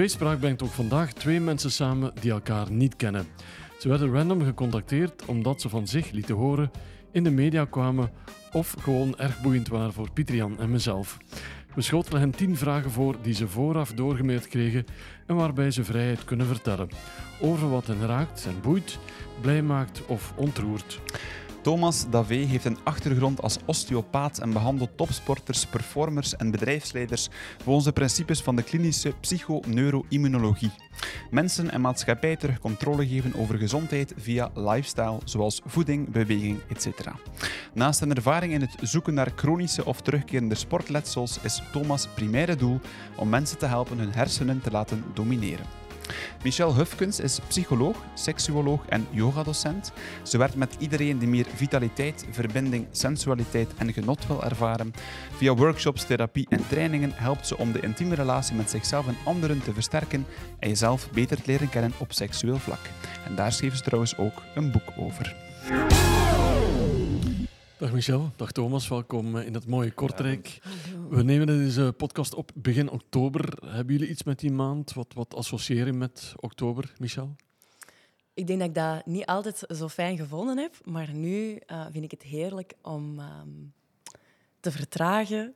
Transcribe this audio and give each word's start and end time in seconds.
Tweespraak 0.00 0.38
brengt 0.40 0.62
ook 0.62 0.70
vandaag 0.70 1.12
twee 1.12 1.40
mensen 1.40 1.70
samen 1.70 2.12
die 2.20 2.30
elkaar 2.30 2.70
niet 2.70 2.96
kennen. 2.96 3.26
Ze 3.78 3.88
werden 3.88 4.12
random 4.12 4.44
gecontacteerd 4.44 5.24
omdat 5.24 5.60
ze 5.60 5.68
van 5.68 5.86
zich 5.86 6.10
lieten 6.10 6.34
horen, 6.34 6.70
in 7.12 7.24
de 7.24 7.30
media 7.30 7.64
kwamen 7.64 8.10
of 8.52 8.74
gewoon 8.78 9.18
erg 9.18 9.40
boeiend 9.40 9.68
waren 9.68 9.92
voor 9.92 10.10
Pietrian 10.12 10.58
en 10.58 10.70
mezelf. 10.70 11.18
We 11.74 11.82
schotelen 11.82 12.20
hen 12.20 12.30
tien 12.30 12.56
vragen 12.56 12.90
voor 12.90 13.16
die 13.22 13.34
ze 13.34 13.48
vooraf 13.48 13.92
doorgemeerd 13.92 14.48
kregen 14.48 14.86
en 15.26 15.36
waarbij 15.36 15.70
ze 15.70 15.84
vrijheid 15.84 16.24
kunnen 16.24 16.46
vertellen. 16.46 16.88
Over 17.40 17.70
wat 17.70 17.86
hen 17.86 18.06
raakt 18.06 18.46
en 18.46 18.60
boeit, 18.62 18.98
blij 19.40 19.62
maakt 19.62 20.06
of 20.06 20.32
ontroert. 20.36 21.00
Thomas 21.62 22.06
Davé 22.10 22.34
heeft 22.34 22.64
een 22.64 22.78
achtergrond 22.84 23.42
als 23.42 23.58
osteopaat 23.64 24.38
en 24.38 24.52
behandelt 24.52 24.96
topsporters, 24.96 25.66
performers 25.66 26.36
en 26.36 26.50
bedrijfsleiders 26.50 27.28
volgens 27.62 27.84
de 27.84 27.92
principes 27.92 28.40
van 28.40 28.56
de 28.56 28.62
klinische 28.62 29.12
psychoneuroimmunologie. 29.20 30.70
Mensen 31.30 31.70
en 31.70 31.80
maatschappij 31.80 32.36
terug 32.36 32.58
controle 32.58 33.08
geven 33.08 33.34
over 33.34 33.58
gezondheid 33.58 34.14
via 34.16 34.50
lifestyle, 34.54 35.18
zoals 35.24 35.60
voeding, 35.66 36.10
beweging, 36.10 36.58
etc. 36.68 36.86
Naast 37.74 37.98
zijn 37.98 38.14
ervaring 38.14 38.52
in 38.52 38.60
het 38.60 38.74
zoeken 38.80 39.14
naar 39.14 39.32
chronische 39.36 39.84
of 39.84 40.00
terugkerende 40.02 40.54
sportletsels 40.54 41.38
is 41.42 41.62
Thomas' 41.72 42.08
primaire 42.14 42.56
doel 42.56 42.80
om 43.16 43.28
mensen 43.28 43.58
te 43.58 43.66
helpen 43.66 43.98
hun 43.98 44.12
hersenen 44.12 44.60
te 44.60 44.70
laten 44.70 45.04
domineren. 45.14 45.79
Michelle 46.42 46.74
Hufkens 46.74 47.20
is 47.20 47.40
psycholoog, 47.48 47.96
seksuoloog 48.14 48.86
en 48.88 49.06
yogadocent. 49.10 49.92
Ze 50.22 50.38
werkt 50.38 50.54
met 50.54 50.76
iedereen 50.78 51.18
die 51.18 51.28
meer 51.28 51.46
vitaliteit, 51.54 52.26
verbinding, 52.30 52.86
sensualiteit 52.90 53.68
en 53.78 53.92
genot 53.92 54.26
wil 54.26 54.44
ervaren. 54.44 54.92
Via 55.36 55.54
workshops, 55.54 56.04
therapie 56.04 56.46
en 56.48 56.68
trainingen 56.68 57.12
helpt 57.14 57.46
ze 57.46 57.58
om 57.58 57.72
de 57.72 57.80
intieme 57.80 58.14
relatie 58.14 58.56
met 58.56 58.70
zichzelf 58.70 59.06
en 59.06 59.16
anderen 59.24 59.62
te 59.62 59.72
versterken 59.72 60.26
en 60.58 60.68
jezelf 60.68 61.10
beter 61.10 61.36
te 61.36 61.42
leren 61.46 61.68
kennen 61.68 61.92
op 61.98 62.12
seksueel 62.12 62.58
vlak. 62.58 62.90
En 63.26 63.34
daar 63.34 63.52
schreef 63.52 63.76
ze 63.76 63.82
trouwens 63.82 64.16
ook 64.16 64.42
een 64.54 64.70
boek 64.70 64.92
over. 64.96 65.36
Dag 67.80 67.92
Michel, 67.92 68.30
dag 68.36 68.52
Thomas, 68.52 68.88
welkom 68.88 69.36
in 69.36 69.54
het 69.54 69.66
mooie 69.66 69.90
Kortrijk. 69.90 70.58
We 71.08 71.22
nemen 71.22 71.46
deze 71.46 71.94
podcast 71.96 72.34
op 72.34 72.50
begin 72.54 72.90
oktober. 72.90 73.58
Hebben 73.66 73.94
jullie 73.94 74.10
iets 74.10 74.22
met 74.22 74.38
die 74.38 74.52
maand? 74.52 74.92
Wat, 74.92 75.12
wat 75.14 75.34
associëren 75.34 75.98
met 75.98 76.32
oktober, 76.36 76.92
Michel? 76.98 77.36
Ik 78.34 78.46
denk 78.46 78.58
dat 78.58 78.68
ik 78.68 78.74
dat 78.74 79.06
niet 79.06 79.26
altijd 79.26 79.64
zo 79.68 79.88
fijn 79.88 80.16
gevonden 80.16 80.58
heb, 80.58 80.74
maar 80.84 81.12
nu 81.14 81.58
uh, 81.66 81.86
vind 81.92 82.04
ik 82.04 82.10
het 82.10 82.22
heerlijk 82.22 82.74
om 82.82 83.18
um, 83.18 83.72
te 84.60 84.70
vertragen, 84.70 85.54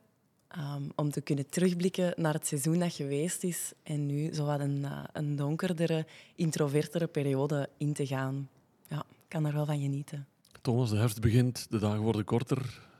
um, 0.57 0.91
om 0.95 1.11
te 1.11 1.21
kunnen 1.21 1.49
terugblikken 1.49 2.13
naar 2.15 2.33
het 2.33 2.47
seizoen 2.47 2.79
dat 2.79 2.93
geweest 2.93 3.43
is 3.43 3.73
en 3.83 4.05
nu 4.05 4.33
zo 4.33 4.45
wat 4.45 4.59
een, 4.59 4.77
uh, 4.77 5.03
een 5.13 5.35
donkerdere, 5.35 6.05
introvertere 6.35 7.07
periode 7.07 7.69
in 7.77 7.93
te 7.93 8.07
gaan. 8.07 8.49
Ja, 8.87 8.99
ik 8.99 9.25
kan 9.27 9.45
er 9.45 9.53
wel 9.53 9.65
van 9.65 9.79
genieten. 9.79 10.27
Thomas, 10.65 10.89
de 10.89 10.97
herfst 10.97 11.21
begint, 11.21 11.67
de 11.69 11.79
dagen 11.79 11.99
worden 11.99 12.25
korter. 12.25 12.57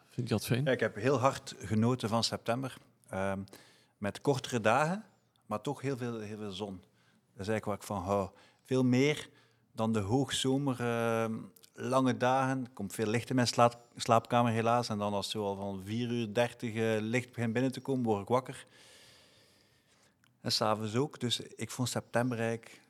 Vind 0.10 0.28
je 0.28 0.34
dat 0.34 0.46
fijn? 0.46 0.68
Ik 0.68 0.80
heb 0.80 0.96
heel 0.96 1.20
hard 1.20 1.56
genoten 1.58 2.10
van 2.10 2.24
september. 2.24 2.78
Uh, 3.14 3.34
met 3.98 4.22
kortere 4.22 4.62
dagen, 4.62 5.04
maar 5.46 5.62
toch 5.62 5.82
heel 5.82 5.98
veel, 5.98 6.20
heel 6.20 6.38
veel 6.38 6.52
zon. 6.52 6.82
Dat 7.34 7.42
is 7.42 7.48
eigenlijk 7.48 7.66
waar 7.66 7.76
ik 7.76 7.84
van 7.84 8.02
hou. 8.02 8.30
Veel 8.64 8.84
meer 8.84 9.30
dan 9.72 9.94
de 9.94 10.00
hoogzomer, 10.00 10.82
uh, 10.82 11.38
lange 11.74 12.18
dagen. 12.18 12.64
Er 12.64 12.70
komt 12.74 12.94
veel 12.94 13.08
licht 13.08 13.30
in 13.30 13.36
mijn 13.36 13.48
slaap, 13.48 13.80
slaapkamer 13.96 14.52
helaas. 14.52 14.90
En 14.90 14.98
dan 14.98 15.14
als 15.14 15.26
het 15.26 15.36
al 15.36 15.56
van 15.56 15.82
4 15.86 16.10
uur 16.10 16.34
30 16.34 16.74
uh, 16.74 16.98
licht 17.00 17.32
begint 17.32 17.54
binnen 17.54 17.72
te 17.72 17.82
komen, 17.82 18.06
word 18.06 18.22
ik 18.22 18.28
wakker. 18.28 18.68
En 20.42 20.52
s'avonds 20.52 20.96
ook. 20.96 21.20
Dus 21.20 21.40
ik 21.40 21.72
vond 21.72 21.90
september 21.90 22.40
eigenlijk 22.40 22.82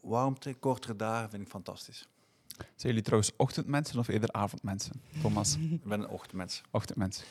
warmte, 0.00 0.54
kortere 0.54 0.96
dagen, 0.96 1.30
vind 1.30 1.42
ik 1.42 1.48
fantastisch. 1.48 2.08
Zijn 2.56 2.68
jullie 2.76 3.02
trouwens 3.02 3.32
ochtendmensen 3.36 3.98
of 3.98 4.08
eerder 4.08 4.32
avondmensen, 4.32 5.02
Thomas? 5.22 5.56
Ik 5.56 5.84
ben 5.84 6.00
een 6.00 6.08
ochtendmens. 6.08 6.62
Ochtendmens. 6.70 7.24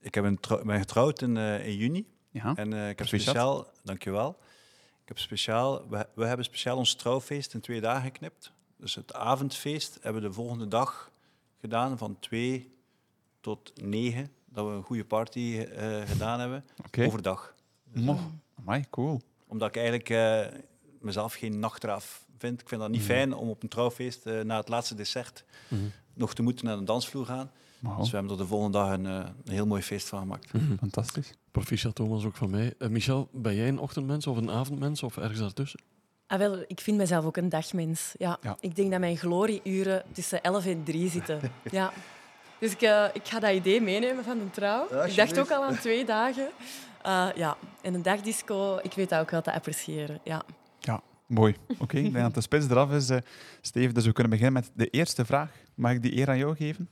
Ik 0.00 0.14
heb 0.14 0.24
een 0.24 0.38
ben 0.64 0.78
getrouwd 0.78 1.22
in, 1.22 1.36
uh, 1.36 1.66
in 1.66 1.76
juni. 1.76 2.06
Ja. 2.30 2.54
En 2.54 2.72
uh, 2.72 2.88
ik 2.88 2.98
heb 2.98 3.06
speciaal, 3.06 3.66
dankjewel. 3.82 4.38
Ik 5.02 5.08
heb 5.08 5.18
speciaal, 5.18 5.88
we, 5.88 6.08
we 6.14 6.24
hebben 6.24 6.44
speciaal 6.44 6.76
ons 6.76 6.94
trouwfeest 6.94 7.54
in 7.54 7.60
twee 7.60 7.80
dagen 7.80 8.02
geknipt. 8.02 8.52
Dus 8.76 8.94
het 8.94 9.14
avondfeest 9.14 9.98
hebben 10.02 10.22
we 10.22 10.28
de 10.28 10.34
volgende 10.34 10.68
dag 10.68 11.10
gedaan 11.60 11.98
van 11.98 12.18
twee 12.18 12.74
tot 13.40 13.72
negen. 13.82 14.32
Dat 14.44 14.66
we 14.66 14.72
een 14.72 14.82
goede 14.82 15.04
party 15.04 15.66
uh, 15.78 16.00
gedaan 16.06 16.40
hebben. 16.40 16.64
Okay. 16.86 17.06
Overdag. 17.06 17.54
Mo, 17.92 18.18
amai, 18.58 18.84
cool. 18.90 19.20
Omdat 19.46 19.68
ik 19.68 19.76
eigenlijk 19.76 20.08
mezelf 21.00 21.34
geen 21.34 21.58
nachtraaf 21.58 22.26
vind. 22.38 22.60
Ik 22.60 22.68
vind 22.68 22.80
dat 22.80 22.90
niet 22.90 23.00
mm. 23.00 23.06
fijn 23.06 23.34
om 23.34 23.48
op 23.48 23.62
een 23.62 23.68
trouwfeest 23.68 24.26
uh, 24.26 24.40
na 24.40 24.56
het 24.56 24.68
laatste 24.68 24.94
dessert 24.94 25.44
mm. 25.68 25.92
nog 26.14 26.34
te 26.34 26.42
moeten 26.42 26.64
naar 26.66 26.76
de 26.76 26.84
dansvloer 26.84 27.26
gaan. 27.26 27.50
Wow. 27.78 27.98
Dus 27.98 28.10
we 28.10 28.16
hebben 28.16 28.32
er 28.32 28.42
de 28.42 28.46
volgende 28.46 28.78
dag 28.78 28.90
een, 28.90 29.04
uh, 29.04 29.14
een 29.44 29.52
heel 29.52 29.66
mooi 29.66 29.82
feest 29.82 30.08
van 30.08 30.18
gemaakt. 30.18 30.52
Mm. 30.52 30.76
Fantastisch. 30.78 31.32
Proficiat 31.50 31.94
Thomas 31.94 32.24
ook 32.24 32.36
van 32.36 32.50
mij. 32.50 32.74
Uh, 32.78 32.88
Michel, 32.88 33.28
ben 33.32 33.54
jij 33.54 33.68
een 33.68 33.78
ochtendmens 33.78 34.26
of 34.26 34.36
een 34.36 34.50
avondmens 34.50 35.02
of 35.02 35.16
ergens 35.16 35.38
daartussen? 35.38 35.80
Ah, 36.26 36.38
wel, 36.38 36.64
ik 36.66 36.80
vind 36.80 36.96
mezelf 36.96 37.24
ook 37.24 37.36
een 37.36 37.48
dagmens. 37.48 38.14
Ja. 38.18 38.38
ja. 38.42 38.56
Ik 38.60 38.76
denk 38.76 38.90
dat 38.90 39.00
mijn 39.00 39.16
glorieuren 39.16 40.02
tussen 40.12 40.42
11 40.42 40.66
en 40.66 40.84
3 40.84 41.10
zitten. 41.10 41.40
ja. 41.70 41.92
Dus 42.58 42.72
ik, 42.72 42.82
uh, 42.82 43.04
ik 43.12 43.26
ga 43.26 43.38
dat 43.38 43.52
idee 43.52 43.80
meenemen 43.80 44.24
van 44.24 44.38
de 44.38 44.50
trouw. 44.50 44.86
Ja, 44.90 45.04
ik 45.04 45.16
dacht 45.16 45.38
ook 45.38 45.50
al 45.50 45.64
aan 45.64 45.78
twee 45.78 46.04
dagen. 46.04 46.48
Uh, 47.06 47.28
ja. 47.34 47.56
En 47.82 47.94
een 47.94 48.02
dagdisco, 48.02 48.78
ik 48.82 48.92
weet 48.92 49.08
dat 49.08 49.20
ook 49.20 49.30
wel 49.30 49.42
te 49.42 49.52
appreciëren. 49.52 50.20
Ja. 50.24 50.42
Mooi. 51.28 51.56
Oké, 51.68 51.82
okay, 51.82 52.02
ik 52.04 52.12
denk 52.12 52.24
dat 52.24 52.34
de 52.34 52.40
spits 52.40 52.66
eraf 52.68 52.92
is. 52.92 53.10
Uh, 53.10 53.18
Steve, 53.60 53.92
dus 53.92 54.04
we 54.06 54.12
kunnen 54.12 54.32
beginnen 54.32 54.62
met 54.62 54.70
de 54.74 54.86
eerste 54.90 55.24
vraag. 55.24 55.50
Mag 55.74 55.92
ik 55.92 56.02
die 56.02 56.16
eer 56.16 56.28
aan 56.28 56.38
jou 56.38 56.56
geven? 56.56 56.88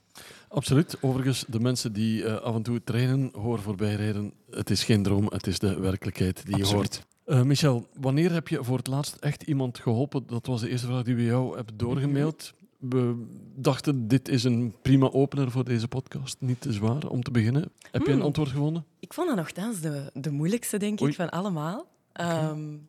Absoluut. 0.49 0.97
Overigens, 1.01 1.45
de 1.49 1.61
mensen 1.61 1.93
die 1.93 2.23
uh, 2.23 2.35
af 2.37 2.55
en 2.55 2.63
toe 2.63 2.85
trainen, 2.85 3.31
horen 3.33 3.63
voorbijrijden. 3.63 4.33
Het 4.51 4.71
is 4.71 4.85
geen 4.85 5.03
droom, 5.03 5.27
het 5.29 5.47
is 5.47 5.59
de 5.59 5.81
werkelijkheid 5.81 6.47
die 6.47 6.55
Absoluut. 6.55 6.95
je 6.95 7.01
hoort. 7.27 7.41
Uh, 7.41 7.47
Michel, 7.49 7.87
wanneer 8.01 8.33
heb 8.33 8.49
je 8.49 8.65
voor 8.65 8.77
het 8.77 8.87
laatst 8.87 9.15
echt 9.15 9.43
iemand 9.43 9.79
geholpen? 9.79 10.27
Dat 10.27 10.47
was 10.47 10.61
de 10.61 10.69
eerste 10.69 10.87
vraag 10.87 11.03
die 11.03 11.15
we 11.15 11.25
jou 11.25 11.57
hebben 11.57 11.77
doorgemaild. 11.77 12.53
We 12.79 13.27
dachten, 13.55 14.09
dit 14.09 14.29
is 14.29 14.45
een 14.45 14.75
prima 14.83 15.11
opener 15.11 15.51
voor 15.51 15.65
deze 15.65 15.89
podcast. 15.89 16.37
Niet 16.41 16.61
te 16.61 16.73
zwaar 16.73 17.07
om 17.07 17.23
te 17.23 17.31
beginnen. 17.31 17.71
Heb 17.91 18.03
je 18.03 18.09
een 18.09 18.15
Hmm. 18.15 18.25
antwoord 18.27 18.49
gevonden? 18.49 18.85
Ik 19.01 19.15
vond 19.15 19.29
dat 19.29 19.37
nogthans 19.37 19.81
de, 19.81 20.11
de 20.15 20.31
moeilijkste, 20.31 20.79
denk 20.79 21.01
Oei. 21.01 21.11
ik, 21.11 21.17
van 21.17 21.31
allemaal. 21.31 21.87
Um, 22.21 22.89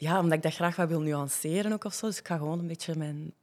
ja, 0.00 0.18
omdat 0.18 0.36
ik 0.36 0.42
dat 0.42 0.54
graag 0.54 0.76
wat 0.76 0.88
wil 0.88 1.00
nuanceren 1.00 1.72
ook 1.72 1.84
of 1.84 1.94
zo. 1.94 2.06
Dus 2.06 2.18
ik 2.18 2.26
ga 2.26 2.36
gewoon 2.36 2.58
een 2.58 2.66
beetje 2.66 2.96
mijn, 2.96 3.34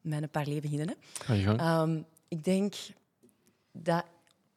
mijn 0.00 0.30
paar 0.30 0.46
leven 0.46 0.62
beginnen. 0.62 0.96
Hè. 1.24 1.82
Um, 1.82 2.06
ik 2.28 2.44
denk 2.44 2.74
dat 3.72 4.04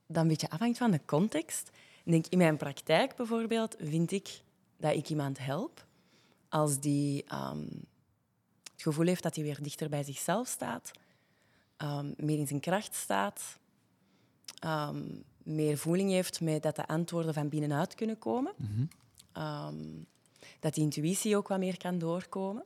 dat 0.07 0.21
een 0.21 0.27
beetje 0.27 0.49
afhangt 0.49 0.77
van 0.77 0.91
de 0.91 1.01
context. 1.05 1.71
Ik 2.03 2.11
denk, 2.11 2.27
in 2.27 2.37
mijn 2.37 2.57
praktijk 2.57 3.15
bijvoorbeeld 3.15 3.75
vind 3.79 4.11
ik 4.11 4.41
dat 4.77 4.93
ik 4.93 5.09
iemand 5.09 5.39
help 5.39 5.85
als 6.49 6.79
die 6.79 7.25
um, 7.33 7.69
het 8.73 8.81
gevoel 8.81 9.05
heeft 9.05 9.23
dat 9.23 9.35
hij 9.35 9.43
weer 9.43 9.63
dichter 9.63 9.89
bij 9.89 10.03
zichzelf 10.03 10.47
staat, 10.47 10.91
um, 11.77 12.13
meer 12.17 12.37
in 12.37 12.47
zijn 12.47 12.59
kracht 12.59 12.95
staat, 12.95 13.59
meer 15.43 15.77
voeling 15.77 16.09
heeft 16.09 16.41
met 16.41 16.63
dat 16.63 16.75
de 16.75 16.87
antwoorden 16.87 17.33
van 17.33 17.49
binnenuit 17.49 17.95
kunnen 17.95 18.17
komen. 18.17 18.53
Mm 18.57 18.89
-hmm. 19.33 20.07
Dat 20.65 20.73
die 20.73 20.83
intuïtie 20.83 21.37
ook 21.37 21.47
wat 21.47 21.59
meer 21.59 21.77
kan 21.77 21.97
doorkomen. 21.97 22.63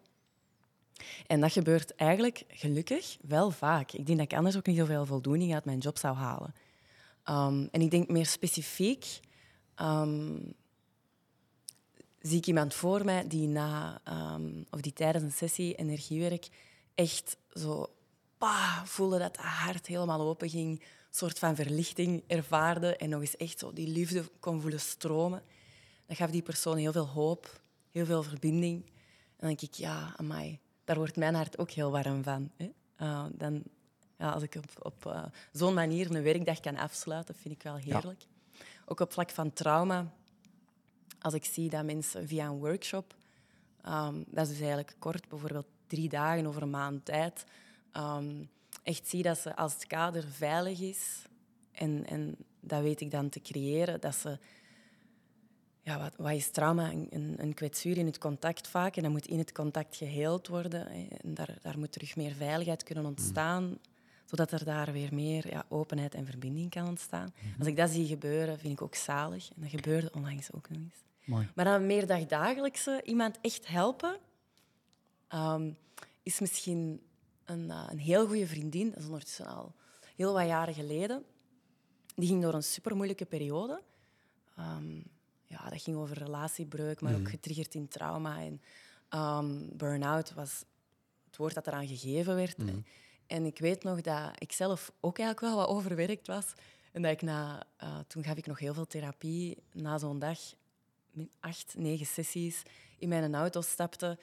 En 1.27 1.41
dat 1.41 1.51
gebeurt 1.51 1.95
eigenlijk 1.95 2.43
gelukkig 2.47 3.17
wel 3.21 3.51
vaak. 3.51 3.91
Ik 3.91 4.05
denk 4.05 4.17
dat 4.17 4.31
ik 4.31 4.37
anders 4.37 4.57
ook 4.57 4.65
niet 4.65 4.77
zoveel 4.77 5.05
voldoening 5.05 5.53
uit 5.53 5.65
mijn 5.65 5.77
job 5.77 5.97
zou 5.97 6.15
halen. 6.15 6.53
Um, 7.25 7.67
en 7.71 7.81
ik 7.81 7.91
denk 7.91 8.07
meer 8.09 8.25
specifiek... 8.25 9.19
Um, 9.81 10.53
zie 12.19 12.37
ik 12.37 12.45
iemand 12.45 12.73
voor 12.73 13.05
mij 13.05 13.27
die 13.27 13.47
na 13.47 14.01
um, 14.07 14.65
of 14.69 14.81
die 14.81 14.93
tijdens 14.93 15.23
een 15.23 15.31
sessie 15.31 15.75
energiewerk 15.75 16.47
echt 16.95 17.37
zo 17.53 17.93
bah, 18.37 18.83
voelde 18.83 19.17
dat 19.17 19.37
het 19.37 19.45
hart 19.45 19.87
helemaal 19.87 20.21
open 20.21 20.49
ging, 20.49 20.79
een 20.79 20.85
soort 21.09 21.39
van 21.39 21.55
verlichting 21.55 22.23
ervaarde 22.27 22.95
en 22.95 23.09
nog 23.09 23.21
eens 23.21 23.37
echt 23.37 23.59
zo 23.59 23.73
die 23.73 23.87
liefde 23.87 24.23
kon 24.39 24.61
voelen 24.61 24.79
stromen. 24.79 25.43
Dat 26.05 26.17
gaf 26.17 26.29
die 26.31 26.41
persoon 26.41 26.77
heel 26.77 26.91
veel 26.91 27.07
hoop, 27.07 27.61
heel 27.91 28.05
veel 28.05 28.23
verbinding. 28.23 28.85
En 28.85 29.47
dan 29.47 29.47
denk 29.47 29.61
ik, 29.61 29.73
ja, 29.73 30.13
amai, 30.17 30.59
daar 30.83 30.95
wordt 30.95 31.15
mijn 31.15 31.35
hart 31.35 31.57
ook 31.57 31.71
heel 31.71 31.91
warm 31.91 32.23
van. 32.23 32.51
Hè? 32.55 32.71
Uh, 33.01 33.25
dan, 33.31 33.63
ja, 34.17 34.31
als 34.31 34.43
ik 34.43 34.55
op, 34.55 34.85
op 34.85 35.05
uh, 35.05 35.23
zo'n 35.51 35.73
manier 35.73 36.15
een 36.15 36.23
werkdag 36.23 36.59
kan 36.59 36.77
afsluiten, 36.77 37.35
vind 37.35 37.53
ik 37.53 37.63
wel 37.63 37.75
heerlijk. 37.75 38.21
Ja. 38.21 38.27
Ook 38.85 38.99
op 38.99 39.13
vlak 39.13 39.29
van 39.29 39.53
trauma, 39.53 40.13
als 41.19 41.33
ik 41.33 41.45
zie 41.45 41.69
dat 41.69 41.83
mensen 41.83 42.27
via 42.27 42.47
een 42.47 42.59
workshop, 42.59 43.15
um, 43.85 44.25
dat 44.27 44.43
is 44.43 44.49
dus 44.49 44.59
eigenlijk 44.59 44.95
kort, 44.99 45.27
bijvoorbeeld 45.27 45.67
drie 45.87 46.09
dagen 46.09 46.45
over 46.45 46.61
een 46.61 46.69
maand 46.69 47.05
tijd, 47.05 47.45
um, 47.93 48.49
echt 48.83 49.07
zie 49.07 49.23
dat 49.23 49.37
ze 49.37 49.55
als 49.55 49.73
het 49.73 49.87
kader 49.87 50.27
veilig 50.27 50.79
is, 50.79 51.21
en, 51.71 52.05
en 52.05 52.35
dat 52.59 52.81
weet 52.81 53.01
ik 53.01 53.11
dan 53.11 53.29
te 53.29 53.41
creëren, 53.41 54.01
dat 54.01 54.15
ze 54.15 54.39
ja, 55.89 55.99
wat, 55.99 56.13
wat 56.17 56.31
is 56.31 56.49
trauma? 56.49 56.91
Een, 56.91 57.35
een, 57.37 57.53
kwetsuur 57.53 57.97
in 57.97 58.05
het 58.05 58.17
contact 58.17 58.67
vaak. 58.67 58.95
En 58.95 59.03
dat 59.03 59.11
moet 59.11 59.25
in 59.25 59.37
het 59.37 59.51
contact 59.51 59.95
geheeld 59.95 60.47
worden. 60.47 60.87
En 61.21 61.33
daar, 61.33 61.57
daar 61.61 61.79
moet 61.79 61.91
terug 61.91 62.15
meer 62.15 62.33
veiligheid 62.33 62.83
kunnen 62.83 63.05
ontstaan. 63.05 63.77
Zodat 64.25 64.51
er 64.51 64.65
daar 64.65 64.91
weer 64.91 65.13
meer 65.13 65.49
ja, 65.49 65.65
openheid 65.69 66.13
en 66.13 66.25
verbinding 66.25 66.69
kan 66.69 66.87
ontstaan. 66.87 67.33
Als 67.59 67.67
ik 67.67 67.75
dat 67.75 67.89
zie 67.89 68.07
gebeuren, 68.07 68.59
vind 68.59 68.73
ik 68.73 68.81
ook 68.81 68.95
zalig. 68.95 69.49
En 69.55 69.61
dat 69.61 69.69
gebeurde 69.69 70.11
onlangs 70.13 70.53
ook 70.53 70.69
nog 70.69 70.77
eens. 70.77 71.03
Mooi. 71.25 71.49
Maar 71.55 71.65
dan 71.65 71.85
meer 71.85 72.07
dagdagelijkse, 72.07 73.01
iemand 73.05 73.37
echt 73.41 73.67
helpen, 73.67 74.17
ehm, 75.27 75.71
is 76.23 76.39
misschien 76.39 77.01
een, 77.45 77.71
eh, 77.71 77.87
een 77.89 77.99
heel 77.99 78.27
goede 78.27 78.47
vriendin. 78.47 78.89
Dat 78.89 78.99
is 78.99 79.05
ondertussen 79.05 79.47
al 79.47 79.75
heel 80.15 80.33
wat 80.33 80.45
jaren 80.45 80.73
geleden. 80.73 81.23
Die 82.15 82.27
ging 82.27 82.41
door 82.41 82.53
een 82.53 82.63
super 82.63 82.95
moeilijke 82.95 83.25
periode. 83.25 83.81
Ehm, 84.55 85.01
ja, 85.49 85.69
dat 85.69 85.81
ging 85.81 85.97
over 85.97 86.17
relatiebreuk, 86.17 87.01
maar 87.01 87.15
ook 87.15 87.29
getriggerd 87.29 87.75
in 87.75 87.87
trauma. 87.87 88.39
En 88.41 88.61
ehm, 89.09 89.77
burn-out 89.77 90.33
was 90.33 90.63
het 91.25 91.37
woord 91.37 91.53
dat 91.53 91.67
eraan 91.67 91.87
gegeven 91.87 92.35
werd. 92.35 92.57
En 93.27 93.45
ik 93.45 93.59
weet 93.59 93.83
nog 93.83 94.01
dat 94.01 94.31
ik 94.37 94.51
zelf 94.51 94.91
ook 94.99 95.17
eigenlijk 95.19 95.53
wel 95.53 95.65
wat 95.65 95.75
overwerkt 95.75 96.27
was. 96.27 96.53
En 96.91 97.01
dat 97.01 97.11
ik 97.11 97.21
na, 97.21 97.63
eh, 97.77 97.99
toen 98.07 98.23
gaf 98.23 98.37
ik 98.37 98.45
nog 98.45 98.59
heel 98.59 98.73
veel 98.73 98.87
therapie. 98.87 99.57
Na 99.71 99.97
zo'n 99.97 100.19
dag, 100.19 100.39
acht, 101.39 101.73
negen 101.77 102.05
sessies, 102.05 102.63
in 102.97 103.09
mijn 103.09 103.35
auto 103.35 103.61
stapte, 103.61 104.17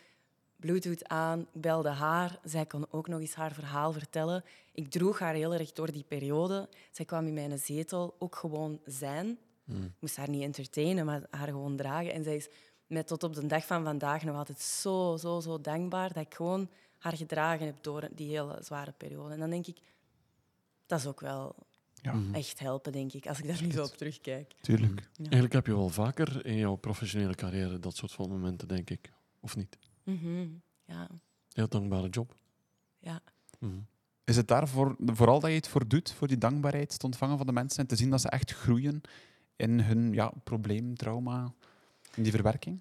Bluetooth 0.56 1.08
aan, 1.08 1.40
ik 1.40 1.61
belde 1.61 1.88
haar. 1.88 2.38
Zij 2.44 2.67
kon 2.67 2.87
ook 2.90 3.08
nog 3.08 3.20
eens 3.20 3.34
haar 3.34 3.52
verhaal 3.52 3.93
vertellen. 3.93 4.44
Ik 4.72 4.90
droeg 4.90 5.19
haar 5.19 5.34
heel 5.34 5.55
erg 5.55 5.72
door 5.72 5.93
die 5.93 6.05
periode. 6.08 6.69
Zij 6.90 7.05
kwam 7.05 7.26
in 7.26 7.34
mijn 7.34 7.58
zetel 7.58 8.17
ook 8.19 8.37
gewoon 8.37 8.81
zijn. 8.84 9.38
Ik 9.67 9.93
moest 10.01 10.17
haar 10.17 10.29
niet 10.31 10.43
entertainen, 10.43 11.05
maar 11.07 11.23
haar 11.31 11.47
gewoon 11.49 11.77
dragen. 11.77 12.13
En 12.13 12.25
zij 12.25 12.37
is 12.37 12.49
met 12.87 13.07
tot 13.07 13.23
op 13.23 13.35
de 13.35 13.47
dag 13.47 13.67
van 13.67 13.85
vandaag 13.85 14.23
nog 14.25 14.37
altijd 14.37 14.61
zo, 14.61 15.17
zo, 15.17 15.41
zo 15.41 15.61
dankbaar 15.61 16.13
dat 16.13 16.25
ik 16.27 16.35
gewoon 16.35 16.69
haar 16.99 17.17
gedragen 17.17 17.67
heb 17.67 17.75
door 17.81 18.09
die 18.15 18.29
hele 18.29 18.59
zware 18.63 18.93
periode. 18.93 19.33
En 19.35 19.39
dan 19.41 19.51
denk 19.51 19.67
ik, 19.67 19.79
dat 20.87 20.99
is 20.99 21.07
ook 21.07 21.21
wel 21.21 21.55
Ja, 21.95 22.23
echt 22.33 22.59
helpen, 22.59 22.93
denk 22.93 23.13
ik, 23.13 23.27
als 23.27 23.39
ik 23.39 23.47
daar 23.47 23.63
nu 23.63 23.71
zo 23.73 23.83
op 23.85 23.97
terugkijk. 23.97 24.55
tuurlijk. 24.61 25.09
Eigenlijk 25.19 25.53
heb 25.53 25.67
je 25.67 25.75
wel 25.77 25.89
vaker 25.89 26.47
in 26.47 26.57
jouw 26.57 26.75
professionele 26.77 27.35
carrière 27.35 27.79
dat 27.79 27.97
soort 27.97 28.13
van 28.13 28.29
momenten, 28.29 28.69
denk 28.69 28.91
ik. 28.91 29.13
Of 29.41 29.57
niet? 29.57 29.79
Mhm. 30.03 30.47
Ja, 30.85 31.09
Heel 31.53 31.69
dankbare 31.69 32.09
job. 32.09 32.35
ja. 32.99 33.21
Is 34.25 34.37
het 34.37 34.49
daar 34.49 34.69
voor, 34.69 34.97
vooral 35.07 35.41
dat 35.41 35.51
je 35.51 35.57
het 35.57 35.69
voor 35.69 35.89
doet, 35.89 36.13
voor 36.13 36.29
die 36.29 36.39
dankbaarheid 36.39 36.99
te 36.99 37.07
ontvangen 37.07 37.37
van 37.37 37.47
de 37.47 37.53
mensen 37.53 37.79
en 37.79 37.87
te 37.87 37.97
zien 37.97 38.11
dat 38.11 38.21
ze 38.21 38.29
echt 38.29 38.53
groeien 38.53 39.01
in 39.56 39.81
hun 39.81 40.12
ja, 40.12 40.32
probleem, 40.44 40.97
trauma, 40.97 41.53
in 42.14 42.23
die 42.23 42.32
verwerking? 42.32 42.81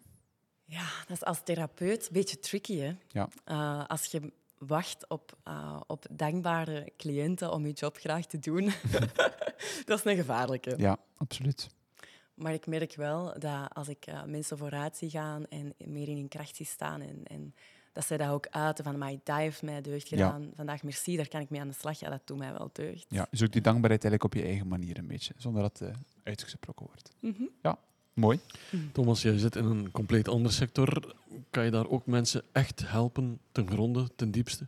Ja, 0.66 0.86
dat 1.08 1.18
is 1.18 1.24
als 1.24 1.44
therapeut 1.44 2.08
een 2.08 2.14
beetje 2.14 2.40
tricky. 2.40 2.78
Hè? 2.78 2.96
Ja. 3.08 3.30
Eh, 3.44 3.86
als 3.88 4.06
je 4.06 4.32
wacht 4.58 5.10
op, 5.10 5.38
eh, 5.44 5.80
op 5.88 6.06
dankbare 6.12 6.92
cliënten 6.98 7.52
om 7.52 7.66
je 7.66 7.74
job 7.74 7.98
graag 7.98 8.26
te 8.26 8.40
doen, 8.40 8.64
dat 9.86 10.00
is 10.00 10.06
een 10.06 10.16
gevaarlijke. 10.16 10.74
Ja, 10.78 10.98
absoluut. 11.18 11.70
Maar 12.34 12.54
ik 12.54 12.68
merk 12.68 12.96
wel 12.96 13.40
dat 13.40 13.74
als 13.74 13.88
ik 13.88 14.06
eh, 14.06 14.24
mensen 14.24 14.58
vooruit 14.58 14.98
zie 14.98 15.10
gaan 15.10 15.48
en 15.48 15.74
meer 15.78 16.08
in 16.08 16.18
hun 16.18 16.28
kracht 16.28 16.56
zie 16.56 16.66
staan 16.66 17.02
en, 17.02 17.24
en 17.24 17.56
dat 17.96 18.06
zij 18.06 18.18
dat 18.18 18.30
ook 18.30 18.48
uiten 18.50 18.84
van, 18.84 18.98
maar 18.98 19.10
die 19.10 19.22
heeft 19.36 19.62
mij 19.62 19.82
deugd 19.82 20.10
Ja. 20.10 20.16
gedaan. 20.18 20.52
Vandaag 20.56 20.84
merci, 20.84 21.16
daar 21.16 21.28
kan 21.28 21.42
ik 21.42 21.50
mee 21.50 21.62
aan 21.62 21.68
de 21.68 21.74
slag. 21.74 22.00
Ja, 22.00 22.10
dat 22.10 22.22
doet 22.26 22.38
mij 22.38 22.52
wel 22.54 22.70
deugd. 22.74 23.06
Ja, 23.10 23.28
dus 23.32 23.44
ook 23.44 23.52
die 23.52 23.62
dankbaarheid 23.62 24.04
eigenlijk 24.04 24.24
op 24.24 24.34
je 24.42 24.48
eigen 24.48 24.68
manier 24.68 24.98
een 24.98 25.08
beetje, 25.08 25.34
zonder 25.38 25.62
dat 25.62 25.80
het 25.80 25.96
uitgesproken 26.24 26.86
wordt. 26.86 27.12
Ja, 27.62 27.78
mooi. 28.14 28.40
Thomas, 28.92 29.22
jij 29.22 29.38
zit 29.38 29.56
in 29.56 29.66
een 29.66 29.92
compleet 29.92 30.28
andere 30.28 30.54
sector. 30.56 31.16
Kan 31.50 31.64
je 31.66 31.72
daar 31.72 31.88
ook 31.90 32.06
mensen 32.06 32.44
echt 32.52 32.88
helpen 32.90 33.40
ten 33.52 33.68
gronde, 33.68 34.10
ten 34.16 34.32
diepste? 34.32 34.66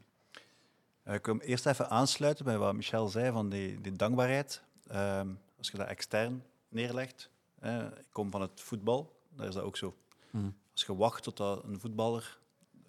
Eh, 1.03 1.13
Ik 1.13 1.25
wil 1.25 1.39
eerst 1.39 1.65
even 1.65 1.89
aansluiten 1.89 2.45
bij 2.45 2.57
wat 2.57 2.75
Michel 2.75 3.07
zei 3.07 3.31
van 3.31 3.49
die, 3.49 3.81
die 3.81 3.91
dankbaarheid. 3.91 4.63
Ehm, 4.87 5.27
als 5.57 5.69
je 5.71 5.77
dat 5.77 5.87
extern 5.87 6.43
neerlegt. 6.69 7.29
eh, 7.59 7.77
ik 7.97 8.05
kom 8.11 8.31
van 8.31 8.41
het 8.41 8.61
voetbal, 8.61 9.19
daar 9.29 9.47
is 9.47 9.53
dat 9.53 9.63
ook 9.63 9.77
zo. 9.77 9.95
Mhm. 10.31 10.49
Als 10.73 10.83
je 10.85 10.95
wacht 10.95 11.23
tot 11.23 11.37
dat 11.37 11.63
een 11.63 11.79
voetballer 11.79 12.37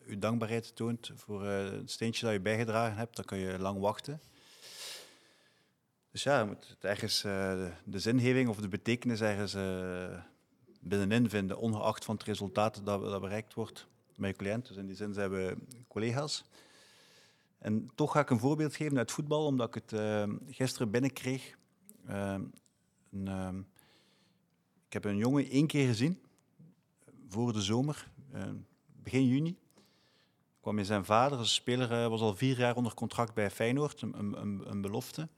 je 0.09 0.19
dankbaarheid 0.19 0.77
toont 0.77 1.11
voor 1.15 1.47
eh, 1.47 1.71
het 1.71 1.91
steentje 1.91 2.25
dat 2.25 2.35
je 2.35 2.41
bijgedragen 2.41 2.97
hebt, 2.97 3.17
dan 3.17 3.25
kan 3.25 3.39
je 3.39 3.59
lang 3.59 3.81
wachten. 3.81 4.21
Dus 6.11 6.23
ja, 6.23 6.39
je 6.39 6.47
moet 6.47 6.77
ergens 6.81 7.25
eh, 7.25 7.65
de, 7.85 7.99
zingeving 7.99 8.49
of 8.49 8.57
de 8.57 8.69
betekenis 8.69 9.21
ergens 9.21 9.55
eh, 9.55 10.19
binnenin 10.81 11.31
vinden, 11.31 11.59
ongeacht 11.59 12.05
van 12.05 12.15
het 12.15 12.25
resultaat 12.25 12.81
dat, 12.85 13.01
dat 13.03 13.21
bereikt 13.21 13.55
wordt 13.55 13.87
met 14.17 14.31
je 14.31 14.37
cliënt. 14.37 14.69
Dus 14.69 14.77
in 14.77 14.87
die 14.87 14.97
zin 14.97 15.15
zijn 15.15 15.31
we 15.31 15.57
collega's. 15.89 16.45
En 17.59 17.91
toch 17.95 18.13
ga 18.13 18.21
ik 18.21 18.31
een 18.31 18.39
voorbeeld 18.39 18.77
geven 18.77 18.99
uit 18.99 19.13
voetbal, 19.13 19.47
omdat 19.47 19.77
ik 19.77 19.83
het 19.83 20.01
gisteren 20.51 20.91
binnenkreeg. 20.91 21.57
Eh, 22.09 22.37
een, 23.13 23.29
eh, 23.29 23.49
ik 24.87 24.93
heb 24.93 25.05
een 25.05 25.17
jongen 25.17 25.51
één 25.51 25.67
keer 25.67 25.87
gezien, 25.87 26.23
voor 27.29 27.53
de 27.53 27.63
zomer, 27.63 28.11
begin 29.03 29.27
juni. 29.27 29.57
Kwam 30.69 30.81
in 30.81 30.87
zijn 30.87 31.05
vader, 31.05 31.39
een 31.39 31.47
speler, 31.47 31.93
eh, 31.93 32.09
was 32.09 32.21
al 32.21 32.37
vier 32.37 32.59
jaar 32.59 32.77
onder 32.77 32.95
contract 32.95 33.35
bij 33.35 33.51
Feyenoord, 33.51 34.03
een, 34.03 34.19
een, 34.19 34.63
een, 34.71 34.81
belofte. 34.81 35.29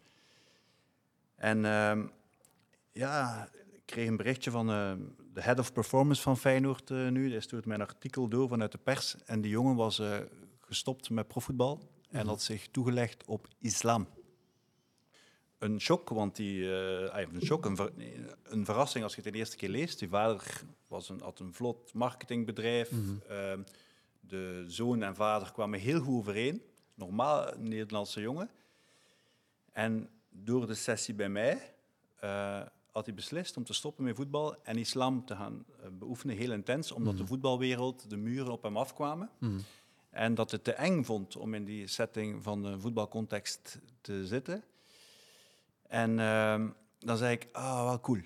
En 1.34 1.64
ehm, 1.64 2.06
ja, 2.92 3.48
ik 3.72 3.82
kreeg 3.84 4.08
een 4.08 4.16
berichtje 4.16 4.50
van 4.50 4.70
eh, 4.70 4.92
de 5.32 5.42
head 5.42 5.58
of 5.58 5.72
performance 5.72 6.22
van 6.22 6.36
Feyenoord 6.36 6.90
eh, 6.90 7.08
nu. 7.08 7.28
Die 7.28 7.40
stuurt 7.40 7.66
mijn 7.66 7.80
artikel 7.80 8.28
door 8.28 8.48
vanuit 8.48 8.72
de 8.72 8.78
pers. 8.78 9.16
En 9.24 9.40
die 9.40 9.50
jongen 9.50 9.76
was 9.76 10.02
gestopt 10.60 11.10
met 11.10 11.28
profvoetbal 11.28 11.80
en 12.10 12.26
had 12.26 12.42
zich 12.42 12.68
toegelegd 12.68 13.24
op 13.26 13.48
islam. 13.58 14.08
Een 15.58 15.80
shock, 15.80 16.08
want 16.08 16.36
die, 16.36 16.66
een, 16.66 17.42
shock 17.42 17.64
een, 17.64 17.76
ver- 17.76 17.92
een 18.42 18.64
verrassing 18.64 19.04
als 19.04 19.14
je 19.14 19.20
het 19.22 19.32
de 19.32 19.38
eerste 19.38 19.56
keer 19.56 19.68
leest. 19.68 19.98
Die 19.98 20.08
vader 20.08 20.62
was 20.88 21.08
een, 21.08 21.20
had 21.20 21.38
een 21.38 21.54
vlot 21.54 21.94
marketingbedrijf. 21.94 22.90
Ehm, 23.28 23.62
de 24.30 24.64
zoon 24.66 25.02
en 25.02 25.14
vader 25.14 25.52
kwamen 25.52 25.80
heel 25.80 26.00
goed 26.00 26.14
overeen. 26.14 26.62
Normaal 26.94 27.52
een 27.52 27.68
Nederlandse 27.68 28.20
jongen. 28.20 28.50
En 29.72 30.08
door 30.28 30.66
de 30.66 30.74
sessie 30.74 31.14
bij 31.14 31.28
mij 31.28 31.74
eh, 32.20 32.60
had 32.92 33.06
hij 33.06 33.14
beslist 33.14 33.56
om 33.56 33.64
te 33.64 33.72
stoppen 33.72 34.04
met 34.04 34.16
voetbal 34.16 34.62
en 34.62 34.76
islam 34.76 35.24
te 35.24 35.36
gaan 35.36 35.64
eh, 35.80 35.88
beoefenen, 35.92 36.36
heel 36.36 36.52
intens, 36.52 36.92
omdat 36.92 37.16
de 37.16 37.26
voetbalwereld, 37.26 38.10
de 38.10 38.16
muren 38.16 38.52
op 38.52 38.62
hem 38.62 38.76
afkwamen. 38.76 39.30
En 40.10 40.34
dat 40.34 40.50
het 40.50 40.64
te 40.64 40.72
eng 40.72 41.04
vond 41.04 41.36
om 41.36 41.54
in 41.54 41.64
die 41.64 41.86
setting 41.86 42.42
van 42.42 42.62
de 42.62 42.80
voetbalcontext 42.80 43.78
te 44.00 44.26
zitten. 44.26 44.64
En 45.82 46.18
ehm, 46.18 46.68
dan 46.98 47.16
zei 47.16 47.32
ik, 47.32 47.48
ah, 47.52 47.84
wel 47.84 48.00
cool. 48.00 48.20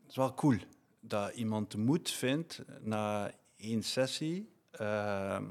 Het 0.00 0.10
is 0.10 0.16
wel 0.16 0.34
cool 0.34 0.58
dat 1.00 1.34
iemand 1.34 1.70
de 1.70 1.78
moed 1.78 2.10
vindt 2.10 2.62
na 2.80 3.32
één 3.56 3.82
sessie 3.82 4.52
ehm, 4.72 5.44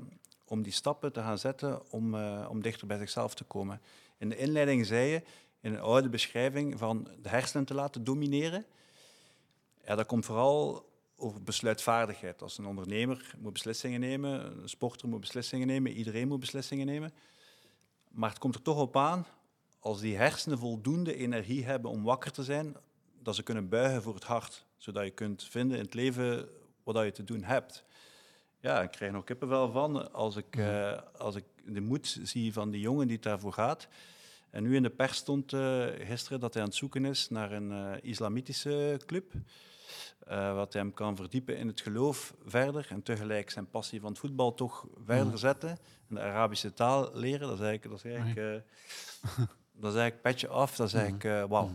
om 0.45 0.61
die 0.61 0.71
stappen 0.71 1.13
te 1.13 1.19
gaan 1.19 1.37
zetten 1.37 1.91
om, 1.91 2.15
eh, 2.15 2.47
om 2.49 2.61
dichter 2.61 2.87
bij 2.87 2.97
zichzelf 2.97 3.33
te 3.33 3.43
komen. 3.43 3.81
In 4.17 4.29
de 4.29 4.37
inleiding 4.37 4.85
zei 4.85 5.09
je, 5.09 5.21
in 5.59 5.73
een 5.73 5.79
oude 5.79 6.09
beschrijving, 6.09 6.79
van 6.79 7.07
de 7.21 7.29
hersenen 7.29 7.65
te 7.65 7.73
laten 7.73 8.03
domineren. 8.03 8.65
Ja, 9.85 9.95
dat 9.95 10.05
komt 10.05 10.25
vooral 10.25 10.89
over 11.15 11.43
besluitvaardigheid. 11.43 12.41
Als 12.41 12.57
een 12.57 12.65
ondernemer 12.65 13.35
moet 13.37 13.53
beslissingen 13.53 13.99
nemen, 13.99 14.61
een 14.61 14.69
sporter 14.69 15.07
moet 15.07 15.19
beslissingen 15.19 15.67
nemen, 15.67 15.91
iedereen 15.91 16.27
moet 16.27 16.39
beslissingen 16.39 16.85
nemen. 16.85 17.13
Maar 18.09 18.29
het 18.29 18.39
komt 18.39 18.55
er 18.55 18.61
toch 18.61 18.79
op 18.79 18.97
aan, 18.97 19.25
als 19.79 19.99
die 19.99 20.17
hersenen 20.17 20.57
voldoende 20.57 21.15
energie 21.15 21.65
hebben 21.65 21.91
om 21.91 22.03
wakker 22.03 22.31
te 22.31 22.43
zijn, 22.43 22.75
dat 23.19 23.35
ze 23.35 23.43
kunnen 23.43 23.69
buigen 23.69 24.01
voor 24.01 24.13
het 24.13 24.23
hart, 24.23 24.65
zodat 24.77 25.03
je 25.03 25.11
kunt 25.11 25.43
vinden 25.43 25.77
in 25.77 25.83
het 25.83 25.93
leven 25.93 26.49
wat 26.83 27.03
je 27.03 27.11
te 27.11 27.23
doen 27.23 27.43
hebt. 27.43 27.83
Ja, 28.61 28.81
ik 28.81 28.91
krijg 28.91 29.11
nog 29.11 29.23
kippenvel 29.23 29.71
van 29.71 30.13
als 30.13 30.35
ik, 30.35 30.55
eh, 30.55 30.97
als 31.17 31.35
ik 31.35 31.43
de 31.65 31.81
moed 31.81 32.19
zie 32.23 32.53
van 32.53 32.71
die 32.71 32.81
jongen 32.81 33.07
die 33.07 33.15
het 33.15 33.25
daarvoor 33.25 33.53
gaat. 33.53 33.87
En 34.49 34.63
nu 34.63 34.75
in 34.75 34.83
de 34.83 34.89
pers 34.89 35.17
stond 35.17 35.53
eh, 35.53 35.85
gisteren 35.99 36.39
dat 36.39 36.53
hij 36.53 36.63
aan 36.63 36.69
het 36.69 36.77
zoeken 36.77 37.05
is 37.05 37.29
naar 37.29 37.51
een 37.51 37.71
eh, 37.71 38.09
islamitische 38.09 38.99
club. 39.05 39.33
wat 40.53 40.73
hem 40.73 40.93
kan 40.93 41.15
verdiepen 41.15 41.57
in 41.57 41.67
het 41.67 41.81
geloof 41.81 42.35
verder 42.45 42.87
en 42.89 43.03
tegelijk 43.03 43.49
zijn 43.49 43.69
passie 43.69 43.99
van 43.99 44.09
het 44.09 44.19
voetbal 44.19 44.53
toch 44.53 44.85
verder 45.05 45.37
zetten. 45.37 45.69
En 45.69 46.15
de 46.15 46.21
Arabische 46.21 46.73
taal 46.73 47.09
leren, 47.13 47.47
dat 47.47 47.59
is 47.59 47.65
eigenlijk, 47.65 47.83
dat 47.83 48.05
is 48.05 48.11
eigenlijk, 48.11 48.63
dat 49.81 49.93
is 49.93 49.99
eigenlijk 49.99 50.21
petje 50.21 50.47
af. 50.47 50.75
Dat 50.75 50.87
is 50.87 50.93
eigenlijk, 50.93 51.23
eh, 51.23 51.43
wauw. 51.43 51.69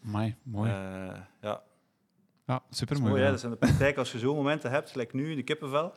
Mooi, 0.00 0.36
mooi. 0.42 0.70
Ja, 0.70 1.62
ja, 2.46 2.62
super 2.70 2.96
mooi. 3.00 3.10
mooi. 3.10 3.24
hè? 3.24 3.30
Dus 3.30 3.44
in 3.44 3.50
de 3.50 3.56
praktijk, 3.56 3.96
als 3.96 4.12
je 4.12 4.18
zo'n 4.18 4.36
momenten 4.36 4.70
hebt, 4.70 4.90
gelijk 4.90 5.12
nu, 5.12 5.34
de 5.34 5.42
kippenvel, 5.42 5.92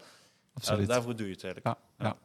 ja, 0.54 0.58
Absoluut. 0.58 0.88
daarvoor 0.88 1.16
doe 1.16 1.28
je 1.28 1.34
het 1.34 1.44
eigenlijk. 1.44 1.78
Ja, 1.98 2.06
ja. 2.06 2.18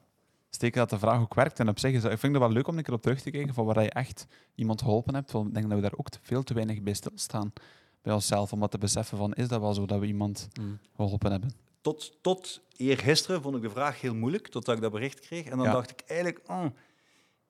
Steken 0.50 0.78
dat 0.78 0.90
de 0.90 0.98
vraag 0.98 1.20
ook 1.20 1.34
werkt. 1.34 1.60
En 1.60 1.68
op 1.68 1.78
zich 1.78 1.92
is 1.92 2.02
dat, 2.02 2.12
ik 2.12 2.18
vind 2.18 2.32
het 2.32 2.42
wel 2.42 2.52
leuk 2.52 2.68
om 2.68 2.76
een 2.78 2.82
keer 2.82 2.94
op 2.94 3.02
terug 3.02 3.20
te 3.20 3.30
kijken 3.30 3.54
van 3.54 3.64
waar 3.64 3.82
je 3.82 3.90
echt 3.90 4.26
iemand 4.54 4.82
geholpen 4.82 5.14
hebt. 5.14 5.30
Want 5.32 5.46
ik 5.48 5.54
denk 5.54 5.66
dat 5.68 5.74
we 5.76 5.82
daar 5.82 5.98
ook 5.98 6.08
veel 6.22 6.42
te 6.42 6.54
weinig 6.54 6.82
bij 6.82 6.92
stilstaan. 6.94 7.52
bij 8.02 8.14
onszelf 8.14 8.52
om 8.52 8.60
dat 8.60 8.70
te 8.70 8.78
beseffen 8.78 9.18
van, 9.18 9.32
is 9.34 9.48
dat 9.48 9.60
wel 9.60 9.74
zo 9.74 9.86
dat 9.86 10.00
we 10.00 10.06
iemand 10.06 10.48
Mm. 10.60 10.78
geholpen 10.96 11.30
hebben? 11.30 11.50
Tot, 11.80 12.18
tot 12.20 12.60
eergisteren 12.76 13.42
vond 13.42 13.56
ik 13.56 13.62
de 13.62 13.70
vraag 13.70 14.00
heel 14.00 14.14
moeilijk, 14.14 14.48
totdat 14.48 14.76
ik 14.76 14.82
dat 14.82 14.92
bericht 14.92 15.20
kreeg. 15.20 15.44
En 15.46 15.56
dan 15.56 15.66
Ja. 15.66 15.72
dacht 15.72 15.90
ik 15.90 16.00
eigenlijk, 16.06 16.40
oh, 16.48 16.64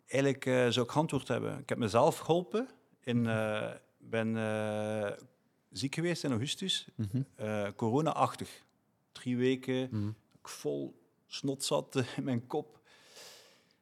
eigenlijk 0.06 0.46
eh, 0.46 0.68
zou 0.68 0.86
ik 0.86 0.92
antwoord 0.96 1.28
hebben. 1.28 1.58
Ik 1.58 1.68
heb 1.68 1.78
mezelf 1.78 2.18
geholpen. 2.18 2.68
In, 3.02 3.26
eh 3.26 3.70
ben 3.98 4.36
eh, 4.36 5.10
ziek 5.70 5.94
geweest 5.94 6.24
in 6.24 6.30
augustus, 6.30 6.88
Mhm. 6.96 7.22
eh, 7.36 7.66
corona-achtig. 7.76 8.62
Drie 9.12 9.36
weken, 9.36 9.88
Mm. 9.90 10.08
ik 10.08 10.14
vol 10.48 11.04
snot 11.26 11.64
zat 11.64 11.96
in 12.16 12.24
mijn 12.24 12.46
kop. 12.46 12.80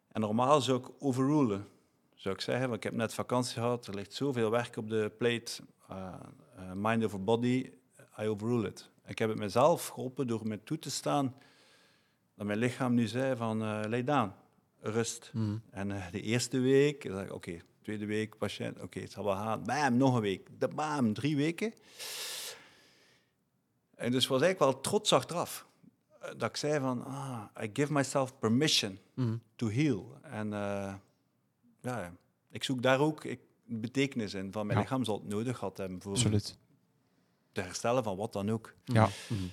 En 0.08 0.20
normaal 0.20 0.60
zou 0.60 0.78
ik 0.78 0.90
overrulen, 0.98 1.68
zou 2.14 2.34
ik 2.34 2.40
zeggen. 2.40 2.64
Want 2.64 2.76
ik 2.76 2.82
heb 2.82 2.92
net 2.92 3.14
vakantie 3.14 3.54
gehad, 3.54 3.86
er 3.86 3.94
ligt 3.94 4.12
zoveel 4.12 4.50
werk 4.50 4.76
op 4.76 4.88
de 4.88 5.12
plate. 5.18 5.62
eh, 5.88 6.72
mind 6.74 7.04
over 7.04 7.24
body, 7.24 7.70
I 8.20 8.28
overrule 8.28 8.68
it. 8.68 8.90
Ik 9.06 9.18
heb 9.18 9.28
het 9.28 9.38
mezelf 9.38 9.88
geholpen 9.88 10.26
door 10.26 10.46
me 10.46 10.62
toe 10.62 10.78
te 10.78 10.90
staan 10.90 11.34
dat 12.34 12.46
mijn 12.46 12.58
lichaam 12.58 12.94
nu 12.94 13.06
zei 13.06 13.36
van 13.36 13.62
eh 13.62 13.80
lay 13.88 14.04
down, 14.04 14.32
rust. 14.80 15.30
Mm. 15.32 15.62
En 15.70 15.88
de 16.10 16.20
eerste 16.20 16.58
week, 16.58 17.04
ik 17.04 17.32
oké, 17.32 17.60
tweede 17.82 18.06
week, 18.06 18.38
patiënt, 18.38 18.80
oké, 18.80 19.00
het 19.00 19.12
zal 19.12 19.24
wel 19.24 19.34
gaan. 19.34 19.64
Bam, 19.64 19.96
nog 19.96 20.14
een 20.14 20.20
week. 20.20 20.48
De 20.58 20.68
bam, 20.68 21.12
drie 21.12 21.36
weken. 21.36 21.72
En 23.94 24.10
dus 24.10 24.26
was 24.26 24.42
eigenlijk 24.42 24.72
wel 24.72 24.80
trots 24.82 25.12
achteraf. 25.12 25.66
Eh, 26.24 26.38
Dat 26.38 26.48
ik 26.48 26.56
zei 26.56 26.80
van, 26.80 27.04
ah, 27.04 27.42
I 27.62 27.70
give 27.72 27.92
myself 27.92 28.38
permission 28.38 28.98
Mm. 29.14 29.40
to 29.56 29.68
heal. 29.68 30.18
En 30.22 30.52
eh, 30.52 30.94
ja, 31.80 32.12
ik 32.50 32.64
zoek 32.64 32.82
daar 32.82 33.00
ook 33.00 33.24
ik, 33.24 33.40
betekenis 33.66 34.34
in. 34.34 34.52
Van 34.52 34.66
mijn 34.66 34.78
Ja. 34.78 34.84
lichaam 34.84 35.04
zal 35.04 35.14
het 35.18 35.28
nodig 35.28 35.58
gehad 35.58 35.76
hebben 35.78 36.02
voor 36.02 36.12
Absoluut. 36.12 36.58
te 37.52 37.60
herstellen 37.60 38.02
van 38.04 38.16
wat 38.16 38.32
dan 38.32 38.50
ook. 38.50 38.74
Ja. 38.84 39.08
Mm. 39.28 39.50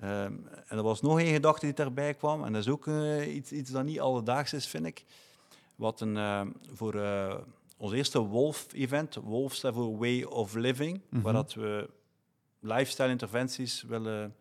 Ehm, 0.00 0.32
en 0.66 0.76
er 0.76 0.82
was 0.82 1.00
nog 1.00 1.18
één 1.20 1.32
gedachte 1.32 1.66
die 1.66 1.74
daarbij 1.74 2.14
kwam, 2.14 2.44
en 2.44 2.52
dat 2.52 2.62
is 2.62 2.68
ook 2.68 2.86
eh, 2.86 3.34
iets, 3.34 3.52
iets 3.52 3.70
dat 3.70 3.84
niet 3.84 4.00
alledaags 4.00 4.52
is, 4.52 4.66
vind 4.66 4.86
ik. 4.86 5.04
Wat 5.74 6.00
een, 6.00 6.16
ehm, 6.16 6.50
voor 6.72 6.94
eh, 6.94 7.34
ons 7.76 7.92
eerste 7.92 8.18
Wolf-event, 8.18 9.14
Wolf 9.14 9.54
staat 9.54 9.74
voor 9.74 9.98
Way 9.98 10.22
of 10.22 10.54
Living, 10.54 11.00
Mhm. 11.10 11.22
waar 11.22 11.32
dat 11.32 11.54
we 11.54 11.90
lifestyle-interventies 12.60 13.82
willen 13.82 14.34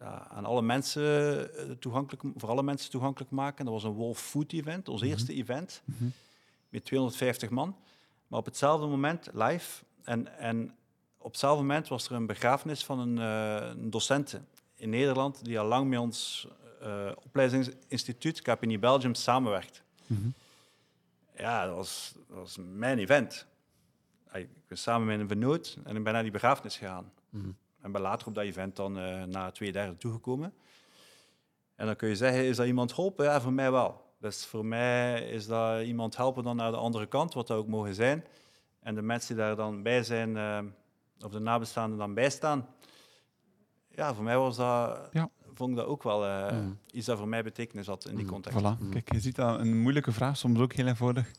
ja, 0.00 0.26
aan 0.28 0.44
alle 0.44 0.62
mensen 0.62 1.02
eh, 1.56 1.70
toegankelijk, 1.70 2.22
voor 2.36 2.48
alle 2.48 2.62
mensen 2.62 2.90
toegankelijk 2.90 3.30
maken. 3.30 3.64
Dat 3.64 3.74
was 3.74 3.84
een 3.84 3.90
Wolf 3.92 4.18
Food 4.20 4.52
Event, 4.52 4.88
ons 4.88 5.00
Mhm. 5.00 5.10
eerste 5.10 5.34
event, 5.34 5.82
Mhm. 5.84 6.04
met 6.68 6.84
250 6.84 7.50
man. 7.50 7.76
Maar 8.26 8.38
op 8.38 8.44
hetzelfde 8.44 8.86
moment 8.86 9.28
live. 9.32 9.82
En, 10.04 10.38
en 10.38 10.74
op 11.18 11.30
hetzelfde 11.30 11.62
moment 11.62 11.88
was 11.88 12.06
er 12.06 12.12
een 12.12 12.26
begrafenis 12.26 12.84
van 12.84 12.98
een, 12.98 13.18
eh, 13.18 13.68
een 13.68 13.90
docent 13.90 14.40
in 14.74 14.90
Nederland 14.90 15.44
die 15.44 15.58
al 15.60 15.66
lang 15.66 15.88
met 15.88 15.98
ons 15.98 16.48
eh, 16.80 17.10
opleidingsinstituut 17.24 18.42
Capini 18.42 18.78
Belgium 18.78 19.14
samenwerkt. 19.14 19.82
Mhm. 20.06 20.28
Ja, 21.36 21.66
dat 21.66 21.74
was, 21.74 22.12
dat 22.28 22.36
was 22.36 22.56
mijn 22.74 22.98
event. 22.98 23.46
Ik 24.32 24.48
ben 24.68 24.78
samen 24.78 25.06
met 25.06 25.20
een 25.20 25.28
vernoot 25.28 25.78
en 25.84 25.96
ik 25.96 26.04
ben 26.04 26.12
naar 26.12 26.22
die 26.22 26.30
begrafenis 26.32 26.76
gegaan. 26.76 27.12
En 27.90 27.96
ben 28.00 28.10
later 28.10 28.26
op 28.26 28.34
dat 28.34 28.44
event 28.44 28.76
dan 28.76 28.98
eh 28.98 29.22
na 29.24 29.50
twee 29.50 29.72
derde 29.72 29.96
toegekomen. 29.96 30.52
En 31.76 31.86
dan 31.86 31.96
kun 31.96 32.08
je 32.08 32.16
zeggen, 32.16 32.44
is 32.44 32.56
dat 32.56 32.66
iemand 32.66 32.96
helpen? 32.96 33.24
Ja, 33.24 33.40
voor 33.40 33.52
mij 33.52 33.70
wel. 33.70 34.04
Dus 34.20 34.46
voor 34.46 34.64
mij 34.66 35.20
is 35.30 35.46
dat 35.46 35.82
iemand 35.82 36.16
helpen 36.16 36.44
dan 36.44 36.56
naar 36.56 36.70
de 36.70 36.76
andere 36.76 37.06
kant, 37.06 37.34
wat 37.34 37.46
dat 37.46 37.56
ook 37.58 37.66
mogen 37.66 37.94
zijn. 37.94 38.24
En 38.80 38.94
de 38.94 39.02
mensen 39.02 39.34
die 39.34 39.44
daar 39.44 39.56
dan 39.56 39.82
bij 39.82 40.02
zijn, 40.02 40.36
eh, 40.36 40.58
of 41.24 41.30
de 41.30 41.38
nabestaanden 41.38 41.98
dan 41.98 42.14
bij 42.14 42.30
staan. 42.30 42.66
Ja, 43.94 44.14
voor 44.14 44.24
mij 44.24 44.38
was 44.38 44.56
dat, 44.56 45.08
Ja. 45.12 45.28
vond 45.54 45.70
ik 45.70 45.76
dat 45.76 45.86
ook 45.86 46.02
wel 46.02 46.26
eh, 46.26 46.52
Mm. 46.52 46.78
iets 46.92 47.06
dat 47.06 47.18
voor 47.18 47.28
mij 47.28 47.42
betekenis 47.42 47.86
had 47.86 48.04
in 48.08 48.14
die 48.16 48.24
Mm, 48.24 48.30
context. 48.30 48.58
Voilà. 48.58 48.78
Mm. 48.80 48.90
Kijk, 48.90 49.12
je 49.12 49.20
ziet 49.20 49.36
dat 49.36 49.60
een 49.60 49.80
moeilijke 49.80 50.12
vraag 50.12 50.36
soms 50.36 50.58
ook 50.60 50.72
heel 50.72 50.86
eenvoudig 50.86 51.30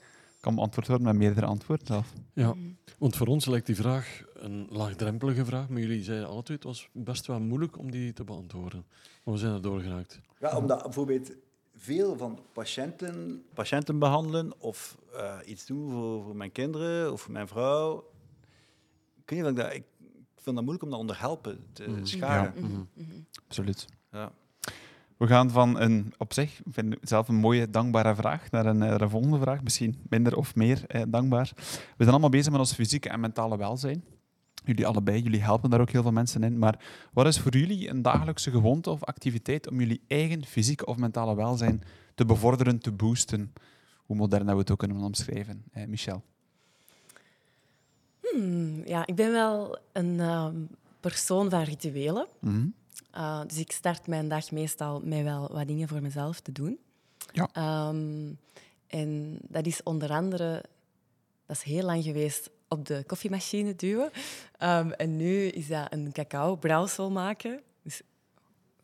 kan 0.41 0.55
beantwoord 0.55 0.87
worden 0.87 1.07
met 1.07 1.15
meerdere 1.15 1.45
antwoorden 1.45 1.87
zelf. 1.87 2.13
Ja, 2.33 2.55
want 2.97 3.15
voor 3.15 3.27
ons 3.27 3.45
lijkt 3.45 3.65
die 3.65 3.75
vraag 3.75 4.23
een 4.33 4.67
laagdrempelige 4.69 5.45
vraag, 5.45 5.69
maar 5.69 5.79
jullie 5.79 6.03
zeiden 6.03 6.43
twee, 6.43 6.57
het 6.57 6.65
was 6.65 6.89
best 6.91 7.25
wel 7.27 7.39
moeilijk 7.39 7.77
om 7.77 7.91
die 7.91 8.13
te 8.13 8.23
beantwoorden. 8.23 8.85
Maar 9.23 9.33
we 9.33 9.39
zijn 9.39 9.53
er 9.53 9.61
doorgeraakt. 9.61 10.19
Ja, 10.39 10.57
omdat 10.57 10.83
bijvoorbeeld 10.83 11.31
veel 11.75 12.17
van 12.17 12.39
patiënten, 12.53 13.43
patiënten 13.53 13.99
behandelen 13.99 14.53
of 14.61 14.97
eh, 15.13 15.37
iets 15.45 15.65
doen 15.65 15.91
voor, 15.91 16.23
voor 16.23 16.35
mijn 16.35 16.51
kinderen 16.51 17.11
of 17.11 17.21
voor 17.21 17.31
mijn 17.31 17.47
vrouw. 17.47 17.97
Ik 19.23 19.29
weet 19.29 19.39
niet 19.39 19.43
of 19.43 19.49
ik 19.49 19.55
dat... 19.57 19.73
Ik, 19.73 19.83
ik 20.35 20.47
vind 20.47 20.55
dat 20.55 20.65
moeilijk 20.65 20.83
om 20.83 20.89
dat 20.91 20.99
onder 20.99 21.19
helpen 21.19 21.65
te 21.73 21.89
Mhm. 21.89 22.05
scharen. 22.05 22.53
Mhm, 22.55 22.71
Mhm. 22.71 22.81
mhm. 22.93 23.09
Absoluut. 23.47 23.87
Ja. 24.11 24.31
We 25.21 25.27
gaan 25.27 25.49
van 25.49 25.79
een 25.79 26.13
op 26.17 26.33
zich, 26.33 26.61
vind 26.71 26.95
zelf 27.01 27.27
een 27.27 27.35
mooie, 27.35 27.69
dankbare 27.69 28.15
vraag, 28.15 28.51
naar 28.51 28.65
een, 28.65 28.81
eh, 28.81 28.89
naar 28.89 29.01
een 29.01 29.09
volgende 29.09 29.39
vraag. 29.39 29.63
Misschien 29.63 29.99
minder 30.09 30.37
of 30.37 30.55
meer 30.55 30.83
eh, 30.87 31.01
dankbaar. 31.07 31.51
We 31.55 31.93
zijn 31.97 32.09
allemaal 32.09 32.29
bezig 32.29 32.51
met 32.51 32.59
ons 32.59 32.73
fysieke 32.73 33.09
en 33.09 33.19
mentale 33.19 33.57
welzijn. 33.57 34.03
Jullie 34.65 34.87
allebei, 34.87 35.21
jullie 35.21 35.41
helpen 35.41 35.69
daar 35.69 35.81
ook 35.81 35.89
heel 35.89 36.01
veel 36.01 36.11
mensen 36.11 36.43
in. 36.43 36.59
Maar 36.59 36.85
wat 37.13 37.25
is 37.25 37.39
voor 37.39 37.57
jullie 37.57 37.89
een 37.89 38.01
dagelijkse 38.01 38.51
gewoonte 38.51 38.89
of 38.89 39.03
activiteit 39.03 39.69
om 39.69 39.79
jullie 39.79 40.01
eigen 40.07 40.45
fysieke 40.45 40.85
of 40.85 40.97
mentale 40.97 41.35
welzijn 41.35 41.81
te 42.15 42.25
bevorderen, 42.25 42.79
te 42.79 42.91
boosten? 42.91 43.53
Hoe 43.97 44.15
modern 44.15 44.45
dat 44.45 44.53
we 44.53 44.59
het 44.59 44.71
ook 44.71 44.79
kunnen 44.79 44.97
omschrijven. 44.97 45.63
Eh, 45.71 45.85
Michel. 45.87 46.23
Hmm, 48.21 48.85
ja, 48.85 49.05
ik 49.05 49.15
ben 49.15 49.31
wel 49.31 49.79
een 49.91 50.19
ehm, 50.19 50.55
persoon 50.99 51.49
van 51.49 51.63
rituelen. 51.63 52.27
Mhm. 52.39 52.67
Uh, 53.15 53.41
dus 53.47 53.57
ik 53.57 53.71
start 53.71 54.07
mijn 54.07 54.27
dag 54.27 54.51
meestal 54.51 55.01
met 55.03 55.23
wel 55.23 55.49
wat 55.51 55.67
dingen 55.67 55.87
voor 55.87 56.01
mezelf 56.01 56.39
te 56.39 56.51
doen. 56.51 56.79
Ja. 57.31 57.49
Ehm, 57.53 58.33
en 58.87 59.37
dat 59.41 59.65
is 59.65 59.83
onder 59.83 60.11
andere, 60.11 60.63
dat 61.45 61.55
is 61.55 61.63
heel 61.63 61.83
lang 61.83 62.03
geweest, 62.03 62.49
op 62.67 62.85
de 62.85 63.03
koffiemachine 63.07 63.75
duwen. 63.75 64.11
Ehm, 64.57 64.89
en 64.89 65.15
nu 65.15 65.45
is 65.45 65.67
dat 65.67 65.93
een 65.93 66.11
cacao 66.11 66.55
brouwsel 66.55 67.11
maken. 67.11 67.61
Dus 67.81 68.01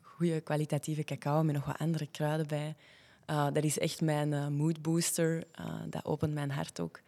goede 0.00 0.40
kwalitatieve 0.40 1.04
cacao 1.04 1.42
met 1.42 1.54
nog 1.54 1.64
wat 1.64 1.78
andere 1.78 2.06
kruiden 2.06 2.46
bij. 2.46 2.76
Uh, 3.30 3.46
dat 3.52 3.64
is 3.64 3.78
echt 3.78 4.00
mijn 4.00 4.32
uh, 4.32 4.48
mood 4.48 4.82
booster. 4.82 5.44
Dat 5.86 6.04
opent 6.04 6.34
mijn 6.34 6.50
hart 6.50 6.80
ook. 6.80 7.00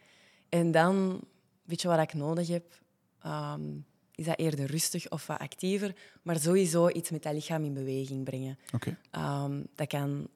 En 0.48 0.70
dan, 0.70 1.20
weet 1.64 1.82
je 1.82 1.88
wat 1.88 1.98
ik 1.98 2.14
nodig 2.14 2.48
heb? 2.48 2.64
Ehm, 3.22 3.62
is 4.20 4.26
dat 4.26 4.38
eerder 4.38 4.66
rustig 4.66 5.10
of 5.10 5.26
wat 5.26 5.38
actiever, 5.38 5.94
maar 6.22 6.38
sowieso 6.38 6.88
iets 6.88 7.10
met 7.10 7.22
dat 7.22 7.32
lichaam 7.32 7.64
in 7.64 7.74
beweging 7.74 8.24
brengen. 8.24 8.58
Oké. 8.74 8.96
Um, 9.16 9.66
dat, 9.74 9.86
kan, 9.88 10.28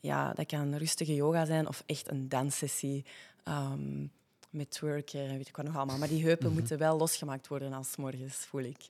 ja, 0.00 0.32
dat 0.32 0.46
kan 0.46 0.74
rustige 0.74 1.14
yoga 1.14 1.44
zijn 1.44 1.68
of 1.68 1.82
echt 1.86 2.10
een 2.10 2.28
danssessie 2.28 3.04
um, 3.48 4.10
met 4.50 4.70
twerken 4.70 5.20
en 5.28 5.36
weet 5.36 5.48
ik 5.48 5.56
wat 5.56 5.64
nog 5.66 5.76
allemaal. 5.76 5.98
Maar 5.98 6.08
die 6.08 6.22
heupen 6.24 6.46
Mhm. 6.46 6.54
moeten 6.54 6.78
wel 6.78 6.96
losgemaakt 6.96 7.48
worden 7.48 7.72
als 7.72 7.96
morgens, 7.96 8.34
voel 8.36 8.62
ik. 8.62 8.88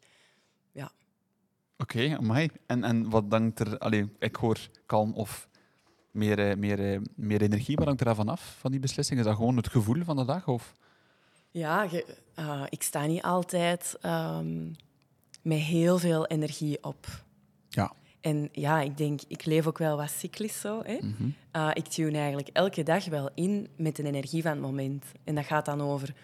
Ja. 0.72 0.92
Oké, 1.78 2.16
amai. 2.16 2.48
En, 2.66 2.84
en 2.84 3.10
wat 3.10 3.30
dankt 3.30 3.58
er... 3.60 3.78
Allee, 3.78 4.08
ik 4.18 4.36
hoor 4.36 4.68
kalm 4.86 5.12
of 5.12 5.48
meer, 6.10 6.38
eh, 6.50 6.56
meer, 6.56 6.92
eh, 6.92 7.00
meer 7.14 7.42
energie. 7.42 7.76
Wat 7.76 7.84
hangt 7.84 8.00
er 8.00 8.06
daarvan 8.06 8.28
af, 8.28 8.56
van 8.58 8.70
die 8.70 8.80
beslissing? 8.80 9.18
Is 9.18 9.24
dat 9.26 9.36
gewoon 9.36 9.56
het 9.56 9.68
gevoel 9.68 10.04
van 10.04 10.16
de 10.16 10.24
dag? 10.24 10.48
Of? 10.48 10.74
Ja, 11.54 11.88
uh, 12.38 12.62
ik 12.68 12.82
sta 12.82 13.06
niet 13.06 13.22
altijd 13.22 13.96
um, 14.02 14.76
met 15.42 15.58
heel 15.58 15.98
veel 15.98 16.26
energie 16.26 16.78
op. 16.82 17.06
Ja. 17.68 17.92
En 18.20 18.48
ja, 18.52 18.80
ik 18.80 18.96
denk, 18.96 19.20
ik 19.28 19.44
leef 19.44 19.66
ook 19.66 19.78
wel 19.78 19.96
wat 19.96 20.10
cyclisch 20.10 20.60
zo. 20.60 20.82
Hè? 20.84 20.98
Mm 21.00 21.14
-hmm. 21.16 21.34
uh, 21.56 21.70
ik 21.72 21.86
tune 21.86 22.18
eigenlijk 22.18 22.48
elke 22.52 22.82
dag 22.82 23.04
wel 23.04 23.30
in 23.34 23.68
met 23.76 23.96
de 23.96 24.02
energie 24.02 24.42
van 24.42 24.50
het 24.50 24.60
moment. 24.60 25.04
En 25.24 25.34
dat 25.34 25.44
gaat 25.44 25.64
dan 25.64 25.80
over... 25.80 26.14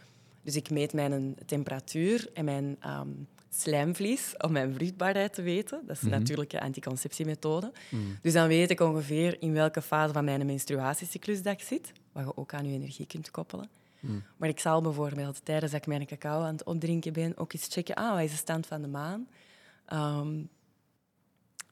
Dus 0.43 0.57
ik 0.57 0.71
meet 0.71 0.93
mijn 0.93 1.37
temperatuur 1.47 2.31
en 2.35 2.45
mijn 2.45 2.79
um, 2.87 3.27
slijmvlies 3.49 4.35
om 4.39 4.53
mijn 4.53 4.75
vruchtbaarheid 4.75 5.35
te 5.35 5.43
weten. 5.43 5.81
Dat 5.87 5.97
is 5.97 6.03
Mhm. 6.03 6.13
een 6.13 6.19
natuurlijke 6.19 6.61
anticonceptiemethode. 6.61 7.73
Mm. 7.89 8.19
Dus 8.23 8.33
dan 8.33 8.49
weet 8.49 8.71
ik 8.71 8.81
ongeveer 8.81 9.43
in 9.43 9.53
welke 9.53 9.83
fase 9.83 10.13
van 10.13 10.25
mijn 10.25 10.47
menstruatiecyclus 10.47 11.43
dat 11.43 11.53
ik 11.53 11.61
zit, 11.61 11.93
wat 12.13 12.25
je 12.25 12.37
ook 12.37 12.55
aan 12.55 12.67
je 12.67 12.73
energie 12.75 13.07
kunt 13.07 13.31
koppelen. 13.31 13.69
Mm. 14.00 14.23
Maar 14.37 14.49
ik 14.49 14.61
zal 14.61 14.83
bijvoorbeeld 14.83 15.45
tijdens 15.45 15.73
dat 15.73 15.80
ik 15.80 15.87
mijn 15.87 16.07
cacao 16.07 16.42
aan 16.42 16.52
het 16.52 16.64
opdrinken 16.64 17.12
ben 17.12 17.37
ook 17.37 17.52
eens 17.52 17.66
checken, 17.71 17.95
ah, 17.95 18.14
wat 18.14 18.23
is 18.23 18.30
de 18.30 18.37
stand 18.37 18.66
van 18.66 18.83
de 18.83 18.88
maan? 18.88 19.28
Um, 19.92 20.49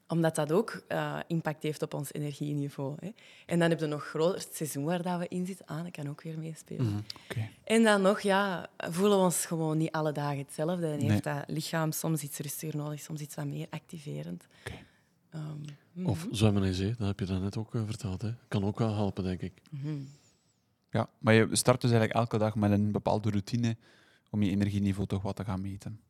omdat 0.09 0.35
dat 0.35 0.53
ook 0.53 0.83
uh, 0.89 1.19
impact 1.27 1.63
heeft 1.63 1.83
op 1.83 1.95
ons 1.95 2.13
energieniveau. 2.13 2.95
Hè. 3.01 3.11
En 3.47 3.59
dan 3.59 3.71
heb 3.71 3.81
je 3.81 3.87
nog 3.87 4.05
groter 4.05 4.41
het 4.41 4.55
seizoen 4.55 4.85
waar 4.85 5.03
dat 5.03 5.19
we 5.19 5.29
in 5.29 5.47
zitten. 5.47 5.67
Ah, 5.67 5.83
dat 5.83 5.91
kan 5.91 6.09
ook 6.09 6.23
weer 6.23 6.39
meespelen. 6.39 6.87
Mm, 6.87 7.05
okay. 7.31 7.51
En 7.65 7.83
dan 7.83 8.03
nog, 8.03 8.21
ja, 8.21 8.71
voelen 8.77 9.19
we 9.19 9.25
ons 9.25 9.47
gewoon 9.47 9.79
niet 9.79 9.91
alle 9.91 10.13
dagen 10.13 10.39
hetzelfde. 10.39 10.87
En 10.87 10.99
nee. 10.99 11.11
heeft 11.11 11.25
dat 11.25 11.45
lichaam 11.47 11.93
soms 11.93 12.23
iets 12.23 12.39
rustiger 12.39 12.77
nodig, 12.77 13.01
soms 13.01 13.21
iets 13.21 13.35
wat 13.35 13.47
meer 13.47 13.67
activerend. 13.71 14.47
Okay. 14.67 14.85
Um, 15.35 15.41
mm 15.41 15.65
-hmm. 15.93 16.07
Of 16.07 16.27
zwemmen 16.31 16.63
in 16.63 16.75
zee, 16.75 16.95
dat 16.99 17.07
heb 17.07 17.21
je 17.21 17.27
daarnet 17.27 17.57
ook 17.57 17.75
uh, 17.75 17.83
verteld. 17.87 18.23
Hè. 18.23 18.35
Kan 18.49 18.65
ook 18.65 18.79
wel 18.79 18.95
helpen, 18.95 19.25
denk 19.25 19.41
ik. 19.41 19.53
Mm 19.71 19.81
-hmm. 19.81 20.09
Ja, 20.91 21.09
maar 21.19 21.35
je 21.35 21.57
start 21.57 21.81
dus 21.81 21.91
eigenlijk 21.91 22.21
elke 22.21 22.39
dag 22.39 22.55
met 22.55 22.71
een 22.71 22.93
bepaalde 22.93 23.31
routine 23.31 23.77
om 24.31 24.43
je 24.43 24.51
energieniveau 24.51 25.07
toch 25.07 25.23
wat 25.23 25.37
te 25.37 25.45
gaan 25.45 25.61
meten. 25.61 26.01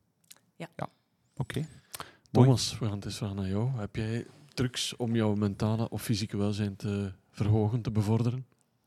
Oké. 1.39 1.59
Mooi. 1.59 2.45
Thomas, 2.45 2.79
we 2.79 2.85
gaan 2.85 2.95
het 2.95 3.05
eens 3.05 3.17
vragen 3.17 3.35
naar 3.35 3.47
jou. 3.47 3.69
Heb 3.69 3.95
jij 3.95 4.25
trucs 4.53 4.95
om 4.95 5.15
jouw 5.15 5.35
mentale 5.35 5.89
of 5.89 6.01
fysieke 6.01 6.37
welzijn 6.37 6.75
te 6.75 7.13
verhogen, 7.29 7.81
te 7.81 7.91
bevorderen? 7.91 8.45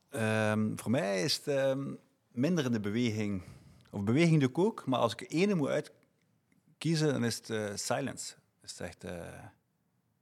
Ehm, 0.09 0.77
voor 0.77 0.91
mij 0.91 1.23
is 1.23 1.37
het 1.37 1.47
ehm, 1.47 1.95
minder 2.31 2.65
in 2.65 2.73
de 2.73 2.81
beweging. 2.81 3.43
Of 3.91 4.03
beweging 4.03 4.41
doe 4.41 4.49
ik 4.49 4.59
ook, 4.59 4.87
maar 4.87 4.99
als 4.99 5.13
ik 5.13 5.33
ene 5.33 5.55
moet 5.55 5.69
uitkiezen, 5.69 7.13
dan 7.13 7.25
is 7.25 7.37
het 7.37 7.51
eh, 7.51 7.71
silence. 7.75 8.35
Is 8.63 8.81
echt, 8.81 9.05
eh, 9.05 9.45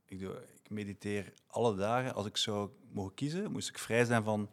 ik, 0.05 0.21
doe, 0.21 0.33
ik 0.63 0.71
mediteer 0.71 1.33
alle 1.47 1.77
dagen. 1.77 2.15
Als 2.15 2.27
ik 2.27 2.37
zou 2.37 2.71
mogen 2.93 3.15
kiezen, 3.15 3.53
moest 3.53 3.69
ik 3.69 3.79
vrij 3.79 4.05
zijn 4.05 4.23
van 4.23 4.49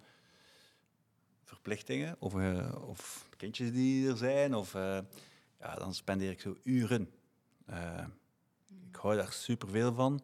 verplichtingen 1.47 2.15
of, 2.19 2.35
eh, 2.35 2.87
of 2.87 3.29
kindjes 3.37 3.71
die 3.71 4.09
er 4.09 4.17
zijn. 4.17 4.55
Of, 4.55 4.75
eh, 4.75 4.99
ja, 5.59 5.75
dan 5.75 5.93
spendeer 5.93 6.31
ik 6.31 6.41
zo 6.41 6.57
uren. 6.63 7.09
Eh, 7.65 8.05
ik 8.89 8.95
hou 8.95 9.15
daar 9.15 9.31
superveel 9.31 9.93
van. 9.93 10.21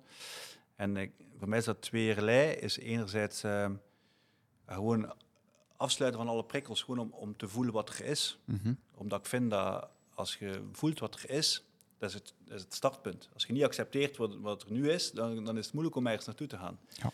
En 0.75 0.98
ik, 0.98 1.12
voor 1.38 1.50
mij 1.50 1.58
is 1.58 1.65
dat 1.65 1.82
tweeërlei. 1.82 2.51
Is 2.51 2.77
enerzijds 2.77 3.44
gewoon 4.65 5.13
afsluiten 5.77 6.22
van 6.22 6.30
alle 6.30 6.46
prikkels, 6.46 6.82
gewoon 6.82 7.00
om, 7.00 7.12
om 7.12 7.38
te 7.38 7.48
voelen 7.48 7.74
wat 7.74 7.89
er 7.89 8.06
is. 8.06 8.39
Mhm. 8.46 8.74
Omdat 8.96 9.20
ik 9.20 9.25
vind 9.25 9.50
dat 9.50 9.89
als 10.13 10.36
je 10.36 10.63
voelt 10.72 11.00
wat 11.00 11.15
er 11.15 11.30
is, 11.30 11.65
dat 11.98 12.10
is 12.10 12.15
het, 12.15 12.34
dat 12.46 12.58
is 12.58 12.63
het 12.63 12.74
startpunt. 12.74 13.30
Als 13.34 13.46
je 13.46 13.53
niet 13.53 13.63
accepteert 13.63 14.18
wat, 14.18 14.36
wat 14.36 14.63
er 14.63 14.72
nu 14.72 14.92
is, 14.92 15.12
dan, 15.12 15.46
dan 15.46 15.58
is 15.58 15.65
het 15.65 15.74
moeilijk 15.74 15.98
om 15.98 16.08
ergens 16.08 16.25
naartoe 16.25 16.48
te 16.48 16.58
gaan. 16.58 16.80
Ja. 16.88 17.12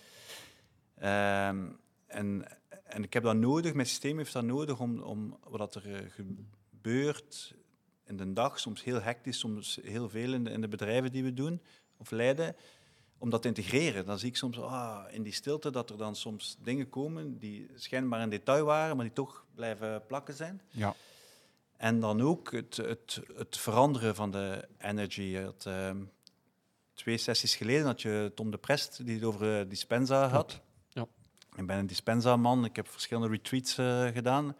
Ehm, 0.99 1.67
en, 2.05 2.45
en 2.89 3.03
ik 3.03 3.13
heb 3.13 3.23
dat 3.23 3.35
nodig, 3.35 3.73
mijn 3.73 3.87
systeem 3.87 4.17
heeft 4.17 4.33
dat 4.33 4.43
nodig 4.43 4.79
om, 4.79 4.99
om 5.01 5.37
wat 5.43 5.75
er 5.75 5.93
eh, 5.93 6.01
gebeurt 6.09 7.55
in 8.05 8.17
de 8.17 8.33
dag, 8.33 8.59
soms 8.59 8.83
heel 8.83 9.01
hectisch, 9.01 9.39
soms 9.39 9.79
heel 9.83 10.09
veel 10.09 10.33
in 10.33 10.43
de, 10.43 10.49
in 10.49 10.61
de 10.61 10.67
bedrijven 10.67 11.11
die 11.11 11.23
we 11.23 11.33
doen 11.33 11.61
of 11.97 12.11
leiden, 12.11 12.55
om 13.17 13.29
dat 13.29 13.41
te 13.41 13.47
integreren. 13.47 14.05
Dan 14.05 14.19
zie 14.19 14.29
ik 14.29 14.35
soms 14.35 14.59
ah, 14.59 15.03
in 15.11 15.23
die 15.23 15.33
stilte 15.33 15.71
dat 15.71 15.89
er 15.89 15.97
dan 15.97 16.15
soms 16.15 16.57
dingen 16.59 16.89
komen 16.89 17.37
die 17.37 17.69
schijnbaar 17.75 18.21
een 18.21 18.29
detail 18.29 18.65
waren, 18.65 18.95
maar 18.95 19.05
die 19.05 19.13
toch 19.13 19.45
blijven 19.55 20.05
plakken 20.07 20.33
zijn. 20.33 20.61
Ja. 20.69 20.95
En 21.77 21.99
dan 21.99 22.21
ook 22.21 22.51
het, 22.51 22.77
het, 22.77 23.21
het 23.35 23.57
veranderen 23.57 24.15
van 24.15 24.31
de 24.31 24.67
energy. 24.77 25.35
Had, 25.35 25.65
ehm, 25.65 26.03
twee 26.93 27.17
sessies 27.17 27.55
geleden 27.55 27.85
had 27.85 28.01
je 28.01 28.31
Tom 28.35 28.51
de 28.51 28.57
Prest 28.57 29.05
die 29.05 29.15
het 29.15 29.23
over 29.23 29.59
eh, 29.59 29.69
dispensa 29.69 30.27
had. 30.27 30.61
Ik 31.59 31.67
ben 31.67 31.77
een 31.77 31.87
dispensa-man. 31.87 32.65
Ik 32.65 32.75
heb 32.75 32.87
verschillende 32.87 33.27
retreats 33.29 33.77
eh, 33.77 34.07
gedaan. 34.07 34.55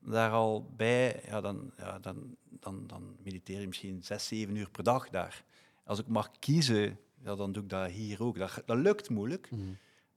Daar 0.00 0.30
al 0.30 0.70
bij, 0.76 1.22
ja, 1.26 1.40
dan, 1.40 1.72
ja, 1.76 1.98
dan, 1.98 2.36
dan, 2.50 2.86
dan 2.86 3.16
mediteer 3.22 3.60
je 3.60 3.66
misschien 3.66 4.02
zes, 4.02 4.26
zeven 4.26 4.56
uur 4.56 4.70
per 4.70 4.82
dag 4.84 5.08
daar. 5.10 5.44
Als 5.84 5.98
ik 5.98 6.06
mag 6.06 6.30
kiezen, 6.38 6.98
ja, 7.24 7.34
dan 7.34 7.52
doe 7.52 7.62
ik 7.62 7.68
dat 7.68 7.90
hier 7.90 8.22
ook. 8.22 8.38
Dat, 8.38 8.62
dat 8.66 8.76
lukt 8.76 9.10
moeilijk, 9.10 9.50
Mhm. 9.50 9.62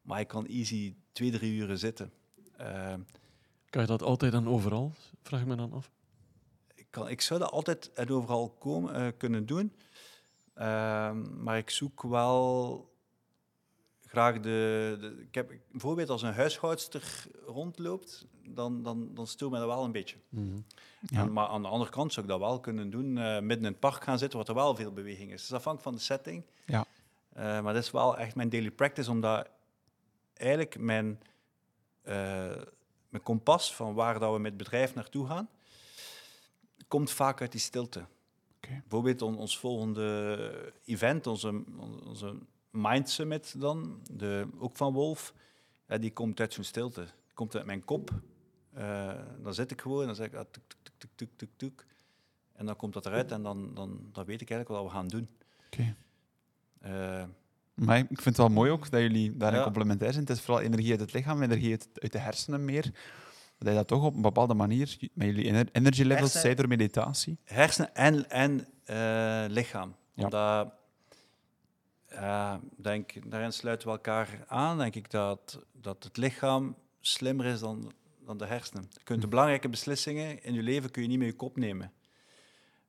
maar 0.02 0.20
ik 0.20 0.28
kan 0.28 0.46
easy 0.48 0.96
twee, 1.12 1.32
drie 1.32 1.54
uren 1.54 1.78
zitten. 1.80 2.12
Ehm, 2.58 3.00
Kan 3.70 3.82
je 3.82 3.88
dat 3.88 4.02
altijd 4.02 4.34
en 4.34 4.48
overal? 4.48 4.92
Vraag 5.22 5.42
ik 5.42 5.48
me 5.48 5.56
dan 5.56 5.74
af. 5.74 5.92
ik, 6.76 6.88
kan, 6.90 7.10
ik 7.10 7.22
zou 7.22 7.40
dat 7.40 7.52
altijd 7.52 7.94
en 7.94 8.10
overal 8.10 8.50
komen, 8.50 8.94
eh, 8.96 9.08
kunnen 9.18 9.46
doen. 9.46 9.74
Ehm, 10.54 11.44
maar 11.44 11.58
ik 11.58 11.70
zoek 11.70 12.02
wel 12.04 12.94
graag 14.16 14.40
de, 14.40 14.98
de... 15.00 15.22
Ik 15.28 15.36
heb 15.36 15.52
bijvoorbeeld 15.72 16.10
als 16.10 16.22
een 16.22 16.34
huishoudster 16.34 17.26
rondloopt, 17.46 18.26
dan, 18.48 18.84
dan, 18.84 19.10
dan 19.14 19.28
stoort 19.28 19.52
mij 19.52 19.60
dat 19.60 19.70
wel 19.70 19.84
een 19.84 19.92
beetje. 19.92 20.18
Mhm. 20.30 20.58
Ja. 21.00 21.20
En, 21.22 21.34
maar 21.34 21.48
aan 21.48 21.62
de 21.62 21.68
andere 21.68 21.92
kant 21.92 22.14
zou 22.14 22.26
ik 22.26 22.32
dat 22.32 22.40
wel 22.42 22.60
kunnen 22.60 22.90
doen. 22.90 23.18
eh, 23.18 23.40
midden 23.40 23.58
in 23.66 23.72
het 23.72 23.80
park 23.80 24.04
gaan 24.04 24.18
zitten, 24.18 24.40
wat 24.40 24.48
er 24.48 24.54
wel 24.56 24.76
veel 24.76 24.92
beweging 24.94 25.32
is. 25.32 25.42
Het 25.42 25.50
is 25.52 25.54
afhankelijk 25.56 25.82
van 25.84 25.94
de 25.94 26.00
setting. 26.00 26.44
Ja. 26.66 26.86
Eh, 27.34 27.44
maar 27.62 27.74
dat 27.74 27.84
is 27.84 27.92
wel 27.92 28.18
echt 28.18 28.36
mijn 28.36 28.50
daily 28.50 28.72
practice, 28.72 29.12
omdat 29.12 29.50
eigenlijk 30.34 30.80
mijn, 30.80 31.20
eh, 32.02 32.16
mijn 33.10 33.24
kompas 33.24 33.76
van 33.76 33.94
waar 33.94 34.20
dat 34.20 34.34
we 34.34 34.40
met 34.40 34.52
het 34.54 34.58
bedrijf 34.64 34.94
naartoe 34.96 35.28
gaan, 35.28 35.50
komt 36.88 37.12
vaak 37.12 37.42
uit 37.42 37.52
die 37.52 37.62
stilte. 37.62 38.06
Oké. 38.58 38.70
Bijvoorbeeld 38.82 39.22
on- 39.22 39.38
ons 39.38 39.58
volgende 39.60 40.74
event, 40.86 41.28
onze, 41.28 41.64
onze 42.06 42.36
Mind 42.76 43.10
Summit 43.10 43.54
dan, 43.60 44.00
de, 44.12 44.48
ook 44.60 44.78
van 44.78 44.94
Wolf, 44.94 45.34
ja, 45.88 45.98
die 45.98 46.12
komt 46.14 46.40
uit 46.40 46.54
zo'n 46.54 46.64
stilte. 46.64 47.06
Komt 47.34 47.56
uit 47.56 47.66
mijn 47.66 47.86
kop. 47.86 48.12
Eh, 48.74 49.12
dan 49.44 49.54
zit 49.54 49.72
ik 49.72 49.82
gewoon 49.82 50.00
en 50.02 50.06
dan 50.06 50.16
zeg 50.16 50.28
ik 50.28 50.34
ah, 50.34 50.46
tuk, 51.16 51.30
tuk, 51.36 51.50
tuk. 51.56 51.86
En 52.54 52.66
dan 52.66 52.76
komt 52.76 52.94
dat 52.94 53.06
eruit 53.06 53.32
en 53.32 53.44
dan, 53.44 53.74
dan, 53.74 54.10
dan 54.12 54.26
weet 54.26 54.42
ik 54.42 54.50
eigenlijk 54.50 54.82
wat 54.82 54.92
we 54.92 54.98
gaan 54.98 55.08
doen. 55.08 55.28
Oké. 55.66 55.96
Eh, 56.82 57.24
Maar 57.74 57.98
ik 57.98 58.06
vind 58.08 58.26
het 58.26 58.38
wel 58.38 58.50
mooi 58.50 58.72
ook 58.72 58.90
dat 58.90 59.02
jullie 59.02 59.38
daarin 59.38 59.58
Ja. 59.58 59.64
complementair 59.64 60.12
zijn. 60.14 60.26
Het 60.26 60.36
is 60.38 60.42
vooral 60.42 60.64
energie 60.64 60.92
uit 60.92 61.00
het 61.00 61.14
lichaam, 61.14 61.42
energie 61.42 61.72
uit, 61.72 61.88
uit 61.94 62.12
de 62.12 62.18
hersenen 62.20 62.66
meer. 62.66 62.84
Dat 63.58 63.68
je 63.68 63.74
dat 63.74 63.88
toch 63.88 64.04
op 64.04 64.16
een 64.16 64.22
bepaalde 64.22 64.54
manier 64.54 64.98
met 65.14 65.28
jullie 65.28 65.46
ener- 65.46 65.70
energy 65.72 66.04
levels, 66.04 66.32
zij 66.32 66.56
door 66.56 66.68
meditatie. 66.68 67.38
hersenen 67.44 67.96
en, 67.96 68.30
en 68.30 68.68
eh, 68.84 69.46
lichaam. 69.54 69.96
Ja. 70.14 70.24
Omdat, 70.24 70.72
ja, 72.20 72.60
denk, 72.78 73.32
daarin 73.32 73.54
sluiten 73.54 73.88
we 73.88 73.94
elkaar 73.94 74.46
aan, 74.48 74.78
denk 74.78 74.96
ik, 74.96 75.12
dat, 75.12 75.60
dat 75.72 76.04
het 76.04 76.18
lichaam 76.18 76.76
slimmer 77.00 77.46
is 77.46 77.60
dan, 77.60 77.92
dan 78.26 78.38
de 78.38 78.46
hersenen. 78.46 78.90
Je 78.94 79.04
kunt 79.04 79.22
de 79.22 79.28
belangrijke 79.28 79.70
beslissingen 79.70 80.44
in 80.44 80.54
je 80.54 80.64
leven 80.64 80.92
kun 80.92 81.02
je 81.02 81.08
niet 81.08 81.20
met 81.20 81.28
je 81.28 81.36
kop 81.36 81.58
nemen. 81.58 81.94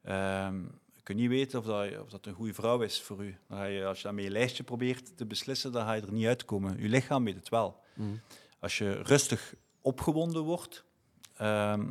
Ehm, 0.02 0.62
je 0.94 1.02
kunt 1.02 1.18
niet 1.18 1.28
weten 1.28 1.58
of 1.58 1.64
dat, 1.64 2.00
of 2.00 2.10
dat 2.10 2.26
een 2.26 2.34
goede 2.34 2.54
vrouw 2.54 2.80
is 2.80 3.02
voor 3.02 3.24
u. 3.24 3.38
Dan 3.48 3.58
ga 3.58 3.64
je, 3.64 3.84
als 3.84 3.98
je 3.98 4.04
dat 4.04 4.12
met 4.12 4.24
je 4.24 4.30
lijstje 4.30 4.62
probeert 4.62 5.16
te 5.16 5.26
beslissen, 5.26 5.72
dan 5.72 5.84
ga 5.84 5.92
je 5.92 6.02
er 6.02 6.12
niet 6.12 6.26
uitkomen. 6.26 6.82
Je 6.82 6.88
lichaam 6.88 7.24
weet 7.24 7.34
het 7.34 7.48
wel. 7.48 7.80
Mhm. 7.94 8.16
Als 8.58 8.78
je 8.78 9.02
rustig 9.02 9.54
opgewonden 9.80 10.42
wordt, 10.42 10.84
ehm, 11.36 11.90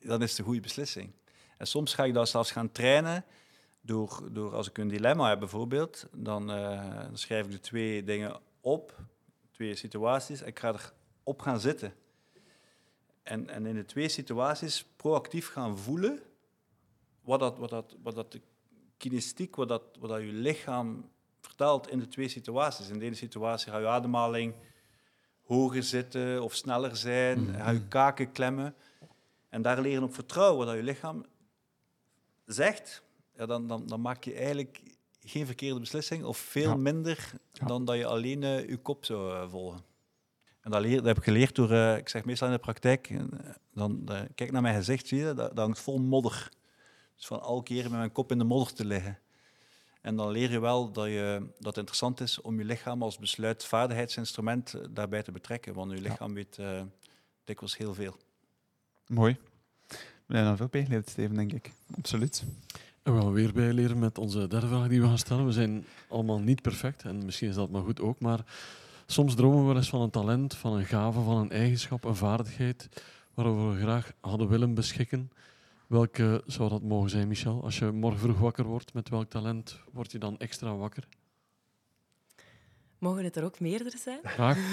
dan 0.00 0.22
is 0.22 0.30
het 0.30 0.38
een 0.38 0.44
goede 0.44 0.60
beslissing. 0.60 1.12
En 1.56 1.66
soms 1.66 1.94
ga 1.94 2.04
ik 2.04 2.14
dat 2.14 2.28
zelfs 2.28 2.50
gaan 2.50 2.72
trainen 2.72 3.24
door, 3.86 4.28
door 4.32 4.54
als 4.54 4.68
ik 4.68 4.78
een 4.78 4.88
dilemma 4.88 5.28
heb 5.28 5.38
bijvoorbeeld, 5.38 6.06
dan, 6.12 6.50
eh, 6.50 7.00
dan 7.00 7.18
schrijf 7.18 7.44
ik 7.46 7.50
de 7.52 7.60
twee 7.60 8.04
dingen 8.04 8.40
op, 8.60 8.98
twee 9.50 9.74
situaties, 9.74 10.40
en 10.40 10.46
ik 10.46 10.58
ga 10.58 10.74
erop 11.22 11.40
gaan 11.40 11.60
zitten. 11.60 11.94
En, 13.22 13.48
en 13.48 13.66
in 13.66 13.74
de 13.74 13.84
twee 13.84 14.08
situaties 14.08 14.84
proactief 14.96 15.48
gaan 15.48 15.78
voelen 15.78 16.20
wat 17.20 17.40
dat, 17.40 17.58
wat 17.58 17.70
dat, 17.70 17.96
wat 18.02 18.14
dat 18.14 18.32
de 18.32 18.40
kinestiek, 18.96 19.56
wat 19.56 19.68
dat, 19.68 19.82
wat 19.98 20.10
dat 20.10 20.20
je 20.20 20.32
lichaam 20.32 21.10
vertelt 21.40 21.88
in 21.88 21.98
de 21.98 22.08
twee 22.08 22.28
situaties. 22.28 22.88
In 22.88 22.98
de 22.98 23.04
ene 23.04 23.14
situatie 23.14 23.70
ga 23.72 23.78
je 23.78 23.86
ademhaling 23.86 24.54
hoger 25.42 25.82
zitten 25.82 26.42
of 26.42 26.54
sneller 26.54 26.96
zijn, 26.96 27.40
Mhm. 27.44 27.54
ga 27.54 27.70
je 27.70 27.88
kaken 27.88 28.32
klemmen. 28.32 28.74
En 29.48 29.62
daar 29.62 29.80
leren 29.80 30.02
op 30.02 30.14
vertrouwen 30.14 30.58
wat 30.58 30.66
dat 30.66 30.76
je 30.76 30.82
lichaam 30.82 31.24
zegt, 32.46 33.02
ja, 33.36 33.46
dan, 33.46 33.66
dan, 33.66 33.86
dan 33.86 34.00
maak 34.00 34.24
je 34.24 34.34
eigenlijk 34.34 34.80
geen 35.20 35.46
verkeerde 35.46 35.80
beslissing 35.80 36.24
of 36.24 36.38
veel 36.38 36.68
Ja. 36.68 36.74
minder 36.76 37.30
Ja. 37.52 37.66
dan 37.66 37.84
dat 37.84 37.96
je 37.96 38.06
alleen 38.06 38.42
eh, 38.42 38.68
je 38.68 38.76
kop 38.76 39.04
zou 39.04 39.34
eh, 39.34 39.50
volgen. 39.50 39.80
En 40.60 40.70
dat, 40.70 40.80
leer, 40.80 40.96
dat 40.96 41.04
heb 41.04 41.16
ik 41.16 41.24
geleerd 41.24 41.54
door, 41.54 41.70
eh, 41.70 41.96
ik 41.96 42.08
zeg 42.08 42.24
meestal 42.24 42.46
in 42.48 42.54
de 42.54 42.60
praktijk, 42.60 43.10
dan, 43.74 44.04
kijk 44.34 44.50
naar 44.52 44.62
mijn 44.62 44.74
gezicht, 44.74 45.06
zie 45.06 45.18
je, 45.18 45.24
dat, 45.24 45.36
dat 45.36 45.58
hangt 45.58 45.78
vol 45.80 45.98
modder. 45.98 46.48
Dus 47.16 47.26
van 47.26 47.40
al 47.42 47.62
keren 47.62 47.90
met 47.90 47.98
mijn 47.98 48.12
kop 48.12 48.30
in 48.30 48.38
de 48.38 48.44
modder 48.44 48.74
te 48.74 48.84
liggen. 48.84 49.18
En 50.00 50.16
dan 50.16 50.30
leer 50.30 50.50
je 50.50 50.58
wel 50.60 50.92
dat, 50.92 51.06
je, 51.06 51.46
dat 51.58 51.64
het 51.66 51.76
interessant 51.76 52.20
is 52.20 52.40
om 52.40 52.58
je 52.58 52.64
lichaam 52.64 53.02
als 53.02 53.18
besluitvaardigheidsinstrument 53.18 54.74
daarbij 54.90 55.22
te 55.22 55.32
betrekken. 55.32 55.74
Want 55.74 55.90
je 55.90 55.96
Ja. 55.96 56.02
lichaam 56.02 56.34
weet 56.34 56.58
eh, 56.58 56.82
dikwijls 57.44 57.76
heel 57.76 57.94
veel. 57.94 58.16
Mooi. 59.06 59.36
We 60.26 60.34
hebben 60.34 60.50
er 60.50 60.56
veel 60.56 60.68
bijgeleerd, 60.68 61.08
Steven, 61.08 61.36
denk 61.36 61.52
ik. 61.52 61.70
Absoluut. 61.96 62.44
En 63.04 63.14
we 63.14 63.20
gaan 63.20 63.32
weer 63.32 63.52
bijleren 63.52 63.98
met 63.98 64.18
onze 64.18 64.46
derde 64.46 64.66
vraag 64.66 64.88
die 64.88 65.00
we 65.00 65.06
gaan 65.06 65.18
stellen. 65.18 65.46
We 65.46 65.52
zijn 65.52 65.86
allemaal 66.08 66.40
niet 66.40 66.62
perfect 66.62 67.02
en 67.02 67.24
misschien 67.24 67.48
is 67.48 67.54
dat 67.54 67.70
maar 67.70 67.82
goed 67.82 68.00
ook, 68.00 68.20
maar 68.20 68.40
soms 69.06 69.34
dromen 69.34 69.60
we 69.60 69.66
wel 69.66 69.76
eens 69.76 69.88
van 69.88 70.00
een 70.00 70.10
talent, 70.10 70.54
van 70.54 70.72
een 70.72 70.84
gave, 70.84 71.20
van 71.20 71.36
een 71.36 71.50
eigenschap, 71.50 72.04
een 72.04 72.16
vaardigheid 72.16 72.88
waarover 73.34 73.70
we 73.70 73.80
graag 73.80 74.12
hadden 74.20 74.48
willen 74.48 74.74
beschikken. 74.74 75.30
Welke 75.86 76.42
zou 76.46 76.68
dat 76.68 76.82
mogen 76.82 77.10
zijn, 77.10 77.28
Michel? 77.28 77.62
Als 77.62 77.78
je 77.78 77.90
morgen 77.90 78.20
vroeg 78.20 78.38
wakker 78.38 78.64
wordt, 78.64 78.94
met 78.94 79.08
welk 79.08 79.30
talent 79.30 79.80
word 79.92 80.12
je 80.12 80.18
dan 80.18 80.38
extra 80.38 80.76
wakker? 80.76 81.08
Mogen 82.98 83.24
het 83.24 83.36
er 83.36 83.44
ook 83.44 83.60
meerdere 83.60 83.98
zijn? 83.98 84.20
Graag. 84.22 84.58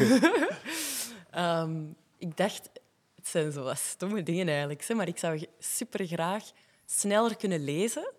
Ehm, 1.32 1.84
ik 2.18 2.38
dacht, 2.38 2.70
het 3.16 3.28
zijn 3.28 3.52
zo 3.52 3.64
wat 3.64 3.78
stomme 3.78 4.24
dingen 4.24 4.48
eigenlijk, 4.48 4.94
maar 4.94 5.08
ik 5.08 5.18
zou 5.18 5.46
super 5.60 6.08
graag 6.08 6.44
sneller 6.86 7.36
kunnen 7.36 7.64
lezen, 7.64 8.12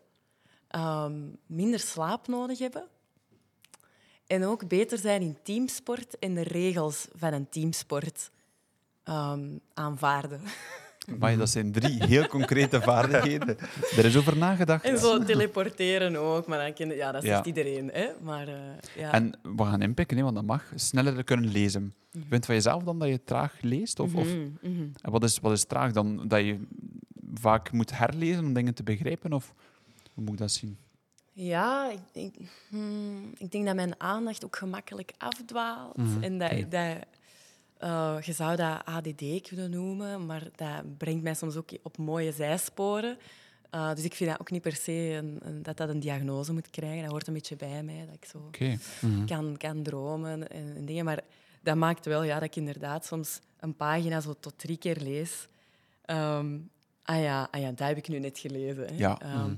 ehm, 0.73 1.21
minder 1.47 1.81
slaap 1.81 2.27
nodig 2.29 2.59
hebben 2.59 2.85
en 4.27 4.45
ook 4.45 4.69
beter 4.69 4.99
zijn 4.99 5.23
in 5.23 5.37
teamsport 5.43 6.19
en 6.19 6.35
de 6.35 6.43
regels 6.43 7.09
van 7.15 7.33
een 7.33 7.49
teamsport 7.49 8.31
ehm, 9.05 9.59
aanvaarden. 9.75 10.41
Maar 11.19 11.37
dat 11.37 11.49
zijn 11.51 11.73
drie 11.73 12.05
heel 12.05 12.27
concrete 12.27 12.81
vaardigheden. 12.83 13.57
Er 13.97 14.05
is 14.05 14.17
over 14.17 14.37
nagedacht. 14.37 14.85
En 14.85 14.99
zo 14.99 15.25
teleporteren 15.25 16.17
ook, 16.17 16.47
maar 16.47 16.59
dan 16.59 16.73
ken, 16.73 16.97
ja, 16.97 17.13
dat 17.13 17.23
zegt 17.23 17.37
Ja. 17.39 17.45
iedereen. 17.45 17.91
Hè? 17.93 18.09
Maar 18.21 18.49
eh, 18.49 18.55
ja. 18.97 19.13
En 19.13 19.39
we 19.43 19.65
gaan 19.65 19.83
inpikken, 19.83 20.17
hè, 20.17 20.23
want 20.23 20.35
dat 20.35 20.45
mag. 20.45 20.73
Sneller 20.75 21.25
kunnen 21.25 21.51
lezen. 21.51 21.95
Mhm. 22.13 22.25
Vind 22.29 22.45
van 22.47 22.55
jezelf 22.55 22.83
dan 22.83 22.99
dat 22.99 23.09
je 23.09 23.25
traag 23.25 23.55
leest? 23.61 24.01
Of, 24.01 24.15
of, 24.15 24.27
Mhm, 24.27 24.49
mhm. 24.61 24.89
en 25.01 25.11
wat, 25.11 25.25
is, 25.25 25.39
wat 25.41 25.53
is 25.53 25.65
traag 25.65 25.93
dan? 25.93 26.29
Dat 26.29 26.41
je 26.45 26.61
vaak 27.35 27.73
moet 27.73 27.99
herlezen 27.99 28.45
om 28.45 28.53
dingen 28.53 28.75
te 28.75 28.83
begrijpen? 28.83 29.33
Of 29.33 29.55
hoe 30.15 30.25
moet 30.25 30.33
ik 30.33 30.39
dat 30.39 30.51
zien? 30.53 30.79
Ja, 31.33 31.91
ik, 31.91 31.99
ik, 32.13 32.35
hmm, 32.69 33.33
ik 33.39 33.51
denk 33.51 33.67
dat 33.67 33.75
mijn 33.75 34.01
aandacht 34.01 34.45
ook 34.45 34.57
gemakkelijk 34.57 35.13
afdwaalt. 35.19 35.97
Mhm, 35.97 36.23
En 36.23 36.39
dat, 36.39 36.51
dat, 36.71 36.97
eh, 37.79 38.17
je 38.21 38.33
zou 38.33 38.57
dat 38.57 38.85
ADD 38.85 39.41
kunnen 39.49 39.71
noemen, 39.71 40.27
maar 40.27 40.49
dat 40.55 40.99
brengt 40.99 41.23
mij 41.23 41.35
soms 41.35 41.57
ook 41.57 41.71
op 41.83 41.97
mooie 41.99 42.33
zijsporen. 42.33 43.19
Eh, 43.71 43.95
dus 43.95 44.05
ik 44.05 44.15
vind 44.15 44.31
dat 44.31 44.41
ook 44.41 44.51
niet 44.51 44.63
per 44.63 44.77
se 44.77 44.93
een, 44.93 45.39
een- 45.43 45.63
dat 45.63 45.77
dat 45.77 45.89
een 45.89 46.01
diagnose 46.01 46.53
moet 46.53 46.71
krijgen. 46.71 47.03
Dat 47.03 47.11
hoort 47.11 47.27
een 47.27 47.33
beetje 47.35 47.57
bij 47.57 47.83
mij, 47.83 48.05
dat 48.07 48.15
ik 48.15 48.25
zo. 48.25 48.51
Mhm. 49.01 49.25
kan, 49.27 49.57
kan 49.57 49.83
dromen 49.83 50.49
en, 50.51 50.77
en 50.77 50.85
dingen. 50.85 51.05
Maar 51.05 51.21
dat 51.63 51.77
maakt 51.77 52.07
wel 52.07 52.23
ja, 52.23 52.35
dat 52.35 52.43
ik 52.43 52.57
inderdaad 52.57 53.07
soms 53.07 53.41
een 53.61 53.77
pagina 53.77 54.21
zo 54.21 54.35
tot 54.41 54.59
drie 54.59 54.77
keer 54.77 54.97
lees. 55.01 55.49
Ehm, 56.05 56.59
ah, 57.03 57.23
ja, 57.23 57.49
ah 57.51 57.61
ja, 57.61 57.69
dat 57.73 57.89
heb 57.89 57.97
ik 57.97 58.09
nu 58.09 58.19
net 58.19 58.39
gelezen. 58.39 58.87
Hè. 58.87 58.95
Ja, 58.97 59.21
Ehm, 59.21 59.39
mhm. 59.45 59.55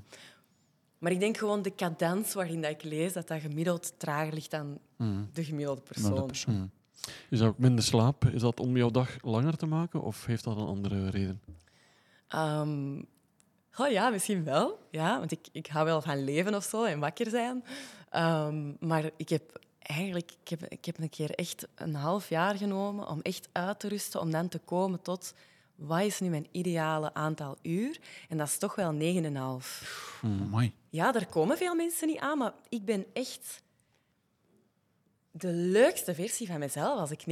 Maar 1.05 1.13
ik 1.13 1.21
denk 1.21 1.37
gewoon 1.37 1.63
de 1.63 1.75
cadans 1.75 2.33
waarin 2.35 2.61
dat 2.63 2.71
ik 2.71 2.83
lees, 2.83 3.13
dat 3.13 3.29
dat 3.29 3.41
gemiddeld 3.41 3.93
trager 3.97 4.33
ligt 4.35 4.51
dan 4.51 4.79
Mhm. 4.97 5.25
de 5.33 5.45
gemiddelde 5.45 5.81
persoon. 5.81 6.15
de 6.15 6.23
persoon. 6.23 6.55
Mhm. 6.55 6.67
Is 7.31 7.39
dat 7.39 7.49
ook 7.49 7.59
minder 7.59 7.85
slaap? 7.85 8.25
Is 8.25 8.41
dat 8.41 8.61
om 8.61 8.77
jouw 8.77 8.91
dag 8.91 9.17
langer 9.23 9.57
te 9.57 9.67
maken 9.67 10.03
of 10.03 10.27
heeft 10.27 10.45
dat 10.45 10.57
een 10.57 10.67
andere 10.67 11.11
reden? 11.11 11.41
Ehm, 12.29 12.97
oh 13.77 13.91
ja, 13.91 14.09
misschien 14.11 14.45
wel. 14.45 14.79
Ja, 14.91 15.19
want 15.19 15.33
ik, 15.33 15.49
ik 15.53 15.67
hou 15.67 15.85
wel 15.85 16.01
van 16.03 16.25
leven 16.25 16.55
of 16.55 16.65
zo 16.65 16.85
en 16.85 16.99
wakker 17.01 17.31
zijn. 17.31 17.65
Ehm, 18.11 18.73
maar 18.81 19.11
ik 19.17 19.29
heb 19.29 19.61
eigenlijk 19.79 20.31
ik 20.43 20.49
heb, 20.49 20.65
ik 20.65 20.85
heb 20.85 20.99
een 20.99 21.11
keer 21.11 21.31
echt 21.31 21.67
een 21.75 21.95
half 21.95 22.29
jaar 22.29 22.57
genomen 22.57 23.09
om 23.09 23.21
echt 23.21 23.49
uit 23.53 23.81
te 23.81 23.89
rusten, 23.89 24.21
om 24.21 24.31
dan 24.31 24.49
te 24.49 24.59
komen 24.59 25.03
tot 25.03 25.35
wat 25.75 26.03
is 26.03 26.21
nu 26.21 26.29
mijn 26.29 26.47
ideale 26.51 27.15
aantal 27.15 27.57
uur? 27.63 27.99
En 28.29 28.39
dat 28.39 28.47
is 28.47 28.59
toch 28.59 28.75
wel 28.75 28.93
9,5. 28.93 28.99
Amai. 30.23 30.75
Ja, 30.89 31.13
daar 31.13 31.27
komen 31.27 31.57
veel 31.57 31.75
mensen 31.75 32.09
niet 32.09 32.19
aan, 32.19 32.39
maar 32.39 32.53
ik 32.69 32.85
ben 32.85 33.07
echt 33.13 33.63
de 35.31 35.53
leukste 35.53 36.15
versie 36.15 36.47
van 36.47 36.59
mezelf 36.59 36.99
als 36.99 37.11
ik 37.11 37.21
9,5 37.21 37.27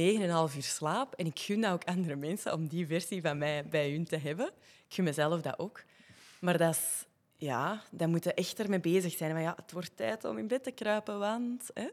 uur 0.55 0.63
slaap. 0.63 1.13
En 1.13 1.25
ik 1.25 1.39
gun 1.39 1.61
dat 1.61 1.71
ook 1.71 1.83
andere 1.83 2.15
mensen 2.15 2.53
om 2.53 2.67
die 2.67 2.87
versie 2.87 3.21
van 3.21 3.37
mij 3.37 3.67
bij 3.67 3.91
hun 3.91 4.05
te 4.05 4.17
hebben. 4.17 4.47
Ik 4.87 4.93
gun 4.93 5.03
mezelf 5.03 5.41
dat 5.41 5.59
ook. 5.59 5.83
Maar 6.39 6.57
dat 6.57 6.75
is... 6.75 7.05
Ja, 7.37 7.81
dan 7.91 8.09
moeten 8.09 8.35
echt 8.35 8.59
ermee 8.59 8.79
bezig 8.79 9.13
zijn. 9.13 9.33
Maar 9.33 9.41
ja, 9.41 9.53
het 9.55 9.71
wordt 9.71 9.91
tijd 9.95 10.23
om 10.25 10.37
in 10.37 10.47
bed 10.47 10.63
te 10.63 10.71
kruipen, 10.71 11.19
want... 11.19 11.69
Hè? 11.73 11.87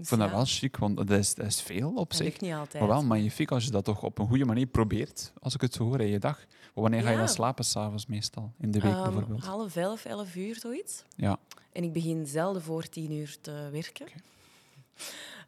Ik 0.00 0.06
Dus 0.06 0.18
vind 0.18 0.30
dat 0.30 0.30
wel 0.38 0.44
chic, 0.46 0.76
want 0.76 0.96
dat 0.96 1.10
is, 1.10 1.34
dat 1.34 1.46
is 1.46 1.62
veel 1.62 1.88
op 1.90 2.08
dat 2.08 2.16
zich. 2.16 2.26
lukt 2.26 2.40
niet 2.40 2.52
altijd. 2.52 2.82
Maar 2.82 2.92
wel 2.92 3.02
magnifiek 3.04 3.50
als 3.50 3.64
je 3.64 3.70
dat 3.70 3.84
toch 3.84 4.02
op 4.02 4.18
een 4.18 4.26
goede 4.26 4.44
manier 4.44 4.66
probeert, 4.66 5.32
als 5.40 5.54
ik 5.54 5.60
het 5.60 5.74
zo 5.74 5.84
hoor 5.84 6.00
in 6.00 6.06
je 6.06 6.18
dag. 6.18 6.36
Maar 6.74 6.82
wanneer 6.82 7.02
ga 7.02 7.10
je 7.10 7.16
dan 7.16 7.28
slapen 7.28 7.64
s'avonds 7.64 8.06
meestal? 8.06 8.52
In 8.58 8.70
de 8.70 8.80
week 8.80 8.92
Ehm, 8.92 9.02
bijvoorbeeld? 9.02 9.44
half 9.44 9.76
elf, 9.76 10.04
elf 10.04 10.34
uur, 10.36 10.56
zoiets. 10.58 11.04
Ja. 11.16 11.38
En 11.72 11.84
ik 11.84 11.92
begin 11.92 12.26
zelden 12.26 12.62
voor 12.62 12.88
tien 12.88 13.12
uur 13.12 13.36
te 13.40 13.68
werken. 13.72 14.06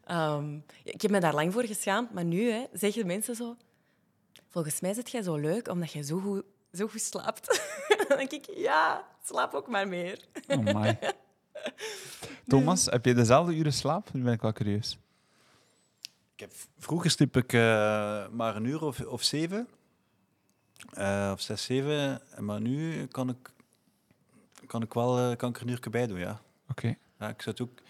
Ehm, 0.05 0.57
ik 0.83 1.01
heb 1.01 1.11
me 1.11 1.19
daar 1.19 1.33
lang 1.33 1.53
voor 1.53 1.63
geschaamd, 1.65 2.13
maar 2.13 2.25
nu 2.25 2.51
hè, 2.51 2.63
zeggen 2.73 3.05
mensen 3.07 3.35
zo... 3.35 3.55
Volgens 4.49 4.81
mij 4.81 4.93
zit 4.93 5.11
jij 5.11 5.21
zo 5.21 5.35
leuk 5.35 5.67
omdat 5.67 5.91
jij 5.91 6.03
zo 6.03 6.19
goed, 6.19 6.43
zo 6.73 6.87
goed 6.87 7.01
slaapt. 7.01 7.61
Dan 8.07 8.17
denk 8.17 8.31
ik, 8.31 8.45
ja, 8.55 9.05
slaap 9.23 9.53
ook 9.53 9.67
maar 9.67 9.87
meer. 9.87 10.19
Amai. 10.47 10.97
Thomas, 12.47 12.85
heb 12.85 13.05
je 13.05 13.13
dezelfde 13.13 13.55
uren 13.55 13.73
slaap? 13.73 14.13
Nu 14.13 14.23
ben 14.23 14.33
ik 14.33 14.41
wel 14.41 14.53
curieus. 14.53 14.97
Ik 16.33 16.39
heb, 16.39 16.51
vroeger 16.77 17.11
sliep 17.11 17.37
ik 17.37 17.53
eh, 17.53 18.27
maar 18.27 18.55
een 18.55 18.65
uur 18.65 18.83
of, 18.83 19.01
of 19.01 19.23
zeven. 19.23 19.67
Eh, 20.93 21.29
of 21.33 21.41
zes, 21.41 21.63
zeven. 21.63 22.21
Maar 22.37 22.61
nu 22.61 23.07
kan 23.07 23.29
ik, 23.29 23.51
kan 24.65 24.81
ik 24.81 24.93
wel 24.93 25.17
eh, 25.17 25.35
kan 25.37 25.49
ik 25.49 25.55
er 25.55 25.61
een 25.61 25.67
uur 25.67 25.89
bij 25.91 26.07
doen, 26.07 26.19
ja. 26.19 26.41
Oké. 26.69 26.95
ja 27.19 27.29
ik 27.29 27.41
het 27.41 27.61
ook... 27.61 27.81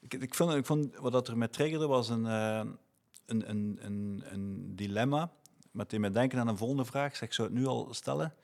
Ik, 0.00 0.14
ik, 0.14 0.34
vond, 0.34 0.54
ik 0.54 0.66
vond 0.66 0.96
wat 0.96 1.12
dat 1.12 1.28
er 1.28 1.38
met 1.38 1.52
triggerde 1.52 1.86
was 1.86 2.08
een, 2.08 2.24
een, 2.24 2.78
een, 3.26 3.78
een, 3.80 4.24
een 4.30 4.76
dilemma. 4.76 5.30
Met 5.70 5.92
in 5.92 6.00
me 6.00 6.10
denken 6.10 6.38
aan 6.38 6.48
een 6.48 6.56
volgende 6.56 6.84
vraag. 6.84 7.16
Zeg, 7.16 7.28
ik 7.28 7.34
zou 7.34 7.48
het 7.48 7.56
nu 7.56 7.66
al 7.66 7.88
stellen. 7.90 8.34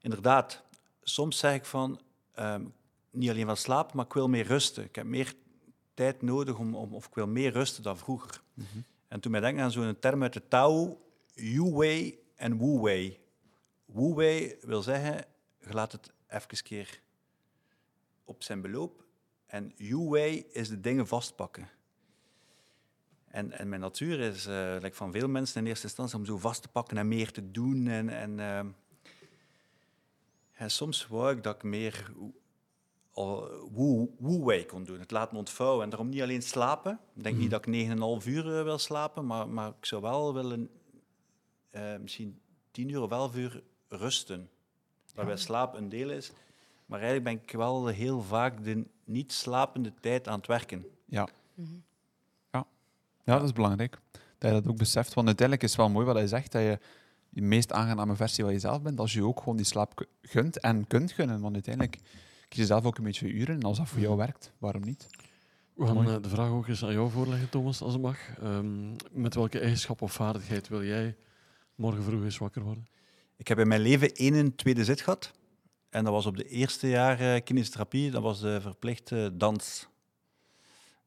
Inderdaad, 0.00 0.62
soms 1.02 1.38
zeg 1.38 1.54
ik 1.54 1.64
van... 1.64 2.00
ehm, 2.34 2.64
niet 3.18 3.30
alleen 3.30 3.46
van 3.46 3.56
slapen, 3.56 3.96
maar 3.96 4.04
ik 4.04 4.12
wil 4.12 4.28
meer 4.28 4.46
rusten. 4.46 4.84
Ik 4.84 4.94
heb 4.94 5.06
meer 5.06 5.34
tijd 5.94 6.22
nodig 6.22 6.58
om, 6.58 6.74
om 6.74 6.94
of 6.94 7.06
ik 7.06 7.14
wil 7.14 7.26
meer 7.26 7.52
rusten 7.52 7.82
dan 7.82 7.98
vroeger. 7.98 8.42
En 9.08 9.20
toen 9.20 9.32
ben 9.32 9.44
ik 9.44 9.58
aan 9.58 9.70
zo'n 9.70 9.98
term 9.98 10.22
uit 10.22 10.32
de 10.32 10.48
Tao, 10.48 11.00
Yu-Wei 11.34 12.18
en 12.36 12.58
Wu-Wei. 12.58 13.20
Wu-Wei 13.84 14.56
wil 14.60 14.82
zeggen, 14.82 15.24
je 15.58 15.72
laat 15.72 15.92
het 15.92 16.12
even 16.28 16.62
keer 16.62 17.00
op 18.24 18.42
zijn 18.42 18.60
beloop. 18.60 19.04
En 19.46 19.72
Yu-Wei 19.76 20.46
is 20.50 20.68
de 20.68 20.80
dingen 20.80 21.06
vastpakken. 21.06 21.68
En, 23.28 23.52
en 23.52 23.68
mijn 23.68 23.80
natuur 23.80 24.20
is, 24.20 24.44
like 24.82 24.96
van 24.96 25.12
veel 25.12 25.28
mensen 25.28 25.60
in 25.60 25.66
eerste 25.66 25.86
instantie, 25.86 26.16
om 26.16 26.24
zo 26.24 26.38
vast 26.38 26.62
te 26.62 26.68
pakken 26.68 26.96
en 26.96 27.08
meer 27.08 27.32
te 27.32 27.50
doen. 27.50 27.86
En, 27.86 28.08
en, 28.08 28.40
ehm, 28.40 28.68
en 30.52 30.70
soms 30.70 31.06
wou 31.06 31.36
ik 31.36 31.42
dat 31.42 31.54
ik 31.54 31.62
meer 31.62 32.12
woe-way 34.18 34.64
kon 34.64 34.84
doen. 34.84 35.00
Het 35.00 35.10
laten 35.10 35.36
ontvouwen. 35.36 35.84
En 35.84 35.90
daarom 35.90 36.08
niet 36.08 36.22
alleen 36.22 36.42
slapen. 36.42 36.98
Ik 37.16 37.22
denk 37.22 37.36
niet 37.36 37.50
dat 37.50 37.66
ik 37.66 37.88
9,5 38.22 38.26
uur 38.26 38.58
eh, 38.58 38.62
wil 38.62 38.78
slapen, 38.78 39.26
maar, 39.26 39.48
maar 39.48 39.68
ik 39.68 39.86
zou 39.86 40.02
wel 40.02 40.34
willen 40.34 40.70
eh, 41.70 41.96
misschien 42.00 42.40
10 42.70 42.88
uur 42.88 43.02
of 43.02 43.10
11 43.10 43.36
uur 43.36 43.62
rusten. 43.88 44.50
Waarbij 45.14 45.36
slaap 45.36 45.74
een 45.74 45.88
deel 45.88 46.10
is. 46.10 46.32
Maar 46.86 47.00
eigenlijk 47.00 47.30
ben 47.30 47.44
ik 47.44 47.52
wel 47.52 47.86
heel 47.86 48.22
vaak 48.22 48.64
de 48.64 48.84
niet 49.04 49.32
slapende 49.32 49.92
tijd 50.00 50.28
aan 50.28 50.38
het 50.38 50.46
werken. 50.46 50.86
Ja. 51.04 51.28
ja. 52.50 52.66
Ja, 53.24 53.34
dat 53.34 53.42
is 53.42 53.52
belangrijk. 53.52 53.98
Dat 54.38 54.50
je 54.50 54.60
dat 54.60 54.68
ook 54.68 54.76
beseft. 54.76 55.14
Want 55.14 55.26
uiteindelijk 55.26 55.66
is 55.66 55.76
het 55.76 55.80
wel 55.80 55.90
mooi 55.90 56.06
wat 56.06 56.14
hij 56.14 56.26
zegt, 56.26 56.52
dat 56.52 56.62
je 56.62 56.78
de 57.28 57.40
meest 57.40 57.72
aangename 57.72 58.16
versie 58.16 58.44
van 58.44 58.52
jezelf 58.52 58.82
bent, 58.82 59.00
als 59.00 59.12
je 59.12 59.24
ook 59.24 59.38
gewoon 59.38 59.56
die 59.56 59.66
slaap 59.66 60.06
gunt 60.22 60.60
en 60.60 60.86
kunt 60.86 61.12
gunnen. 61.12 61.40
Want 61.40 61.54
uiteindelijk 61.54 61.98
kies 62.48 62.66
zelf 62.66 62.84
ook 62.84 62.98
een 62.98 63.04
beetje 63.04 63.26
je 63.26 63.32
uren. 63.32 63.54
En 63.54 63.62
als 63.62 63.78
dat 63.78 63.88
voor 63.88 64.00
jou 64.00 64.16
werkt, 64.16 64.52
waarom 64.58 64.82
niet? 64.84 65.06
We 65.74 65.86
gaan 65.86 65.94
Mooi. 65.94 66.08
eh, 66.16 66.22
de 66.22 66.28
vraag 66.28 66.50
ook 66.50 66.66
eens 66.68 66.84
aan 66.84 66.92
jou 66.92 67.10
voorleggen, 67.10 67.48
Thomas, 67.48 67.80
als 67.80 67.92
het 67.92 68.02
mag. 68.02 68.18
Ehm, 68.38 68.90
met 69.12 69.34
welke 69.34 69.58
eigenschap 69.58 70.02
of 70.02 70.12
vaardigheid 70.12 70.68
wil 70.68 70.84
jij 70.84 71.16
morgen 71.74 72.02
vroeg 72.02 72.22
eens 72.24 72.38
wakker 72.38 72.62
worden? 72.62 72.88
Ik 73.36 73.48
heb 73.48 73.58
in 73.58 73.68
mijn 73.68 73.80
leven 73.80 74.12
één 74.14 74.54
tweede 74.54 74.84
zit 74.84 75.00
gehad. 75.00 75.32
En 75.90 76.04
dat 76.04 76.12
was 76.12 76.26
op 76.26 76.36
de 76.36 76.48
eerste 76.48 76.88
jaar 76.88 77.20
eh 77.20 77.42
kinesiotherapie. 77.44 78.10
Dat 78.10 78.22
was 78.22 78.40
de 78.40 78.60
verplichte 78.60 79.30
dans. 79.34 79.86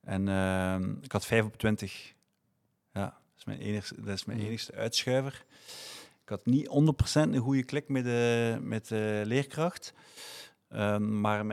En 0.01 0.27
eh, 0.27 0.79
ik 1.01 1.11
had 1.11 1.25
5 1.25 1.45
op 1.45 1.57
20. 1.57 2.13
Ja, 2.93 3.03
dat 3.03 3.13
is 3.37 3.45
mijn 3.45 3.59
enigste, 3.59 3.95
dat 4.01 4.13
is 4.13 4.25
mijn 4.25 4.37
Mhm. 4.37 4.47
enigste 4.47 4.73
uitschuiver. 4.73 5.45
Ik 6.23 6.29
had 6.29 6.45
niet 6.45 6.67
100% 6.67 7.33
een 7.33 7.41
goede 7.41 7.63
klik 7.63 7.87
met 7.89 8.03
de, 8.03 8.57
met 8.61 8.87
de 8.87 9.21
leerkracht. 9.25 9.93
Ehm, 10.71 11.21
maar, 11.21 11.45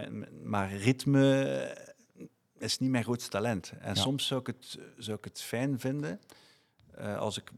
maar 0.44 0.76
ritme 0.76 1.76
is 2.58 2.78
niet 2.78 2.90
mijn 2.90 3.04
grootste 3.04 3.30
talent. 3.30 3.72
En 3.80 3.94
Ja. 3.94 4.00
soms 4.00 4.26
zou 4.26 4.40
ik 4.40 4.46
het, 4.46 4.78
zou 4.96 5.18
ik 5.18 5.24
het 5.24 5.40
fijn 5.42 5.80
vinden 5.80 6.20
eh, 6.94 7.18
als 7.18 7.36
ik 7.38 7.50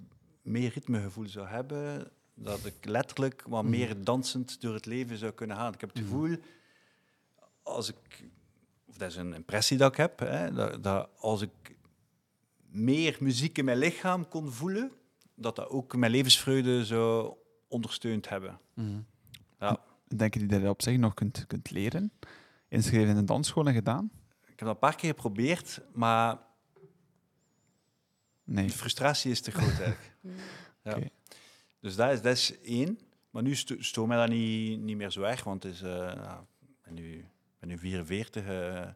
meer 0.42 0.70
ritmegevoel 0.74 1.28
zou 1.28 1.46
hebben, 1.46 2.10
dat 2.34 2.64
ik 2.64 2.74
letterlijk 2.84 3.42
wat 3.46 3.62
Mhm. 3.62 3.70
meer 3.70 4.04
dansend 4.04 4.60
door 4.60 4.74
het 4.74 4.86
leven 4.86 5.16
zou 5.16 5.32
kunnen 5.32 5.56
gaan. 5.56 5.72
Ik 5.74 5.80
heb 5.80 5.90
het 5.94 5.98
Mhm. 6.02 6.08
gevoel, 6.10 6.36
als 7.62 7.88
ik, 7.88 8.24
of 8.86 8.96
dat 8.96 9.10
is 9.10 9.16
een 9.16 9.34
impressie 9.34 9.76
dat 9.76 9.90
ik 9.90 9.96
heb, 9.96 10.18
hè, 10.18 10.52
dat, 10.52 10.82
dat 10.82 11.08
als 11.18 11.40
ik 11.42 11.76
meer 12.70 13.16
muziek 13.20 13.58
in 13.58 13.64
mijn 13.64 13.78
lichaam 13.78 14.28
kon 14.28 14.50
voelen, 14.52 14.92
dat 15.34 15.56
dat 15.56 15.68
ook 15.68 15.96
mijn 15.96 16.12
levensvreugde 16.12 16.84
zou 16.84 17.34
ondersteund 17.68 18.28
hebben. 18.28 18.58
Ja. 19.58 19.80
Denk 20.16 20.34
je 20.34 20.46
dat 20.46 20.60
je 20.60 20.68
op 20.68 20.82
zich 20.82 20.96
nog 20.98 21.14
kunt, 21.14 21.44
kunt 21.46 21.70
leren? 21.70 22.12
Inschreven 22.68 23.08
in 23.08 23.16
een 23.16 23.26
dansschool 23.26 23.66
en 23.66 23.74
gedaan? 23.74 24.10
Ik 24.42 24.48
heb 24.48 24.58
dat 24.58 24.68
een 24.68 24.78
paar 24.78 24.94
keer 24.96 25.10
geprobeerd, 25.10 25.80
maar 25.92 26.38
Nee. 28.44 28.66
de 28.66 28.72
frustratie 28.72 29.30
is 29.30 29.40
te 29.40 29.50
groot 29.50 29.80
eigenlijk. 29.80 30.16
ja. 30.82 30.96
Oké. 30.96 31.08
Dus 31.80 31.96
dat 31.96 32.12
is, 32.12 32.22
dat 32.22 32.36
is 32.36 32.60
één. 32.60 32.98
Maar 33.30 33.42
nu 33.42 33.54
sto- 33.54 33.80
stoort 33.82 34.08
mij 34.08 34.16
dat 34.16 34.28
niet, 34.28 34.80
niet 34.80 34.96
meer 34.96 35.10
zo 35.10 35.22
erg, 35.22 35.44
want 35.44 35.62
het 35.62 35.72
is, 35.72 35.82
eh, 35.82 35.90
ja, 35.96 36.44
ik 36.60 36.76
ben 36.84 36.94
nu, 36.94 37.12
ik 37.18 37.24
ben 37.58 37.68
nu 37.68 37.78
44. 37.78 38.44
eh, 38.46 38.88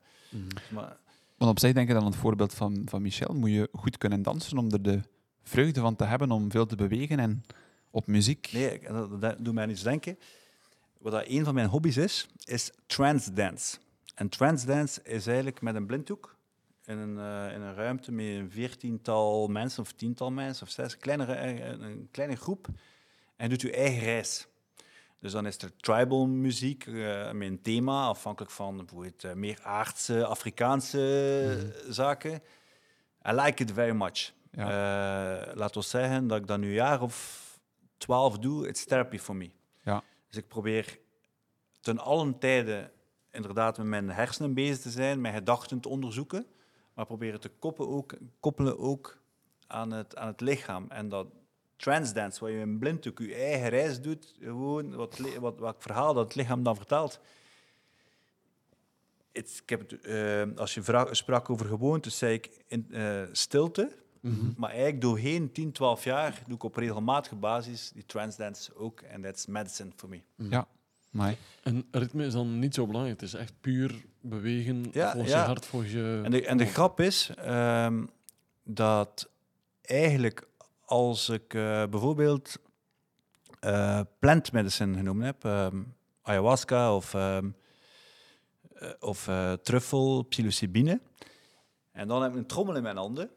maar 0.70 0.96
Want 1.36 1.50
op 1.50 1.58
zich 1.58 1.72
denk 1.72 1.88
ik 1.88 1.94
dan 1.94 2.02
aan 2.04 2.10
het 2.10 2.20
voorbeeld 2.20 2.54
van, 2.54 2.82
van 2.84 3.02
Michel. 3.02 3.34
Moet 3.34 3.50
je 3.50 3.68
goed 3.72 3.98
kunnen 3.98 4.22
dansen 4.22 4.58
om 4.58 4.70
er 4.70 4.82
de 4.82 5.00
vreugde 5.42 5.80
van 5.80 5.96
te 5.96 6.04
hebben 6.04 6.30
om 6.30 6.50
veel 6.50 6.66
te 6.66 6.76
bewegen 6.76 7.18
en 7.18 7.44
op 7.90 8.06
muziek? 8.06 8.50
Nee, 8.52 8.72
ik- 8.74 8.88
dat, 8.88 9.20
dat 9.20 9.44
doet 9.44 9.54
mij 9.54 9.68
iets 9.68 9.82
denken. 9.82 10.18
Wat 11.04 11.12
dat 11.12 11.24
een 11.26 11.44
van 11.44 11.54
mijn 11.54 11.68
hobby's 11.68 11.96
is, 11.96 12.28
is 12.44 12.72
transdance. 12.86 13.76
En 14.14 14.28
transdance 14.28 15.02
is 15.02 15.26
eigenlijk 15.26 15.60
met 15.60 15.74
een 15.74 15.86
blinddoek 15.86 16.36
in 16.84 16.98
een, 16.98 17.18
eh, 17.18 17.54
in 17.54 17.60
een 17.60 17.74
ruimte 17.74 18.12
met 18.12 18.26
een 18.26 18.50
veertiental 18.50 19.48
mensen 19.48 19.82
of 19.82 19.92
tiental 19.92 20.30
mensen 20.30 20.66
of 20.66 20.72
zes, 20.72 20.96
kleinere, 20.96 21.34
eh, 21.34 21.68
een 21.68 22.08
kleine 22.10 22.36
groep. 22.36 22.66
En 23.36 23.48
doet 23.48 23.60
je 23.60 23.72
eigen 23.72 24.02
reis. 24.02 24.46
Dus 25.20 25.32
dan 25.32 25.46
is 25.46 25.58
er 25.58 25.76
tribal 25.76 26.26
muziek 26.26 26.86
eh, 26.86 27.30
met 27.30 27.48
een 27.48 27.62
thema, 27.62 28.06
afhankelijk 28.06 28.52
van 28.52 28.76
bijvoorbeeld 28.76 29.24
eh, 29.24 29.32
meer 29.32 29.58
aardse, 29.62 30.26
Afrikaanse 30.26 31.72
zaken. 31.88 32.32
I 33.28 33.32
like 33.32 33.62
it 33.62 33.72
very 33.72 33.94
much. 33.94 34.32
Ja. 34.50 34.68
Eh, 35.48 35.56
laat 35.56 35.76
ons 35.76 35.90
zeggen 35.90 36.26
dat 36.26 36.38
ik 36.38 36.46
dat 36.46 36.58
nu 36.58 36.66
een 36.66 36.72
jaar 36.72 37.02
of 37.02 37.42
twaalf 37.96 38.38
doe. 38.38 38.68
It's 38.68 38.84
therapy 38.84 39.18
for 39.18 39.36
me. 39.36 39.50
Ja. 39.82 40.02
Dus 40.34 40.42
ik 40.42 40.48
probeer 40.48 40.98
ten 41.80 41.98
allen 41.98 42.38
tijde 42.38 42.90
inderdaad 43.30 43.76
met 43.76 43.86
mijn 43.86 44.10
hersenen 44.10 44.54
bezig 44.54 44.78
te 44.78 44.90
zijn, 44.90 45.20
mijn 45.20 45.34
gedachten 45.34 45.80
te 45.80 45.88
onderzoeken, 45.88 46.46
maar 46.94 47.06
proberen 47.06 47.40
te 47.40 47.48
koppelen 47.48 47.90
ook, 47.90 48.14
koppelen 48.40 48.78
ook 48.78 49.18
aan, 49.66 49.90
het, 49.90 50.16
aan 50.16 50.26
het 50.26 50.40
lichaam. 50.40 50.86
En 50.88 51.08
dat 51.08 51.26
transdance, 51.76 52.40
waar 52.40 52.50
je 52.50 52.60
in 52.60 52.78
blinddoek 52.78 53.18
je 53.18 53.34
eigen 53.34 53.68
reis 53.68 54.00
doet, 54.00 54.34
gewoon 54.40 54.94
wat, 54.94 55.18
wat, 55.58 55.76
verhaal 55.78 56.14
dat 56.14 56.24
het 56.24 56.34
lichaam 56.34 56.62
dan 56.62 56.76
vertelt. 56.76 57.20
Ik 59.32 59.62
heb 59.66 59.90
het, 59.90 60.00
eh, 60.00 60.42
als 60.56 60.74
je 60.74 60.82
vra- 60.82 61.14
sprak 61.14 61.50
over 61.50 61.66
gewoontes, 61.66 62.18
zei 62.18 62.34
ik 62.34 62.64
in, 62.66 62.86
eh, 62.90 63.22
stilte. 63.32 64.03
Maar 64.56 64.70
eigenlijk 64.70 65.00
doorheen 65.00 65.52
10, 65.52 65.72
12 65.72 66.04
jaar 66.04 66.42
doe 66.46 66.56
ik 66.56 66.62
op 66.62 66.76
regelmatige 66.76 67.34
basis 67.34 67.90
die 67.94 68.06
transdance 68.06 68.76
ook. 68.76 69.00
En 69.00 69.22
that's 69.22 69.46
medicine 69.46 69.90
for 69.96 70.08
me. 70.08 70.20
Ja, 70.36 70.66
maar 71.10 71.36
En 71.62 71.86
ritme 71.90 72.24
is 72.26 72.32
dan 72.32 72.58
niet 72.58 72.74
zo 72.74 72.86
belangrijk. 72.86 73.20
Het 73.20 73.28
is 73.28 73.34
echt 73.34 73.52
puur 73.60 74.04
bewegen 74.20 74.86
Ja, 74.92 75.10
volgens 75.10 75.32
ja. 75.32 75.40
je 75.40 75.46
hart, 75.46 75.66
volgens 75.66 75.92
je... 75.92 76.20
En 76.24 76.30
de, 76.30 76.46
en 76.46 76.56
de 76.56 76.66
grap 76.66 77.00
is 77.00 77.30
ehm, 77.36 78.04
dat 78.62 79.30
eigenlijk 79.82 80.48
als 80.84 81.28
ik 81.28 81.54
eh, 81.54 81.86
bijvoorbeeld 81.86 82.58
eh 83.60 84.00
plant 84.18 84.52
medicine 84.52 84.96
genomen 84.96 85.26
heb, 85.26 85.44
ehm, 85.44 85.82
ayahuasca 86.22 86.96
of, 86.96 87.14
ehm, 87.14 87.50
eh, 88.74 88.88
of 89.00 89.28
eh, 89.28 89.52
truffel, 89.52 90.22
psilocybine, 90.22 91.00
en 91.92 92.08
dan 92.08 92.22
heb 92.22 92.30
ik 92.30 92.36
een 92.36 92.46
trommel 92.46 92.76
in 92.76 92.82
mijn 92.82 92.96
handen, 92.96 93.30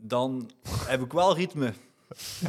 dan 0.00 0.50
heb 0.86 1.02
ik 1.02 1.12
wel 1.12 1.36
ritme. 1.36 1.72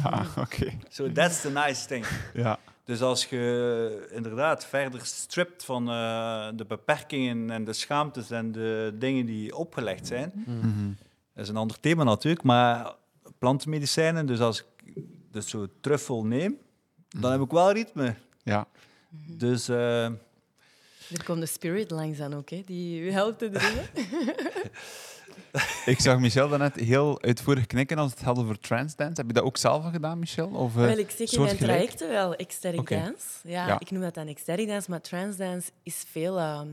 ja, 0.02 0.26
oké. 0.38 0.72
So 0.88 1.12
that's 1.12 1.40
the 1.40 1.50
nice 1.50 1.86
thing. 1.86 2.06
Ja. 2.34 2.58
Dus 2.84 3.02
als 3.02 3.24
je 3.24 4.08
inderdaad 4.12 4.66
verder 4.66 5.00
stript 5.06 5.64
van 5.64 5.88
eh, 5.90 6.48
de 6.54 6.64
beperkingen 6.64 7.50
en 7.50 7.64
de 7.64 7.72
schaamtes 7.72 8.30
en 8.30 8.52
de 8.52 8.94
dingen 8.98 9.26
die 9.26 9.56
opgelegd 9.56 10.06
zijn, 10.06 10.32
Mhm. 10.46 10.88
dat 11.34 11.44
is 11.44 11.48
een 11.48 11.56
ander 11.56 11.80
thema 11.80 12.04
natuurlijk, 12.04 12.42
maar 12.42 12.94
plantenmedicijnen, 13.38 14.26
dus 14.26 14.40
als 14.40 14.58
ik 14.84 15.02
dus 15.30 15.48
zo 15.48 15.66
truffel 15.80 16.24
neem, 16.24 16.58
dan 17.08 17.32
heb 17.32 17.40
ik 17.40 17.50
wel 17.50 17.72
ritme. 17.72 18.14
Ja. 18.42 18.66
Dus 19.26 19.68
eh, 19.68 20.04
Er 20.04 21.24
komt 21.24 21.40
de 21.40 21.46
spirit 21.46 21.90
langs 21.90 22.18
dan 22.18 22.34
ook, 22.34 22.50
hè, 22.50 22.62
die 22.66 23.00
u 23.00 23.10
helpt 23.10 23.38
te 23.38 23.50
dringen. 23.50 23.84
Ik 25.86 26.00
zag 26.00 26.18
Michel 26.18 26.48
daarnet 26.48 26.74
heel 26.74 27.22
uitvoerig 27.22 27.66
knikken 27.66 27.98
als 27.98 28.10
het 28.10 28.20
had 28.22 28.38
over 28.38 28.58
transdance. 28.58 29.14
Heb 29.16 29.26
je 29.26 29.32
dat 29.32 29.42
ook 29.44 29.56
zelf 29.56 29.90
gedaan, 29.90 30.18
Michel? 30.18 30.48
Of, 30.48 30.76
eh, 30.76 30.82
Wel, 30.82 30.98
ik 30.98 31.10
zeg 31.10 31.32
in 31.32 31.42
mijn 31.42 31.56
trajecten 31.56 32.08
wel 32.08 32.34
ecstatic 32.34 32.88
dance. 32.88 33.26
Ja, 33.44 33.66
Ja. 33.66 33.80
ik 33.80 33.90
noem 33.90 34.02
dat 34.02 34.14
dan 34.14 34.26
ecstatic 34.26 34.66
dance, 34.68 34.90
maar 34.90 35.00
transdance 35.00 35.70
is 35.82 36.04
veel 36.10 36.38
ehm, 36.38 36.68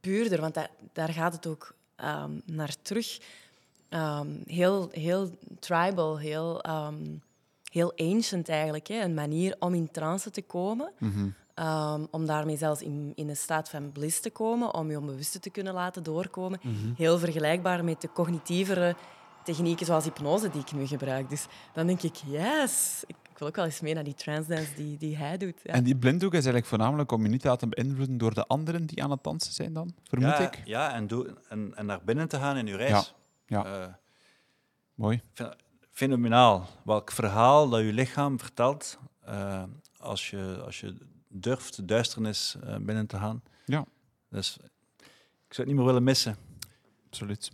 puurder, 0.00 0.40
want 0.40 0.54
da- 0.54 0.68
daar 0.92 1.08
gaat 1.08 1.32
het 1.32 1.46
ook 1.46 1.74
ehm, 1.96 2.30
naar 2.44 2.74
terug. 2.82 3.18
Ehm, 3.88 4.26
heel, 4.46 4.88
heel 4.92 5.30
tribal, 5.60 6.18
heel, 6.18 6.60
heel 7.72 7.92
ancient 7.96 8.48
eigenlijk. 8.48 8.86
Hè? 8.86 9.00
Een 9.02 9.14
manier 9.14 9.56
om 9.58 9.74
in 9.74 9.90
trance 9.90 10.30
te 10.30 10.42
komen. 10.42 10.92
Mhm. 10.98 11.28
Ehm, 11.54 12.04
om 12.10 12.26
daarmee 12.26 12.56
zelfs 12.56 12.82
in, 12.82 13.12
in 13.14 13.28
een 13.28 13.36
staat 13.36 13.68
van 13.68 13.92
bliss 13.92 14.20
te 14.20 14.30
komen, 14.30 14.74
om 14.74 14.90
je 14.90 14.98
onbewuste 14.98 15.38
te 15.38 15.50
kunnen 15.50 15.74
laten 15.74 16.02
doorkomen. 16.02 16.60
Heel 16.96 17.18
vergelijkbaar 17.18 17.84
met 17.84 18.00
de 18.00 18.12
cognitievere 18.12 18.96
technieken 19.44 19.86
zoals 19.86 20.04
hypnose 20.04 20.50
die 20.50 20.60
ik 20.60 20.72
nu 20.72 20.86
gebruik. 20.86 21.30
Dus 21.30 21.46
dan 21.72 21.86
denk 21.86 22.02
ik, 22.02 22.16
yes, 22.26 23.04
ik, 23.06 23.16
ik 23.30 23.38
wil 23.38 23.48
ook 23.48 23.56
wel 23.56 23.64
eens 23.64 23.80
mee 23.80 23.94
naar 23.94 24.04
die 24.04 24.14
transdance 24.14 24.74
die, 24.74 24.96
die 24.98 25.16
hij 25.16 25.36
doet. 25.36 25.60
Ja. 25.62 25.72
En 25.72 25.84
die 25.84 25.96
blinddoek 25.96 26.30
is 26.30 26.36
eigenlijk 26.38 26.66
voornamelijk 26.66 27.12
om 27.12 27.22
je 27.22 27.28
niet 27.28 27.40
te 27.40 27.48
laten 27.48 27.68
beïnvloeden 27.68 28.18
door 28.18 28.34
de 28.34 28.46
anderen 28.46 28.86
die 28.86 29.02
aan 29.02 29.10
het 29.10 29.22
dansen 29.24 29.52
zijn 29.52 29.72
dan, 29.72 29.94
vermoed 30.04 30.28
ja, 30.30 30.38
ik. 30.38 30.60
ja 30.64 30.94
en, 30.94 31.06
doe, 31.06 31.36
en, 31.48 31.72
en 31.74 31.86
naar 31.86 32.00
binnen 32.04 32.28
te 32.28 32.36
gaan 32.38 32.56
in 32.56 32.66
je 32.66 32.76
reis. 32.76 33.14
Ja. 33.46 33.64
Eh, 33.64 33.92
Mooi. 34.94 35.20
Fen- 35.32 35.56
fenomenaal. 35.90 36.66
Welk 36.84 37.10
verhaal 37.12 37.68
dat 37.68 37.80
je 37.80 37.92
lichaam 37.92 38.38
vertelt 38.38 38.98
eh, 39.20 39.62
als, 39.98 40.30
je, 40.30 40.62
als 40.64 40.80
je 40.80 40.96
durft 41.32 41.76
de 41.76 41.84
duisternis 41.84 42.56
eh, 42.64 42.76
binnen 42.76 43.06
te 43.06 43.16
gaan. 43.16 43.42
Ja. 43.64 43.84
Dus 44.28 44.56
ik 45.48 45.54
zou 45.54 45.66
het 45.66 45.66
niet 45.66 45.76
meer 45.76 45.84
willen 45.84 46.02
missen. 46.02 46.36
Absoluut. 47.06 47.50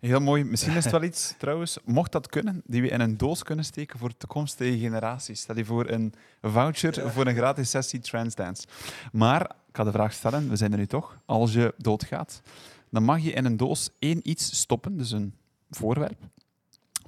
Heel 0.00 0.20
mooi. 0.20 0.44
Misschien 0.44 0.76
is 0.76 0.84
het 0.84 0.92
wel 0.92 1.02
iets, 1.02 1.34
trouwens, 1.38 1.78
mocht 1.84 2.12
dat 2.12 2.26
kunnen, 2.26 2.62
die 2.66 2.82
we 2.82 2.88
in 2.88 3.00
een 3.00 3.16
doos 3.16 3.42
kunnen 3.42 3.64
steken 3.64 3.98
voor 3.98 4.16
toekomstige 4.16 4.78
generaties. 4.78 5.40
Stel 5.40 5.56
je 5.56 5.64
voor 5.64 5.88
een 5.88 6.14
voucher 6.40 7.10
voor 7.10 7.26
een 7.26 7.34
gratis 7.34 7.70
sessie 7.70 8.00
Transdance. 8.00 8.66
Maar, 9.12 9.42
ik 9.42 9.76
ga 9.76 9.84
de 9.84 9.92
vraag 9.92 10.12
stellen, 10.12 10.48
we 10.48 10.56
zijn 10.56 10.72
er 10.72 10.78
nu 10.78 10.86
toch. 10.86 11.18
Als 11.24 11.52
je 11.52 11.74
doodgaat, 11.76 12.40
dan 12.90 13.02
mag 13.02 13.22
je 13.22 13.32
in 13.32 13.44
een 13.44 13.56
doos 13.56 13.90
één 13.98 14.30
iets 14.30 14.58
stoppen, 14.58 14.96
dus 14.96 15.10
een 15.10 15.34
voorwerp, 15.70 16.18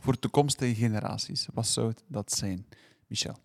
voor 0.01 0.19
toekomstige 0.19 0.75
generaties. 0.75 1.49
Wat 1.53 1.67
zou 1.67 1.93
dat 2.07 2.33
zijn, 2.33 2.67
Michel? 3.07 3.37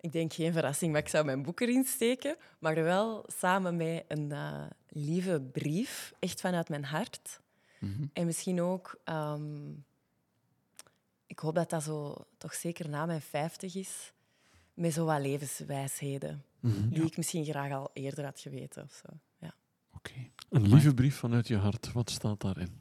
Ik 0.00 0.12
denk 0.12 0.32
geen 0.32 0.52
verrassing, 0.52 0.92
maar 0.92 1.00
ik 1.00 1.08
zou 1.08 1.24
mijn 1.24 1.42
boek 1.42 1.60
erin 1.60 1.84
steken. 1.84 2.36
Maar 2.58 2.74
wel 2.74 3.24
samen 3.26 3.76
met 3.76 4.04
een 4.08 4.32
eh, 4.32 4.66
lieve 4.88 5.40
brief, 5.52 6.12
echt 6.18 6.40
vanuit 6.40 6.68
mijn 6.68 6.84
hart. 6.84 7.40
Mhm. 7.78 8.04
En 8.12 8.26
misschien 8.26 8.60
ook, 8.60 9.00
ehm, 9.04 9.70
ik 11.26 11.38
hoop 11.38 11.54
dat 11.54 11.70
dat 11.70 11.82
zo 11.82 12.26
toch 12.38 12.54
zeker 12.54 12.88
na 12.88 13.06
mijn 13.06 13.20
50 13.20 13.74
is, 13.74 14.12
met 14.74 14.92
zo 14.92 15.04
wat 15.04 15.20
levenswijsheden. 15.20 16.44
Mhm. 16.60 16.88
Die 16.88 17.04
ik 17.04 17.16
misschien 17.16 17.44
graag 17.44 17.72
al 17.72 17.90
eerder 17.92 18.24
had 18.24 18.40
geweten. 18.40 18.82
Of 18.82 18.92
zo. 18.92 19.18
Ja. 19.38 19.54
Oké. 19.94 20.12
Een 20.50 20.68
lieve 20.68 20.94
brief 20.94 21.16
vanuit 21.16 21.48
je 21.48 21.56
hart. 21.56 21.92
Wat 21.92 22.10
staat 22.10 22.40
daarin? 22.40 22.80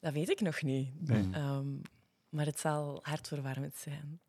Dat 0.00 0.12
weet 0.12 0.30
ik 0.30 0.40
nog 0.40 0.62
niet. 0.62 1.08
Nee. 1.08 1.28
Ehm, 1.32 1.68
maar 2.28 2.46
het 2.46 2.60
zal 2.60 2.98
hartverwarmend 3.02 3.76
zijn. 3.76 4.20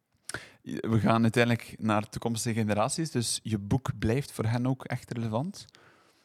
We 0.61 0.99
gaan 0.99 1.21
uiteindelijk 1.21 1.75
naar 1.77 2.09
toekomstige 2.09 2.59
generaties, 2.59 3.11
dus 3.11 3.39
je 3.43 3.57
boek 3.57 3.91
blijft 3.99 4.31
voor 4.31 4.45
hen 4.45 4.67
ook 4.67 4.85
echt 4.85 5.11
relevant. 5.11 5.65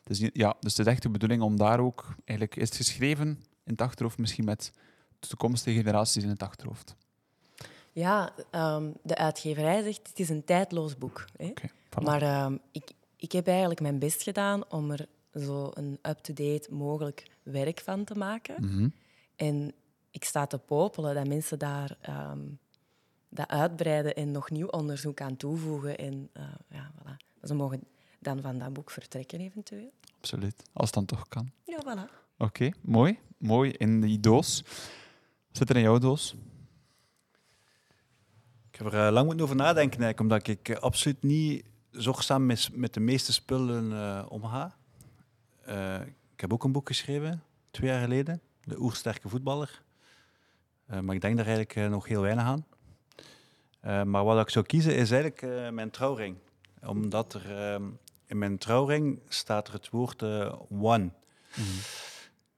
Dus, 0.03 0.19
ja, 0.33 0.57
dus 0.61 0.77
het 0.77 0.87
is 0.87 0.93
echt 0.93 1.03
de 1.03 1.11
bedoeling 1.11 1.43
om 1.43 1.57
daar 1.57 1.81
ook... 1.81 2.15
Eigenlijk 2.25 2.59
is 2.59 2.69
het 2.69 2.77
geschreven 2.77 3.29
in 3.65 3.73
het 3.73 3.81
achterhoofd, 3.81 4.19
misschien 4.19 4.45
met 4.45 4.73
toekomstige 5.19 5.77
generaties 5.77 6.23
in 6.23 6.29
het 6.29 6.43
achterhoofd. 6.43 6.97
Ja, 7.93 8.33
ehm, 8.51 8.91
de 9.03 9.17
uitgeverij 9.17 9.83
zegt 9.83 10.09
het 10.09 10.19
is 10.19 10.29
een 10.29 10.45
tijdloos 10.45 10.99
boek. 10.99 11.25
Hè? 11.37 11.53
Voilà. 11.63 12.03
Maar 12.03 12.23
ehm, 12.23 12.57
ik, 12.73 12.93
ik 13.17 13.33
heb 13.33 13.47
eigenlijk 13.47 13.81
mijn 13.81 13.99
best 13.99 14.23
gedaan 14.23 14.71
om 14.71 14.91
er 14.91 15.07
zo 15.35 15.71
een 15.75 15.99
up-to-date 16.03 16.75
mogelijk 16.75 17.31
werk 17.43 17.81
van 17.81 18.05
te 18.05 18.15
maken. 18.15 18.55
Mhm. 18.61 18.89
En 19.37 19.73
ik 20.11 20.25
sta 20.25 20.47
te 20.47 20.59
popelen 20.59 21.15
dat 21.15 21.27
mensen 21.27 21.59
daar 21.59 21.97
ehm, 22.01 22.41
dat 23.33 23.49
uitbreiden 23.49 24.15
en 24.15 24.31
nog 24.31 24.51
nieuw 24.51 24.67
onderzoek 24.67 25.21
aan 25.21 25.37
toevoegen. 25.37 25.99
En 25.99 26.31
eh, 26.33 26.43
ja, 26.69 26.91
voilà. 26.99 27.17
Ze 27.43 27.55
mogen 27.55 27.83
dan 28.19 28.41
van 28.41 28.59
dat 28.59 28.73
boek 28.73 28.91
vertrekken, 28.91 29.41
eventueel. 29.41 29.93
Absoluut. 30.19 30.63
Als 30.73 30.87
het 30.87 30.95
dan 30.95 31.05
toch 31.05 31.29
kan. 31.29 31.51
Ja, 31.65 31.83
voilà. 31.85 32.13
Oké, 32.39 32.71
mooi. 32.81 33.19
Mooi 33.39 33.71
in 33.71 34.01
die 34.01 34.21
doos. 34.21 34.63
Wat 35.49 35.57
zit 35.57 35.71
er 35.71 35.77
in 35.77 35.83
jouw 35.83 35.99
doos? 35.99 36.35
Ik 38.71 38.79
heb 38.79 38.87
er 38.87 39.07
eh, 39.07 39.13
lang 39.13 39.27
moeten 39.27 39.45
over 39.45 39.57
nadenken, 39.57 40.03
eigenlijk, 40.03 40.21
omdat 40.21 40.49
ik 40.49 40.69
eh, 40.69 40.77
absoluut 40.77 41.23
niet 41.23 41.65
zorgzaam 41.93 42.47
met, 42.47 42.69
met 42.73 42.95
de 42.95 43.01
meeste 43.01 43.33
spullen 43.33 43.93
eh, 43.93 44.27
omga. 44.29 44.77
Eh, 45.65 46.01
ik 46.35 46.41
heb 46.41 46.53
ook 46.53 46.65
een 46.65 46.73
boek 46.73 46.87
geschreven, 46.87 47.43
twee 47.71 47.91
jaar 47.91 48.01
geleden, 48.01 48.41
De 48.65 48.81
Oersterke 48.81 49.29
Voetballer. 49.29 49.83
Eh, 50.87 51.01
maar 51.01 51.15
ik 51.15 51.21
denk 51.21 51.37
daar 51.37 51.47
eigenlijk 51.47 51.91
nog 51.91 52.07
heel 52.07 52.21
weinig 52.21 52.45
aan. 52.45 52.67
Eh, 53.83 54.03
maar 54.03 54.25
wat 54.25 54.41
ik 54.41 54.51
zou 54.51 54.65
kiezen 54.65 54.97
is 54.97 55.11
eigenlijk 55.11 55.43
eh, 55.43 55.69
mijn 55.69 55.91
trouwring. 55.91 56.37
Omdat 56.87 57.35
er 57.35 57.59
ehm, 57.59 57.83
in 58.27 58.39
mijn 58.39 58.59
trouwring 58.59 59.21
staat 59.29 59.69
er 59.69 59.73
het 59.73 59.91
woord 59.91 60.23
eh, 60.23 60.53
one. 60.71 61.11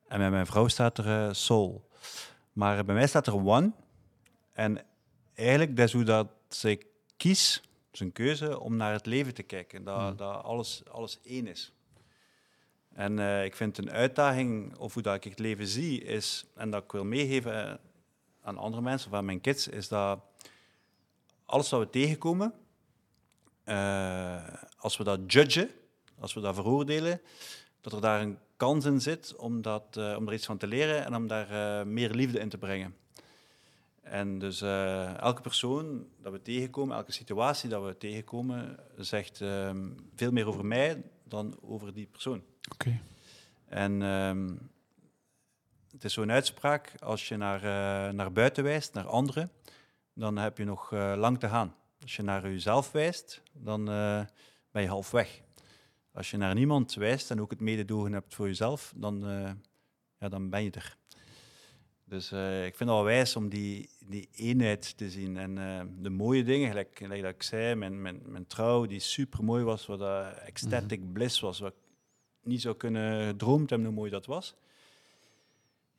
En 0.09 0.19
bij 0.19 0.31
mijn 0.31 0.47
vrouw 0.47 0.69
staat 0.69 0.99
er 0.99 1.35
soul. 1.35 1.89
Maar 2.53 2.85
bij 2.85 2.95
mij 2.95 3.07
staat 3.07 3.27
er 3.27 3.35
one. 3.35 3.73
En 4.53 4.85
eigenlijk, 5.35 5.77
dat 5.77 5.87
is 5.87 5.93
hoe 5.93 6.05
dat 6.05 6.29
zij 6.49 6.83
kies, 7.17 7.63
zijn 7.93 8.13
keuze, 8.13 8.61
om 8.61 8.77
naar 8.77 8.93
het 8.93 9.07
leven 9.07 9.35
te 9.35 9.43
kijken. 9.43 9.85
Dat, 9.85 10.01
Hmm. 10.01 10.17
dat 10.17 10.43
alles, 10.43 10.83
alles 10.91 11.19
één 11.23 11.47
is. 11.47 11.73
En 12.93 13.19
ik 13.45 13.57
vind 13.57 13.79
een 13.79 13.91
uitdaging, 13.91 14.77
of 14.77 14.95
hoe 14.95 15.03
dat 15.03 15.15
ik 15.15 15.25
het 15.25 15.39
leven 15.39 15.67
zie, 15.67 16.03
is, 16.03 16.45
en 16.55 16.71
dat 16.71 16.83
ik 16.83 16.93
wil 16.93 17.05
meegeven 17.05 17.81
aan 18.43 18.59
andere 18.59 18.83
mensen, 18.83 19.11
of 19.11 19.17
aan 19.17 19.25
mijn 19.25 19.41
kids, 19.41 19.69
is 19.69 19.89
dat 19.89 20.19
alles 21.55 21.71
wat 21.71 21.81
we 21.81 21.91
tegenkomen, 21.91 22.55
eh, 23.65 24.45
als 24.77 24.97
we 24.97 25.05
dat 25.05 25.33
judgen, 25.33 25.71
als 26.19 26.35
we 26.35 26.41
dat 26.41 26.55
veroordelen, 26.55 27.21
dat 27.81 27.93
er 27.93 28.01
daar 28.01 28.21
een 28.21 28.39
kans 28.57 28.85
in 28.85 29.01
zit 29.01 29.37
om, 29.37 29.63
dat, 29.63 29.97
eh, 29.97 30.17
om 30.19 30.27
er 30.27 30.35
iets 30.35 30.47
van 30.47 30.59
te 30.59 30.67
leren 30.67 31.05
en 31.05 31.15
om 31.15 31.27
daar 31.27 31.51
eh, 31.51 31.87
meer 31.87 32.11
liefde 32.11 32.39
in 32.39 32.49
te 32.49 32.59
brengen. 32.59 32.97
En 34.03 34.39
dus 34.39 34.61
elke 35.21 35.41
persoon 35.41 36.07
dat 36.23 36.33
we 36.33 36.43
tegenkomen, 36.43 36.97
elke 36.97 37.13
situatie 37.13 37.69
dat 37.69 37.85
we 37.85 37.97
tegenkomen, 37.97 38.79
zegt 38.97 39.41
ehm, 39.41 39.89
veel 40.15 40.33
meer 40.33 40.47
over 40.47 40.67
mij 40.67 41.03
dan 41.25 41.59
over 41.61 41.95
die 41.95 42.07
persoon. 42.07 42.43
Oké. 42.73 43.01
En 43.69 44.03
ehm, 44.03 44.55
het 45.91 46.05
is 46.05 46.13
zo'n 46.13 46.31
uitspraak, 46.31 46.93
als 47.01 47.29
je 47.29 47.37
naar, 47.37 47.63
naar 48.15 48.33
buiten 48.33 48.65
wijst, 48.65 48.93
naar 48.93 49.07
anderen, 49.07 49.51
dan 50.15 50.37
heb 50.37 50.59
je 50.59 50.65
nog 50.65 50.93
eh, 50.93 51.15
lang 51.17 51.39
te 51.39 51.49
gaan. 51.49 51.75
Als 52.01 52.17
je 52.17 52.23
naar 52.23 52.43
jezelf 52.43 52.93
wijst, 52.93 53.43
dan 53.53 53.89
eh, 53.89 54.21
ben 54.71 54.83
je 54.83 54.89
half 54.89 55.11
weg. 55.11 55.43
Als 56.13 56.31
je 56.31 56.37
naar 56.37 56.55
niemand 56.55 56.95
wijst 56.95 57.31
en 57.31 57.41
ook 57.41 57.51
het 57.51 57.61
mededogen 57.61 58.13
hebt 58.13 58.35
voor 58.35 58.47
jezelf, 58.47 58.93
dan, 58.97 59.29
eh, 59.29 59.51
ja, 60.19 60.29
dan 60.29 60.51
ben 60.51 60.63
je 60.63 60.71
er. 60.71 60.97
Dus 62.05 62.33
ik 62.67 62.77
vind 62.77 62.79
het 62.79 62.89
wel 62.89 63.05
wijs 63.05 63.37
om 63.37 63.49
die, 63.49 63.91
die 64.07 64.29
eenheid 64.33 64.97
te 64.97 65.11
zien. 65.11 65.37
En 65.37 65.55
de 66.03 66.11
mooie 66.11 66.45
dingen, 66.45 66.69
gelijk, 66.69 66.99
gelijk 66.99 67.23
dat 67.23 67.35
ik 67.35 67.43
zei, 67.43 67.75
mijn, 67.75 68.03
mijn, 68.03 68.23
mijn 68.25 68.47
trouw 68.47 68.87
die 68.87 69.01
super 69.01 69.45
mooi 69.45 69.65
was, 69.65 69.87
wat 69.87 69.99
dat 69.99 70.35
ecstatic 70.35 71.13
bliss 71.13 71.41
was, 71.41 71.59
wat 71.59 71.73
ik 71.73 71.79
niet 72.43 72.61
zou 72.61 72.77
kunnen 72.77 73.27
gedroomd 73.27 73.71
hebben 73.71 73.89
hoe 73.89 73.97
mooi 73.97 74.11
dat 74.11 74.27
was. 74.27 74.55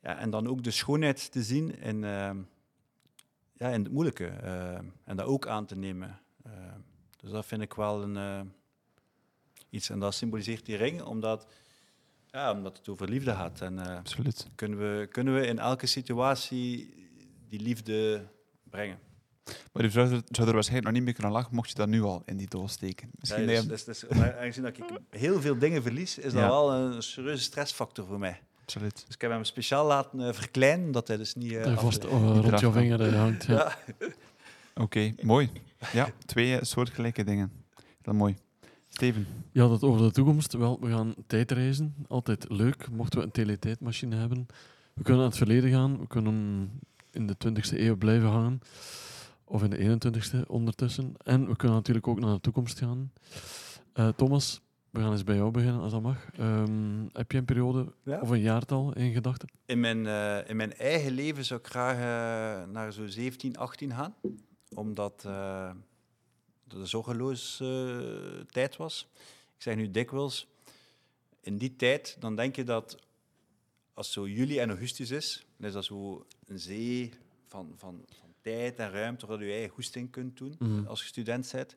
Ja, 0.02 0.18
en 0.18 0.30
dan 0.30 0.48
ook 0.48 0.62
de 0.62 0.70
schoonheid 0.70 1.32
te 1.32 1.42
zien 1.42 1.78
in, 1.78 2.04
ja, 3.58 3.68
in 3.68 3.82
het 3.82 3.92
moeilijke. 3.92 4.26
eh, 4.26 4.74
en 5.04 5.16
dat 5.16 5.26
ook 5.26 5.46
aan 5.46 5.66
te 5.66 5.76
nemen. 5.76 6.18
Eh, 6.42 6.52
dus 7.20 7.30
dat 7.30 7.46
vind 7.46 7.62
ik 7.62 7.74
wel 7.74 8.02
een, 8.02 8.16
eh, 8.16 8.40
iets. 9.70 9.90
En 9.90 9.98
dat 9.98 10.14
symboliseert 10.14 10.66
die 10.66 10.76
ring, 10.76 11.02
omdat, 11.02 11.46
ja, 12.30 12.52
omdat 12.52 12.76
het 12.78 12.88
over 12.88 13.08
liefde 13.08 13.30
gaat. 13.34 13.60
En 13.60 13.78
Absoluut. 13.78 14.48
kunnen, 14.54 14.78
we, 14.78 15.06
kunnen 15.06 15.34
we 15.34 15.46
in 15.46 15.58
elke 15.58 15.86
situatie 15.86 16.94
die 17.48 17.60
liefde 17.60 18.26
brengen. 18.70 18.98
Maar 19.72 19.82
je 19.82 19.90
zou, 19.90 20.12
er- 20.12 20.22
zou 20.30 20.48
er 20.48 20.54
waarschijnlijk 20.54 20.84
nog 20.86 20.92
niet 20.96 21.04
meer 21.04 21.12
kunnen 21.12 21.32
lachen, 21.32 21.54
mocht 21.54 21.68
je 21.68 21.74
dat 21.74 21.88
nu 21.88 22.02
al 22.02 22.22
in 22.24 22.36
die 22.36 22.48
doos 22.48 22.72
steken. 22.72 23.10
Misschien 23.18 23.48
Ja, 23.48 23.62
dus, 23.62 23.84
dus, 23.84 23.98
dus, 23.98 24.08
aangezien 24.20 24.62
dat 24.62 24.76
ik 24.78 24.84
heel 25.10 25.40
veel 25.40 25.58
dingen 25.58 25.82
verlies, 25.82 26.18
is 26.18 26.32
dat 26.32 26.42
Ja. 26.42 26.48
wel 26.48 26.72
een 26.72 27.02
serieuze 27.02 27.42
stressfactor 27.42 28.06
voor 28.06 28.18
mij. 28.18 28.40
Absoluut. 28.66 29.04
Dus 29.06 29.14
ik 29.14 29.20
heb 29.20 29.30
hem 29.30 29.44
speciaal 29.44 29.86
laten 29.86 30.20
eh, 30.20 30.32
verkleinen, 30.34 30.92
dat 30.92 31.08
hij 31.08 31.16
dus 31.16 31.34
niet... 31.34 31.52
eh, 31.52 31.62
Dat 31.64 31.72
je 31.72 31.78
vast 31.78 32.04
eh, 32.04 32.10
rond 32.42 32.60
jouw 32.60 32.72
vinger 32.72 33.00
eh, 33.00 33.18
hangt. 33.18 33.44
Ja. 33.44 33.76
Ja. 33.98 34.06
Oké, 34.84 35.14
mooi. 35.22 35.50
Ja, 35.92 36.08
twee 36.26 36.56
eh, 36.56 36.62
soortgelijke 36.62 37.24
dingen. 37.24 37.52
Heel 38.02 38.14
mooi. 38.14 38.36
Steven. 38.88 39.26
Je 39.52 39.60
had 39.60 39.70
het 39.70 39.82
over 39.82 40.02
de 40.02 40.10
toekomst. 40.12 40.52
Wel, 40.52 40.78
we 40.80 40.90
gaan 40.90 41.14
tijdreizen. 41.26 41.94
Altijd 42.08 42.44
leuk, 42.48 42.90
mochten 42.90 43.18
we 43.18 43.24
een 43.24 43.30
teletijdmachine 43.32 44.16
hebben. 44.16 44.46
We 44.94 45.02
kunnen 45.02 45.16
naar 45.22 45.30
het 45.30 45.38
verleden 45.38 45.70
gaan. 45.70 45.98
We 45.98 46.06
kunnen 46.06 46.70
in 47.10 47.26
de 47.26 47.36
20e 47.48 47.78
eeuw 47.78 47.96
blijven 47.96 48.28
hangen. 48.28 48.60
Of 49.44 49.62
in 49.62 49.70
de 49.70 50.10
21e 50.44 50.46
ondertussen. 50.46 51.14
En 51.24 51.48
we 51.48 51.56
kunnen 51.56 51.76
natuurlijk 51.76 52.08
ook 52.08 52.20
naar 52.20 52.34
de 52.34 52.40
toekomst 52.40 52.78
gaan. 52.78 53.12
Eh, 53.92 54.08
Thomas, 54.08 54.60
we 54.96 55.02
gaan 55.02 55.12
eens 55.12 55.24
bij 55.24 55.36
jou 55.36 55.50
beginnen, 55.50 55.80
als 55.80 55.92
dat 55.92 56.02
mag. 56.02 56.30
Ehm, 56.38 57.06
heb 57.12 57.32
je 57.32 57.38
een 57.38 57.44
periode 57.44 57.92
Ja. 58.02 58.20
of 58.20 58.30
een 58.30 58.40
jaartal 58.40 58.94
in 58.96 59.12
gedachten? 59.12 59.48
In, 59.66 59.80
mijn, 59.80 60.06
eh, 60.06 60.48
in 60.50 60.56
mijn 60.56 60.72
eigen 60.76 61.12
leven 61.12 61.44
zou 61.44 61.60
ik 61.60 61.66
graag 61.66 61.94
eh, 61.96 62.72
naar 62.72 62.92
zo'n 62.92 63.08
17, 63.08 63.56
18 63.56 63.92
gaan. 63.92 64.14
Omdat 64.74 65.24
eh 65.26 65.70
dat 66.68 66.78
een 66.80 66.86
zorgeloos 66.86 67.56
tijd 68.50 68.76
was. 68.76 69.08
Ik 69.56 69.62
zeg 69.62 69.76
nu 69.76 69.90
dikwijls, 69.90 70.46
in 71.40 71.56
die 71.58 71.76
tijd, 71.76 72.16
dan 72.20 72.36
denk 72.36 72.56
je 72.56 72.64
dat 72.64 72.96
als 73.94 74.12
zo 74.12 74.28
juli 74.28 74.58
en 74.58 74.68
augustus 74.68 75.10
is, 75.10 75.46
dan 75.56 75.66
is 75.68 75.74
dat 75.74 75.84
zo 75.84 76.26
een 76.46 76.58
zee 76.58 77.12
van, 77.46 77.72
van, 77.76 78.04
van 78.08 78.28
tijd 78.40 78.78
en 78.78 78.90
ruimte 78.90 79.26
waar 79.26 79.38
je 79.38 79.44
je 79.44 79.52
eigen 79.52 79.70
goesting 79.70 80.10
kunt 80.10 80.36
doen 80.38 80.56
Mhm. 80.58 80.86
als 80.86 81.00
je 81.00 81.06
student 81.06 81.50
bent. 81.52 81.76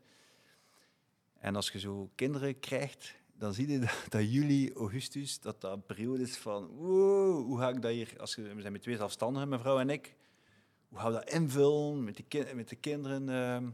En 1.40 1.56
als 1.56 1.70
je 1.72 1.80
zo 1.80 2.10
kinderen 2.16 2.60
krijgt, 2.60 3.16
dan 3.38 3.54
zie 3.54 3.68
je 3.72 3.80
dat, 3.80 4.06
dat 4.10 4.32
juli, 4.32 4.74
augustus, 4.74 5.40
dat 5.40 5.62
dat 5.62 5.74
een 5.74 5.86
periode 5.86 6.24
is 6.24 6.38
van, 6.38 6.68
wow, 6.68 7.46
hoe 7.46 7.60
ga 7.60 7.70
ik 7.70 7.82
dat 7.82 7.92
hier, 7.92 8.14
als 8.18 8.36
je, 8.36 8.42
we 8.42 8.62
zijn 8.62 8.74
met 8.74 8.82
twee 8.82 8.96
zelfstandigen, 8.98 9.50
mijn 9.50 9.62
vrouw 9.62 9.80
en 9.80 9.90
ik, 9.90 10.16
hoe 10.90 11.00
gaan 11.00 11.12
we 11.12 11.14
dat 11.14 11.30
invullen 11.34 12.04
met, 12.04 12.16
die 12.16 12.56
met 12.56 12.70
de 12.70 12.76
kinderen? 12.76 13.30
ehm, 13.30 13.70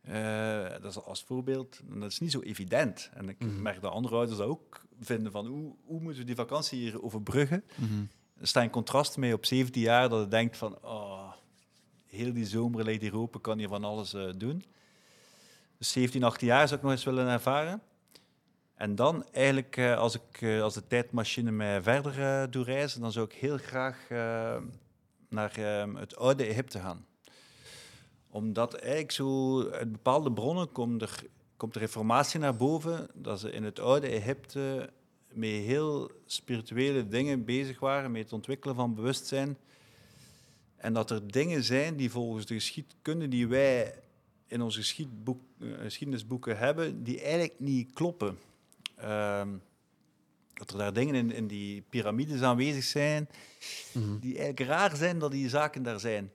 eh, 0.00 0.70
dat 0.82 0.90
is 0.90 1.00
als 1.02 1.22
voorbeeld. 1.22 1.80
En 1.90 2.00
dat 2.00 2.10
is 2.10 2.20
niet 2.20 2.30
zo 2.30 2.40
evident. 2.40 3.10
En 3.14 3.28
ik 3.28 3.38
Mhm. 3.38 3.62
merk 3.62 3.80
dat 3.80 3.92
andere 3.92 4.14
ouders 4.16 4.38
dat 4.38 4.48
ook 4.48 4.82
vinden 5.00 5.32
van, 5.32 5.46
hoe, 5.46 5.74
hoe 5.84 6.00
moeten 6.00 6.20
we 6.20 6.26
die 6.26 6.34
vakantie 6.34 6.78
hier 6.78 7.02
overbruggen? 7.02 7.64
Mhm. 7.76 8.04
Er 8.40 8.46
staat 8.46 8.64
in 8.64 8.70
contrast 8.70 9.16
mee 9.16 9.32
op 9.34 9.44
17 9.44 9.82
jaar 9.82 10.08
dat 10.08 10.20
je 10.20 10.28
denkt 10.28 10.56
van, 10.56 10.78
oh, 10.82 11.32
heel 12.06 12.32
die 12.32 12.46
zomer 12.46 12.84
ligt 12.84 13.00
hier 13.00 13.16
open, 13.16 13.40
kan 13.40 13.58
hier 13.58 13.68
van 13.68 13.84
alles 13.84 14.14
eh, 14.14 14.28
doen. 14.36 14.64
Dus 15.78 15.92
17, 15.92 16.22
18 16.22 16.46
jaar 16.46 16.68
zou 16.68 16.76
ik 16.76 16.82
nog 16.82 16.92
eens 16.92 17.04
willen 17.04 17.28
ervaren. 17.28 17.82
En 18.74 18.94
dan 18.94 19.24
eigenlijk, 19.32 19.76
eh, 19.76 19.98
als, 19.98 20.14
ik, 20.14 20.40
eh, 20.40 20.62
als 20.62 20.74
de 20.74 20.86
tijdmachine 20.86 21.50
mij 21.50 21.82
verder 21.82 22.20
eh 22.20 22.50
doet 22.50 22.66
reizen, 22.66 23.00
dan 23.00 23.12
zou 23.12 23.26
ik 23.26 23.32
heel 23.32 23.58
graag 23.58 24.06
naar 25.28 25.56
eh, 25.56 25.94
het 25.94 26.16
oude 26.16 26.44
Egypte 26.44 26.78
gaan. 26.78 27.06
Omdat 28.30 28.74
eigenlijk 28.74 29.12
zo 29.12 29.62
uit 29.68 29.92
bepaalde 29.92 30.32
bronnen 30.32 30.72
komt 30.72 31.02
er, 31.02 31.22
komt 31.56 31.72
de 31.72 31.78
reformatie 31.78 32.40
naar 32.40 32.56
boven, 32.56 33.08
dat 33.14 33.40
ze 33.40 33.52
in 33.52 33.64
het 33.64 33.78
oude 33.78 34.06
Egypte 34.06 34.90
met 35.32 35.50
heel 35.50 36.10
spirituele 36.26 37.08
dingen 37.08 37.44
bezig 37.44 37.80
waren, 37.80 38.10
met 38.12 38.22
het 38.22 38.32
ontwikkelen 38.32 38.76
van 38.76 38.94
bewustzijn. 38.94 39.58
En 40.76 40.92
dat 40.92 41.10
er 41.10 41.30
dingen 41.30 41.62
zijn 41.64 41.96
die 41.96 42.10
volgens 42.10 42.46
de 42.46 42.54
geschiedkunde 42.54 43.28
die 43.28 43.48
wij 43.48 43.94
in 44.54 44.62
onze 44.62 44.78
geschiedboek, 44.78 45.40
eh, 45.60 45.68
geschiedenisboeken 45.78 46.58
hebben, 46.58 47.02
die 47.02 47.20
eigenlijk 47.20 47.54
niet 47.60 47.92
kloppen. 47.92 48.38
Ehm, 48.96 49.48
dat 50.54 50.70
er 50.70 50.78
daar 50.78 50.92
dingen 50.92 51.14
in, 51.14 51.30
in 51.32 51.46
die 51.46 51.82
piramides 51.88 52.42
aanwezig 52.42 52.84
zijn, 52.84 53.28
Mhm. 53.92 54.18
die 54.18 54.38
eigenlijk 54.38 54.70
raar 54.70 54.96
zijn 54.96 55.18
dat 55.18 55.30
die 55.30 55.48
zaken 55.48 55.82
daar 55.82 56.00
zijn. 56.00 56.30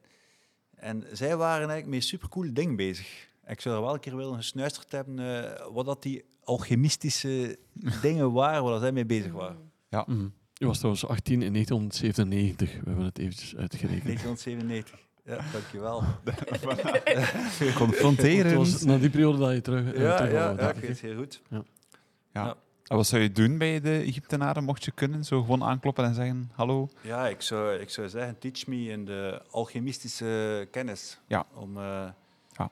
En 0.75 1.03
zij 1.11 1.37
waren 1.37 1.57
eigenlijk 1.69 1.87
met 1.87 2.03
supercoole 2.03 2.51
dingen 2.53 2.75
bezig. 2.75 3.27
Ik 3.47 3.61
zou 3.61 3.75
er 3.75 3.81
wel 3.81 3.93
een 3.93 3.99
keer 3.99 4.15
willen 4.15 4.35
gesnuisterd 4.35 4.91
hebben 4.91 5.19
eh, 5.19 5.67
wat 5.71 5.85
dat 5.85 6.03
die 6.03 6.23
alchemistische 6.43 7.59
dingen 8.01 8.31
waren 8.31 8.63
waar 8.63 8.79
zij 8.79 8.91
mee 8.91 9.05
bezig 9.05 9.31
waren. 9.31 9.71
Mhm. 9.89 10.27
Je 10.53 10.65
was 10.65 10.77
trouwens 10.77 11.05
18 11.05 11.41
in 11.41 11.53
1997. 11.53 12.71
We 12.71 12.85
hebben 12.85 13.05
het 13.05 13.17
eventjes 13.19 13.55
uitgerekend. 13.55 14.03
1997. 14.19 14.99
Ja, 15.29 15.39
dankjewel. 15.51 16.03
Confronteren. 17.75 18.45
Het 18.45 18.55
was 18.55 18.83
na 18.83 18.97
die 18.97 19.09
periode 19.09 19.37
dat 19.37 19.53
je 19.53 19.61
terug, 19.61 19.97
Ja, 19.97 20.15
terug 20.17 20.31
ja, 20.31 20.45
wou, 20.45 20.57
ja, 20.61 20.69
ik 20.69 20.75
ik, 20.75 20.81
weet 20.81 20.89
het 20.89 20.99
heel 20.99 21.15
goed. 21.17 21.41
En 22.89 22.95
wat 22.95 23.07
zou 23.07 23.21
je 23.21 23.31
doen 23.31 23.57
bij 23.57 23.81
de 23.81 23.99
Egyptenaren, 24.05 24.63
mocht 24.63 24.83
je 24.85 24.91
kunnen? 24.91 25.25
Zo 25.25 25.41
gewoon 25.41 25.63
aankloppen 25.63 26.05
en 26.05 26.13
zeggen, 26.13 26.51
hallo? 26.53 26.89
Ja, 27.01 27.27
ik 27.27 27.41
zou, 27.41 27.73
ik 27.79 27.89
zou 27.89 28.09
zeggen, 28.09 28.39
teach 28.39 28.67
me 28.67 28.83
in 28.89 29.05
de 29.05 29.41
alchemistische 29.51 30.67
kennis. 30.71 31.19
Ja. 31.27 31.45
Om, 31.53 31.77
eh, 31.77 32.09
Ja. 32.51 32.71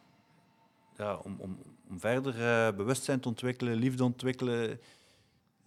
ja, 0.97 1.15
om, 1.15 1.35
om, 1.39 1.57
om 1.89 1.99
verder 1.99 2.33
eh, 2.33 2.75
bewustzijn 2.75 3.19
te 3.19 3.27
ontwikkelen, 3.27 3.75
liefde 3.75 3.97
te 3.97 4.03
ontwikkelen. 4.03 4.79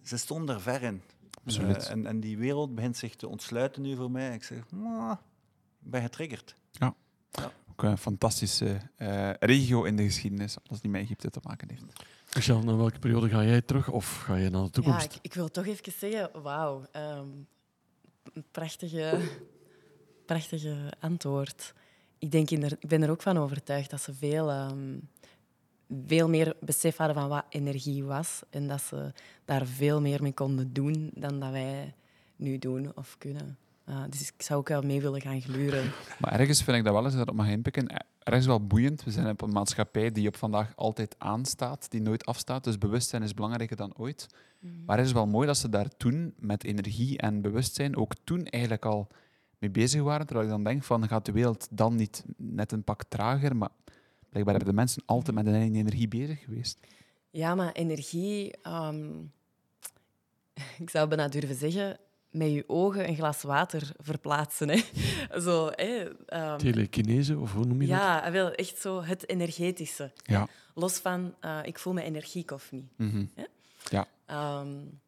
Ze 0.03 0.17
stonden 0.17 0.47
daar 0.47 0.61
ver 0.61 0.81
in. 0.83 1.01
Absoluut. 1.45 1.85
Eh, 1.85 1.91
en, 1.91 2.05
en 2.05 2.19
die 2.19 2.37
wereld 2.37 2.75
begint 2.75 2.97
zich 2.97 3.15
te 3.15 3.27
ontsluiten 3.27 3.81
nu 3.81 3.95
voor 3.95 4.11
mij. 4.11 4.33
Ik 4.33 4.43
zeg, 4.43 4.59
"Mwah, 4.69 5.17
ben 5.83 6.01
getriggerd. 6.01 6.55
Ook 7.71 7.83
een 7.83 7.97
fantastische 7.97 8.81
eh, 8.95 9.29
regio 9.39 9.83
in 9.83 9.95
de 9.95 10.03
geschiedenis, 10.03 10.55
alles 10.67 10.81
die 10.81 10.89
met 10.91 11.01
Egypte 11.01 11.29
te 11.29 11.39
maken 11.43 11.69
heeft. 11.69 11.83
Michel, 12.35 12.61
naar 12.63 12.77
welke 12.77 12.99
periode 12.99 13.29
ga 13.29 13.43
jij 13.43 13.61
terug 13.61 13.89
of 13.89 14.17
ga 14.17 14.35
je 14.35 14.49
naar 14.49 14.59
de 14.61 14.65
Ja, 14.65 14.69
toekomst? 14.71 15.05
ik, 15.05 15.19
ik 15.21 15.33
wil 15.33 15.47
toch 15.51 15.65
even 15.65 15.91
zeggen, 15.91 16.41
wauw, 16.41 16.85
ehm, 16.91 17.25
een 18.33 18.45
prachtige, 18.51 19.19
prachtige 20.25 20.91
antwoord. 20.99 21.73
Ik, 22.17 22.31
denk 22.31 22.49
inder- 22.49 22.77
ik 22.79 22.87
ben 22.87 23.01
er 23.01 23.09
ook 23.09 23.21
van 23.21 23.37
overtuigd 23.37 23.89
dat 23.89 24.01
ze 24.01 24.13
veel, 24.13 24.49
ehm, 24.49 24.97
veel 26.07 26.29
meer 26.29 26.55
besef 26.59 26.97
hadden 26.97 27.15
van 27.15 27.29
wat 27.29 27.45
energie 27.49 28.03
was 28.03 28.41
en 28.49 28.67
dat 28.67 28.81
ze 28.81 29.13
daar 29.45 29.65
veel 29.65 30.01
meer 30.01 30.21
mee 30.21 30.33
konden 30.33 30.73
doen 30.73 31.11
dan 31.13 31.39
dat 31.39 31.51
wij 31.51 31.93
nu 32.35 32.57
doen 32.57 32.91
of 32.97 33.15
kunnen. 33.17 33.57
Uh, 33.89 34.03
dus 34.09 34.21
ik 34.21 34.41
zou 34.41 34.59
ook 34.59 34.67
wel 34.67 34.81
mee 34.81 35.01
willen 35.01 35.21
gaan 35.21 35.41
gluren. 35.41 35.91
Maar 36.19 36.39
ergens 36.39 36.63
vind 36.63 36.77
ik 36.77 36.83
dat 36.83 36.93
wel 36.93 37.05
eens, 37.05 37.15
dat 37.15 37.29
op 37.29 37.35
mag 37.35 37.47
inpikken, 37.47 38.05
ergens 38.23 38.45
wel 38.45 38.67
boeiend. 38.67 39.03
We 39.03 39.11
zijn 39.11 39.29
op 39.29 39.41
een 39.41 39.51
maatschappij 39.51 40.11
die 40.11 40.27
op 40.27 40.35
vandaag 40.35 40.75
altijd 40.75 41.15
aanstaat, 41.17 41.91
die 41.91 42.01
nooit 42.01 42.25
afstaat. 42.25 42.63
Dus 42.63 42.77
bewustzijn 42.77 43.23
is 43.23 43.33
belangrijker 43.33 43.75
dan 43.75 43.93
ooit. 43.97 44.27
Mm. 44.59 44.83
Maar 44.85 44.97
het 44.97 45.05
is 45.05 45.11
wel 45.11 45.27
mooi 45.27 45.47
dat 45.47 45.57
ze 45.57 45.69
daar 45.69 45.87
toen 45.97 46.33
met 46.37 46.63
energie 46.63 47.17
en 47.17 47.41
bewustzijn 47.41 47.97
ook 47.97 48.13
toen 48.23 48.45
eigenlijk 48.45 48.85
al 48.85 49.07
mee 49.57 49.69
bezig 49.71 50.01
waren. 50.01 50.25
Terwijl 50.25 50.47
ik 50.47 50.53
dan 50.53 50.63
denk 50.63 50.83
van, 50.83 51.07
gaat 51.07 51.25
de 51.25 51.31
wereld 51.31 51.67
dan 51.71 51.95
niet 51.95 52.23
net 52.37 52.71
een 52.71 52.83
pak 52.83 53.03
trager? 53.03 53.55
Maar 53.55 53.69
blijkbaar 54.29 54.55
hebben 54.55 54.73
de 54.73 54.79
mensen 54.79 55.03
altijd 55.05 55.35
met 55.35 55.45
hun 55.45 55.75
energie 55.75 56.07
bezig 56.07 56.43
geweest. 56.43 56.79
Ja, 57.29 57.55
maar 57.55 57.71
energie... 57.71 58.53
Um, 58.67 59.31
ik 60.83 60.89
zou 60.89 61.07
bijna 61.07 61.27
durven 61.27 61.55
zeggen, 61.55 61.97
met 62.31 62.51
je 62.51 62.63
ogen 62.67 63.07
een 63.07 63.15
glas 63.15 63.41
water 63.41 63.91
verplaatsen. 63.97 64.69
Hè. 64.69 64.81
Zo, 65.45 65.69
hè, 65.75 66.05
um, 66.51 66.57
Telekinese, 66.57 67.37
of 67.37 67.53
hoe 67.53 67.65
noem 67.65 67.81
je 67.81 67.87
ja, 67.87 68.15
dat? 68.15 68.25
Ja, 68.25 68.31
wel 68.31 68.51
echt 68.51 68.77
zo 68.77 69.03
het 69.03 69.29
energetische. 69.29 70.11
Ja. 70.23 70.47
Los 70.73 70.97
van, 70.97 71.35
uh, 71.41 71.59
ik 71.63 71.79
voel 71.79 71.93
me 71.93 72.03
energiek 72.03 72.51
of 72.51 72.71
niet. 72.71 72.91
Mm 72.97 73.09
-hmm. 73.09 73.47
Ja. 73.89 74.07
Um, 74.59 74.99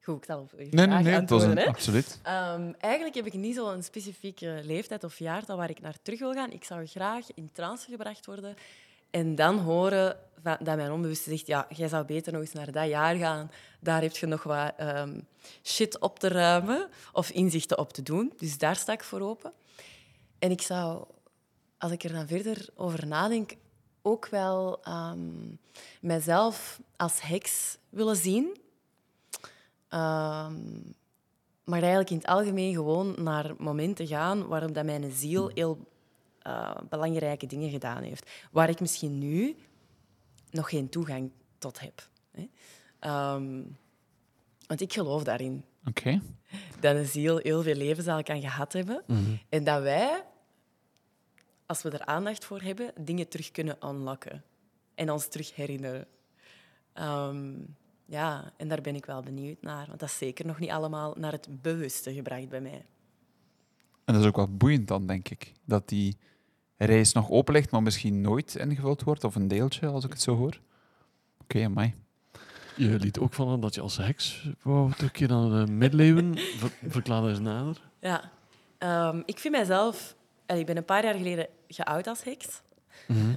goed, 0.00 0.16
ik 0.16 0.24
zal 0.24 0.40
op 0.40 0.52
Nee, 0.56 0.86
nee, 0.86 1.02
nee, 1.02 1.16
antwoorden, 1.16 1.58
een, 1.58 1.68
absoluut. 1.68 2.20
Um, 2.26 2.74
eigenlijk 2.78 3.14
heb 3.14 3.26
ik 3.26 3.32
niet 3.32 3.54
zo'n 3.54 3.82
specifieke 3.82 4.60
leeftijd 4.64 5.04
of 5.04 5.18
jaartal 5.18 5.56
waar 5.56 5.70
ik 5.70 5.80
naar 5.80 5.96
terug 6.02 6.18
wil 6.18 6.32
gaan. 6.32 6.50
Ik 6.50 6.64
zou 6.64 6.86
graag 6.86 7.26
in 7.34 7.50
trance 7.52 7.90
gebracht 7.90 8.26
worden 8.26 8.56
en 9.12 9.34
dan 9.34 9.58
horen 9.58 10.16
dat 10.42 10.76
mijn 10.76 10.92
onbewuste 10.92 11.30
zegt, 11.30 11.46
ja, 11.46 11.66
jij 11.68 11.88
zou 11.88 12.04
beter 12.04 12.32
nog 12.32 12.40
eens 12.40 12.52
naar 12.52 12.72
dat 12.72 12.88
jaar 12.88 13.16
gaan. 13.16 13.50
Daar 13.80 14.02
heb 14.02 14.16
je 14.16 14.26
nog 14.26 14.42
wat 14.42 14.72
um, 14.80 15.26
shit 15.62 15.98
op 15.98 16.18
te 16.18 16.28
ruimen 16.28 16.88
of 17.12 17.30
inzichten 17.30 17.78
op 17.78 17.92
te 17.92 18.02
doen. 18.02 18.32
Dus 18.36 18.58
daar 18.58 18.76
sta 18.76 18.92
ik 18.92 19.02
voor 19.02 19.20
open. 19.20 19.52
En 20.38 20.50
ik 20.50 20.62
zou, 20.62 21.04
als 21.78 21.92
ik 21.92 22.02
er 22.04 22.12
dan 22.12 22.26
verder 22.26 22.68
over 22.74 23.06
nadenk, 23.06 23.54
ook 24.02 24.28
wel 24.28 24.80
um, 24.88 25.58
mijzelf 26.00 26.80
als 26.96 27.20
heks 27.20 27.78
willen 27.88 28.16
zien. 28.16 28.44
Um, 29.90 30.94
maar 31.64 31.80
eigenlijk 31.80 32.10
in 32.10 32.16
het 32.16 32.26
algemeen 32.26 32.74
gewoon 32.74 33.14
naar 33.18 33.54
momenten 33.58 34.06
gaan 34.06 34.46
waarop 34.46 34.74
dat 34.74 34.84
mijn 34.84 35.12
ziel 35.12 35.50
heel 35.54 35.78
uh, 36.46 36.76
belangrijke 36.88 37.46
dingen 37.46 37.70
gedaan 37.70 38.02
heeft. 38.02 38.30
Waar 38.50 38.68
ik 38.68 38.80
misschien 38.80 39.18
nu 39.18 39.56
nog 40.50 40.68
geen 40.68 40.88
toegang 40.88 41.30
tot 41.58 41.80
heb. 41.80 42.08
Hè. 42.30 42.48
Um, 43.34 43.76
want 44.66 44.80
ik 44.80 44.92
geloof 44.92 45.24
daarin. 45.24 45.64
Okay. 45.88 46.20
Dat 46.80 46.96
een 46.96 47.06
ziel 47.06 47.36
heel 47.36 47.62
veel 47.62 47.74
levens 47.74 48.06
al 48.06 48.22
kan 48.22 48.40
gehad 48.40 48.72
hebben. 48.72 49.02
Mm 49.06 49.24
-hmm. 49.24 49.40
En 49.48 49.64
dat 49.64 49.82
wij, 49.82 50.24
als 51.66 51.82
we 51.82 51.90
er 51.90 52.04
aandacht 52.04 52.44
voor 52.44 52.60
hebben, 52.60 52.92
dingen 53.00 53.28
terug 53.28 53.50
kunnen 53.50 53.76
unlocken. 53.84 54.44
En 54.94 55.10
ons 55.10 55.28
terug 55.28 55.54
herinneren. 55.54 56.06
Um, 56.94 57.76
ja, 58.06 58.52
en 58.56 58.68
daar 58.68 58.80
ben 58.80 58.94
ik 58.94 59.06
wel 59.06 59.22
benieuwd 59.22 59.62
naar. 59.62 59.86
Want 59.86 60.00
dat 60.00 60.08
is 60.08 60.18
zeker 60.18 60.46
nog 60.46 60.58
niet 60.58 60.70
allemaal 60.70 61.14
naar 61.18 61.32
het 61.32 61.62
bewuste 61.62 62.12
gebracht 62.12 62.48
bij 62.48 62.60
mij. 62.60 62.84
En 64.04 64.14
dat 64.14 64.22
is 64.22 64.28
ook 64.28 64.36
wel 64.36 64.56
boeiend 64.56 64.88
dan, 64.88 65.06
denk 65.06 65.28
ik. 65.28 65.52
Dat 65.64 65.88
die 65.88 66.16
reis 66.76 67.12
nog 67.12 67.30
open 67.30 67.54
ligt, 67.54 67.70
maar 67.70 67.82
misschien 67.82 68.20
nooit 68.20 68.54
ingevuld 68.56 69.02
wordt, 69.02 69.24
of 69.24 69.34
een 69.34 69.48
deeltje, 69.48 69.86
als 69.86 70.04
ik 70.04 70.10
het 70.10 70.22
zo 70.22 70.36
hoor. 70.36 70.60
Oké, 71.38 71.56
okay, 71.56 71.66
mij. 71.66 71.94
Je 72.76 72.88
liet 72.88 73.18
ook 73.18 73.34
vallen 73.34 73.60
dat 73.60 73.74
je 73.74 73.80
als 73.80 73.96
heks 73.96 74.48
wou 74.62 74.92
terugkeren 74.92 75.50
naar 75.50 75.66
de 75.66 75.72
middeleeuwen. 75.72 76.38
Ver, 76.38 76.70
verklaar 76.88 77.28
eens 77.28 77.40
nader. 77.40 77.80
Ja. 78.00 78.30
Um, 79.08 79.22
ik 79.26 79.38
vind 79.38 79.54
mijzelf... 79.54 80.16
Ik 80.46 80.66
ben 80.66 80.76
een 80.76 80.84
paar 80.84 81.04
jaar 81.04 81.14
geleden 81.14 81.46
geout 81.68 82.06
als 82.06 82.24
heks. 82.24 82.62
Mm 83.08 83.16
-hmm. 83.16 83.36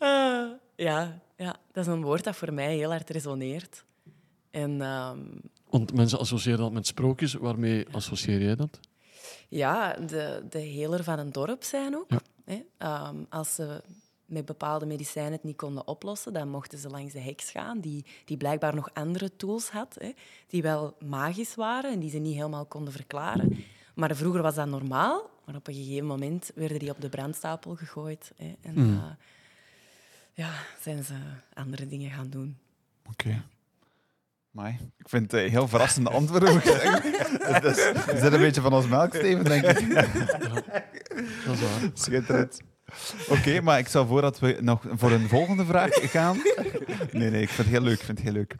uh, 0.00 0.50
ja, 0.76 1.20
ja, 1.36 1.56
dat 1.72 1.86
is 1.86 1.92
een 1.92 2.02
woord 2.02 2.24
dat 2.24 2.36
voor 2.36 2.52
mij 2.52 2.76
heel 2.76 2.90
hard 2.90 3.10
resoneert. 3.10 3.84
En, 4.50 4.80
um... 4.80 5.40
Want 5.70 5.94
mensen 5.94 6.18
associëren 6.18 6.58
dat 6.58 6.72
met 6.72 6.86
sprookjes. 6.86 7.34
Waarmee 7.34 7.86
associeer 7.90 8.42
jij 8.42 8.56
dat? 8.56 8.80
Ja, 9.48 9.92
de, 9.92 10.42
de 10.50 10.58
heler 10.58 11.04
van 11.04 11.18
een 11.18 11.32
dorp 11.32 11.62
zijn 11.62 11.96
ook. 11.96 12.10
Ja. 12.10 12.20
Hè? 12.44 12.62
Um, 13.08 13.26
als 13.28 13.54
ze 13.54 13.82
met 14.24 14.44
bepaalde 14.44 14.86
medicijnen 14.86 15.32
het 15.32 15.44
niet 15.44 15.56
konden 15.56 15.86
oplossen, 15.86 16.32
dan 16.32 16.48
mochten 16.48 16.78
ze 16.78 16.88
langs 16.88 17.12
de 17.12 17.20
heks 17.20 17.50
gaan, 17.50 17.80
die, 17.80 18.04
die 18.24 18.36
blijkbaar 18.36 18.74
nog 18.74 18.90
andere 18.94 19.36
tools 19.36 19.70
had, 19.70 19.96
hè, 19.98 20.12
die 20.46 20.62
wel 20.62 20.96
magisch 21.04 21.54
waren 21.54 21.92
en 21.92 21.98
die 22.00 22.10
ze 22.10 22.18
niet 22.18 22.34
helemaal 22.34 22.64
konden 22.64 22.92
verklaren. 22.92 23.64
Maar 23.94 24.16
vroeger 24.16 24.42
was 24.42 24.54
dat 24.54 24.66
normaal, 24.66 25.30
maar 25.44 25.54
op 25.54 25.68
een 25.68 25.74
gegeven 25.74 26.06
moment 26.06 26.50
werden 26.54 26.78
die 26.78 26.90
op 26.90 27.00
de 27.00 27.08
brandstapel 27.08 27.74
gegooid. 27.74 28.32
Hè, 28.36 28.54
en 28.60 28.72
Mm. 28.74 28.92
uh, 28.94 29.04
ja, 30.32 30.50
zijn 30.80 31.04
ze 31.04 31.14
andere 31.54 31.86
dingen 31.86 32.10
gaan 32.10 32.30
doen. 32.30 32.58
Oké. 33.10 33.42
Maar 34.54 34.76
ik 34.96 35.08
vind 35.08 35.32
het 35.32 35.40
een 35.40 35.50
heel 35.50 35.68
verrassende 35.68 36.10
antwoord. 36.10 36.42
Dus, 37.62 37.92
is 38.12 38.20
dit 38.20 38.32
een 38.32 38.40
beetje 38.40 38.60
van 38.60 38.72
ons 38.72 38.86
melksteven, 38.86 39.44
denk 39.44 39.64
ik? 39.64 39.78
Ja, 39.78 40.06
dat 41.46 41.54
is 41.54 41.60
waar. 41.60 41.90
Schitterend. 41.94 42.60
Oké, 43.28 43.60
maar 43.60 43.78
ik 43.78 43.86
stel 43.86 44.06
voor 44.06 44.20
dat 44.20 44.38
we 44.38 44.58
nog 44.60 44.84
voor 44.90 45.10
een 45.10 45.28
volgende 45.28 45.64
vraag 45.64 45.90
gaan. 45.92 46.36
Nee, 47.12 47.30
nee, 47.30 47.42
ik 47.42 47.48
vind 47.48 47.68
het 47.68 47.76
heel 47.76 47.80
leuk. 47.80 47.98
Ik 47.98 48.04
vind 48.04 48.18
het 48.18 48.26
heel 48.26 48.36
leuk. 48.36 48.56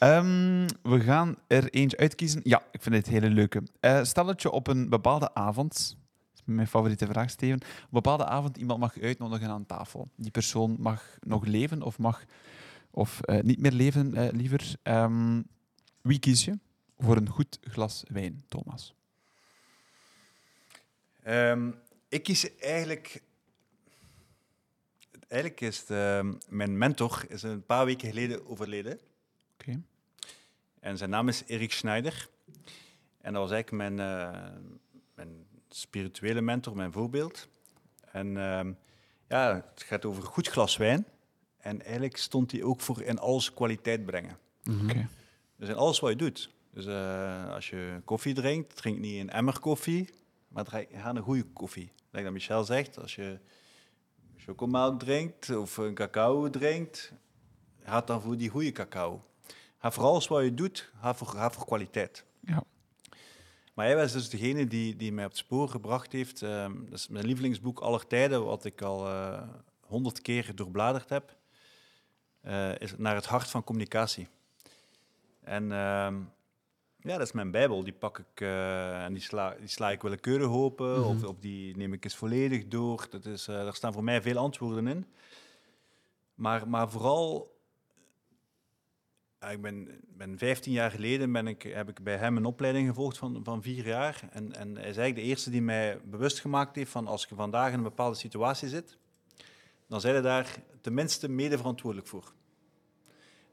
Um, 0.00 0.66
we 0.82 1.00
gaan 1.00 1.36
er 1.46 1.70
eentje 1.70 1.96
uitkiezen. 1.96 2.40
Ja, 2.44 2.62
ik 2.70 2.82
vind 2.82 2.94
het 2.94 3.06
een 3.06 3.12
hele 3.12 3.30
leuke. 3.30 3.62
Uh, 3.80 4.02
stel 4.02 4.24
dat 4.24 4.42
je 4.42 4.50
op 4.50 4.66
een 4.66 4.88
bepaalde 4.88 5.34
avond, 5.34 5.72
dat 5.72 6.34
is 6.34 6.42
mijn 6.44 6.66
favoriete 6.66 7.06
vraag, 7.06 7.30
Steven, 7.30 7.56
op 7.56 7.62
een 7.62 7.88
bepaalde 7.90 8.26
avond 8.26 8.56
iemand 8.56 8.80
mag 8.80 9.00
uitnodigen 9.00 9.48
aan 9.48 9.66
tafel. 9.66 10.08
Die 10.16 10.30
persoon 10.30 10.76
mag 10.78 11.02
nog 11.20 11.44
leven 11.44 11.82
of 11.82 11.98
mag 11.98 12.24
of 12.96 13.20
uh, 13.24 13.40
niet 13.40 13.60
meer 13.60 13.72
leven, 13.72 14.14
uh, 14.14 14.28
liever. 14.30 14.74
Um, 14.82 15.46
wie 16.00 16.18
kies 16.18 16.44
je 16.44 16.58
voor 16.98 17.16
een 17.16 17.28
goed 17.28 17.58
glas 17.62 18.04
wijn, 18.08 18.44
Thomas? 18.48 18.94
Um, 21.26 21.78
ik 22.08 22.22
kies 22.22 22.56
eigenlijk 22.56 23.22
eigenlijk 25.28 25.60
is 25.60 25.78
het, 25.78 25.90
uh, 25.90 26.32
mijn 26.48 26.78
mentor 26.78 27.24
is 27.28 27.42
een 27.42 27.64
paar 27.64 27.84
weken 27.84 28.08
geleden 28.08 28.46
overleden. 28.46 28.98
Okay. 29.60 29.82
En 30.80 30.96
zijn 30.96 31.10
naam 31.10 31.28
is 31.28 31.42
Erik 31.46 31.72
Schneider. 31.72 32.28
En 33.20 33.32
dat 33.32 33.42
was 33.42 33.50
eigenlijk 33.50 33.96
mijn, 33.96 34.08
uh, 34.08 34.56
mijn 35.14 35.46
spirituele 35.68 36.40
mentor, 36.40 36.76
mijn 36.76 36.92
voorbeeld. 36.92 37.48
En 38.12 38.32
ja, 39.28 39.54
het 39.54 39.82
gaat 39.82 40.04
over 40.04 40.22
een 40.22 40.28
goed 40.28 40.48
glas 40.48 40.76
wijn. 40.76 41.06
En 41.66 41.82
eigenlijk 41.82 42.16
stond 42.16 42.52
hij 42.52 42.62
ook 42.62 42.80
voor 42.80 43.02
in 43.02 43.18
alles 43.18 43.54
kwaliteit 43.54 44.04
brengen. 44.04 44.38
Mm 44.62 44.78
-hmm. 44.78 44.90
okay. 44.90 45.06
Dus 45.56 45.68
in 45.68 45.74
alles 45.74 46.00
wat 46.00 46.10
je 46.10 46.16
doet. 46.16 46.50
Dus 46.70 46.86
uh, 46.86 47.52
als 47.52 47.70
je 47.70 48.00
koffie 48.04 48.34
drinkt, 48.34 48.76
drink 48.76 48.98
niet 48.98 49.20
een 49.20 49.30
emmer 49.30 49.60
koffie, 49.60 50.08
maar 50.48 50.66
ga 50.66 51.14
een 51.14 51.22
goede 51.22 51.42
koffie. 51.42 51.92
Like 52.10 52.24
dat 52.24 52.32
Michel 52.32 52.64
zegt, 52.64 52.98
als 52.98 53.14
je 53.14 53.38
chocomelk 54.36 54.98
drinkt 54.98 55.56
of 55.56 55.76
een 55.76 55.94
cacao 55.94 56.50
drinkt, 56.50 57.12
ga 57.84 58.00
dan 58.00 58.22
voor 58.22 58.36
die 58.36 58.48
goede 58.48 58.72
cacao. 58.72 59.22
Ga 59.78 59.90
voor 59.90 60.04
alles 60.04 60.28
wat 60.28 60.42
je 60.42 60.54
doet, 60.54 60.90
ga 61.00 61.14
voor, 61.14 61.26
ga 61.26 61.50
voor 61.50 61.64
kwaliteit. 61.64 62.24
Ja. 62.40 62.62
Maar 63.74 63.86
hij 63.86 63.96
was 63.96 64.12
dus 64.12 64.28
degene 64.28 64.66
die, 64.66 64.96
die 64.96 65.12
mij 65.12 65.24
op 65.24 65.30
het 65.30 65.38
spoor 65.38 65.68
gebracht 65.68 66.12
heeft. 66.12 66.42
Uh, 66.42 66.66
dat 66.84 66.98
is 66.98 67.08
mijn 67.08 67.26
lievelingsboek 67.26 67.80
aller 67.80 68.06
tijden, 68.06 68.44
wat 68.44 68.64
ik 68.64 68.82
al 68.82 69.08
honderd 69.80 70.16
uh, 70.16 70.22
keer 70.22 70.54
doorbladerd 70.54 71.08
heb. 71.08 71.35
Uh, 72.46 72.78
is 72.78 72.96
naar 72.96 73.14
het 73.14 73.26
hart 73.26 73.50
van 73.50 73.64
communicatie. 73.64 74.28
En 75.40 75.62
uh, 75.62 76.14
ja, 77.06 77.16
dat 77.16 77.20
is 77.20 77.32
mijn 77.32 77.50
bijbel. 77.50 77.84
Die 77.84 77.92
pak 77.92 78.18
ik 78.18 78.40
uh, 78.40 79.04
en 79.04 79.12
die 79.12 79.22
sla, 79.22 79.54
die 79.58 79.68
sla 79.68 79.90
ik 79.90 80.02
willekeurig 80.02 80.48
open. 80.48 80.98
Mm 80.98 81.02
-hmm. 81.02 81.04
of, 81.04 81.24
of 81.24 81.38
die 81.38 81.76
neem 81.76 81.92
ik 81.92 82.04
eens 82.04 82.16
volledig 82.16 82.66
door. 82.66 83.06
Dat 83.10 83.24
is, 83.24 83.48
uh, 83.48 83.56
daar 83.56 83.74
staan 83.74 83.92
voor 83.92 84.04
mij 84.04 84.22
veel 84.22 84.36
antwoorden 84.36 84.86
in. 84.86 85.06
Maar, 86.34 86.68
maar 86.68 86.90
vooral... 86.90 87.54
ik 89.50 89.60
ben, 89.60 90.00
ben 90.08 90.38
15 90.38 90.72
jaar 90.72 90.90
geleden 90.90 91.32
ben 91.32 91.46
ik, 91.46 91.62
heb 91.62 91.88
ik 91.88 92.02
bij 92.02 92.16
hem 92.16 92.36
een 92.36 92.44
opleiding 92.44 92.88
gevolgd 92.88 93.18
van, 93.18 93.40
van 93.44 93.62
vier 93.62 93.86
jaar. 93.86 94.28
En, 94.30 94.52
en 94.52 94.68
hij 94.68 94.88
is 94.88 94.96
eigenlijk 94.96 95.14
de 95.14 95.22
eerste 95.22 95.50
die 95.50 95.62
mij 95.62 96.00
bewust 96.04 96.40
gemaakt 96.40 96.76
heeft 96.76 96.90
van 96.90 97.06
als 97.06 97.26
je 97.28 97.34
vandaag 97.34 97.68
in 97.68 97.76
een 97.76 97.82
bepaalde 97.82 98.16
situatie 98.16 98.68
zit, 98.68 98.98
dan 99.86 100.00
zijn 100.00 100.14
je 100.14 100.20
daar 100.20 100.56
tenminste 100.80 101.28
mede 101.28 101.56
verantwoordelijk 101.56 102.08
voor. 102.08 102.32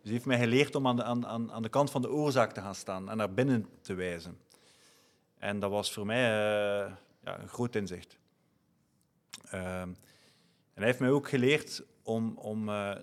Dus 0.03 0.11
hij 0.11 0.11
heeft 0.11 0.25
mij 0.25 0.39
geleerd 0.39 0.75
om 0.75 0.87
aan 0.87 0.95
de, 0.95 1.03
aan, 1.03 1.51
aan 1.51 1.61
de 1.61 1.69
kant 1.69 1.91
van 1.91 2.01
de 2.01 2.09
oorzaak 2.09 2.51
te 2.51 2.61
gaan 2.61 2.75
staan 2.75 3.09
en 3.09 3.17
naar 3.17 3.33
binnen 3.33 3.69
te 3.81 3.93
wijzen. 3.93 4.39
En 5.37 5.59
dat 5.59 5.69
was 5.69 5.93
voor 5.93 6.05
mij 6.05 6.21
uh, 6.21 6.91
ja, 7.23 7.39
een 7.39 7.47
groot 7.47 7.75
inzicht. 7.75 8.17
Uh, 9.53 9.81
en 9.81 9.97
hij 10.73 10.85
heeft 10.85 10.99
mij 10.99 11.09
ook 11.09 11.29
geleerd 11.29 11.83
om, 12.03 12.37
om 12.37 12.69
uh, 12.69 12.95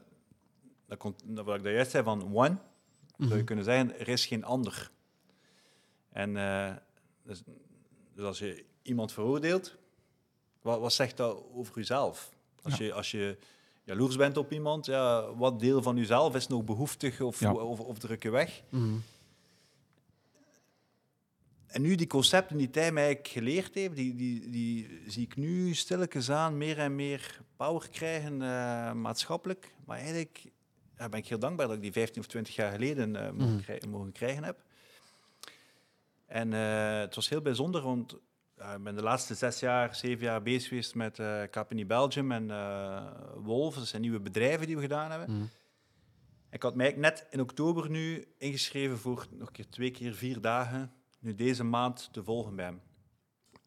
dat, 0.87 0.99
kon, 0.99 1.15
dat 1.25 1.45
wat 1.45 1.57
ik 1.57 1.63
daar 1.63 1.73
juist 1.73 1.91
zei, 1.91 2.05
van 2.05 2.35
one, 2.35 2.49
mm 2.49 2.59
-hmm. 3.17 3.27
zou 3.27 3.39
je 3.39 3.45
kunnen 3.45 3.65
zeggen, 3.65 3.99
er 3.99 4.09
is 4.09 4.27
geen 4.27 4.45
ander. 4.45 4.91
En 6.13 6.37
eh, 6.37 6.77
dus, 7.23 7.43
dus 8.15 8.25
als 8.25 8.39
je 8.39 8.65
iemand 8.83 9.13
veroordeelt, 9.13 9.77
wat, 10.63 10.81
wat 10.81 10.93
zegt 10.93 11.17
dat 11.17 11.45
over 11.53 11.75
jezelf? 11.75 12.33
Als, 12.63 12.77
je, 12.77 12.93
als 12.93 13.11
je 13.11 13.39
jaloers 13.85 14.17
bent 14.17 14.37
op 14.37 14.53
iemand, 14.53 14.87
ja, 14.87 15.35
wat 15.35 15.61
deel 15.61 15.83
van 15.83 15.97
jezelf 15.97 16.35
is 16.35 16.47
nog 16.47 16.65
behoeftig 16.65 17.21
of, 17.21 17.41
Ja. 17.41 17.53
of, 17.53 17.81
of 17.81 17.99
druk 17.99 18.23
je 18.23 18.31
weg? 18.31 18.63
Mhm. 18.69 18.95
En 21.67 21.83
nu 21.83 21.95
die 21.95 22.07
concepten 22.07 22.57
die 22.57 22.69
hij 22.73 22.93
mij 22.93 23.05
eigenlijk 23.05 23.33
geleerd 23.35 23.75
heeft, 23.75 23.97
die, 23.97 24.15
die, 24.15 24.51
die 24.51 25.01
zie 25.07 25.23
ik 25.25 25.37
nu 25.37 25.75
stilletjes 25.75 26.31
aan 26.31 26.57
meer 26.59 26.79
en 26.79 26.95
meer 26.95 27.41
power 27.57 27.89
krijgen 27.89 28.43
eh, 28.43 28.93
maatschappelijk. 28.93 29.75
Maar 29.85 29.97
eigenlijk 29.97 30.43
ja, 30.99 31.09
ben 31.09 31.21
ik 31.21 31.27
heel 31.27 31.39
dankbaar 31.39 31.67
dat 31.67 31.77
ik 31.77 31.83
die 31.83 31.93
15 31.93 32.21
of 32.23 32.27
20 32.29 32.55
jaar 32.55 32.73
geleden 32.73 33.17
eh, 33.17 33.31
mogen, 33.31 33.53
Mhm. 33.55 33.63
krij- 33.63 33.83
mogen 33.89 34.13
krijgen 34.13 34.45
heb. 34.45 34.63
En 36.27 36.53
eh, 36.53 36.99
het 36.99 37.15
was 37.15 37.29
heel 37.29 37.41
bijzonder, 37.41 37.83
want 37.83 38.17
ja, 38.61 38.75
ik 38.75 38.83
ben 38.83 38.95
de 38.95 39.03
laatste 39.03 39.35
zes 39.35 39.61
jaar, 39.61 39.95
zeven 39.95 40.25
jaar 40.25 40.43
bezig 40.43 40.69
geweest 40.69 40.95
met 40.95 41.19
eh 41.19 41.43
Capini 41.43 41.87
Belgium 41.87 42.33
en 42.33 42.51
eh 42.51 43.07
Wolf. 43.35 43.75
Dat 43.75 43.87
zijn 43.87 44.03
nieuwe 44.03 44.21
bedrijven 44.21 44.67
die 44.67 44.77
we 44.77 44.83
gedaan 44.83 45.11
hebben. 45.11 45.37
Mhm. 45.37 45.45
Ik 46.51 46.63
had 46.63 46.75
mij 46.75 46.95
net 46.97 47.27
in 47.31 47.41
oktober 47.41 47.91
nu 47.91 48.25
ingeschreven 48.39 48.99
voor 48.99 49.27
nog 49.31 49.47
een 49.47 49.53
keer 49.53 49.69
twee 49.69 49.91
keer 49.91 50.15
vier 50.15 50.41
dagen, 50.41 50.93
nu 51.19 51.35
deze 51.35 51.65
maand 51.65 52.09
te 52.13 52.25
volgen 52.25 52.57
bij 52.57 52.65
hem. 52.65 52.81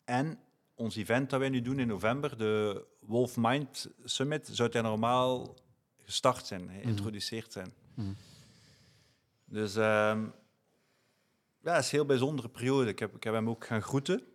En 0.03 0.39
ons 0.75 0.95
event 0.95 1.29
dat 1.29 1.39
wij 1.39 1.49
nu 1.49 1.61
doen 1.61 1.79
in 1.79 1.87
november, 1.87 2.37
de 2.37 2.85
Wolf 2.99 3.37
Mind 3.37 3.89
Summit, 4.03 4.49
zou 4.51 4.69
hij 4.71 4.81
normaal 4.81 5.55
gestart 5.97 6.45
zijn, 6.45 6.69
geïntroduceerd 6.69 7.51
zijn. 7.51 7.73
Mhm. 7.93 8.13
Dus 9.45 9.75
ehm, 9.75 10.23
ja, 11.61 11.73
het 11.73 11.83
is 11.83 11.91
een 11.91 11.97
heel 11.97 12.05
bijzondere 12.05 12.49
periode. 12.49 12.89
Ik 12.89 12.99
heb, 12.99 13.15
ik 13.15 13.23
heb 13.23 13.33
hem 13.33 13.49
ook 13.49 13.65
gaan 13.65 13.81
groeten. 13.81 14.32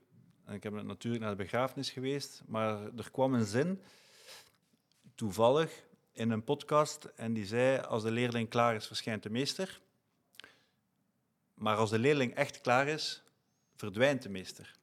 En 0.48 0.54
ik 0.54 0.62
heb 0.62 0.72
natuurlijk 0.72 1.22
naar 1.22 1.36
de 1.36 1.42
begrafenis 1.42 1.90
geweest. 1.90 2.42
Maar 2.46 2.96
er 2.96 3.10
kwam 3.10 3.34
een 3.34 3.44
zin, 3.44 3.82
toevallig, 5.14 5.84
in 6.12 6.30
een 6.30 6.44
podcast. 6.44 7.04
En 7.04 7.32
die 7.32 7.46
zei, 7.46 7.80
als 7.80 8.02
de 8.02 8.10
leerling 8.10 8.48
klaar 8.48 8.74
is, 8.74 8.86
verschijnt 8.86 9.22
de 9.22 9.30
meester. 9.30 9.80
Maar 11.54 11.76
als 11.76 11.90
de 11.90 11.98
leerling 11.98 12.34
echt 12.34 12.60
klaar 12.60 12.88
is, 12.88 13.22
verdwijnt 13.76 14.22
de 14.22 14.28
meester. 14.28 14.76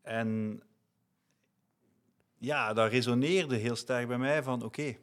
En 0.00 0.60
ja, 2.38 2.72
dat 2.72 2.90
resoneerde 2.90 3.56
heel 3.56 3.76
sterk 3.76 4.08
bij 4.08 4.18
mij 4.18 4.42
van, 4.42 4.62
oké, 4.62 4.82
eh, 4.82 4.96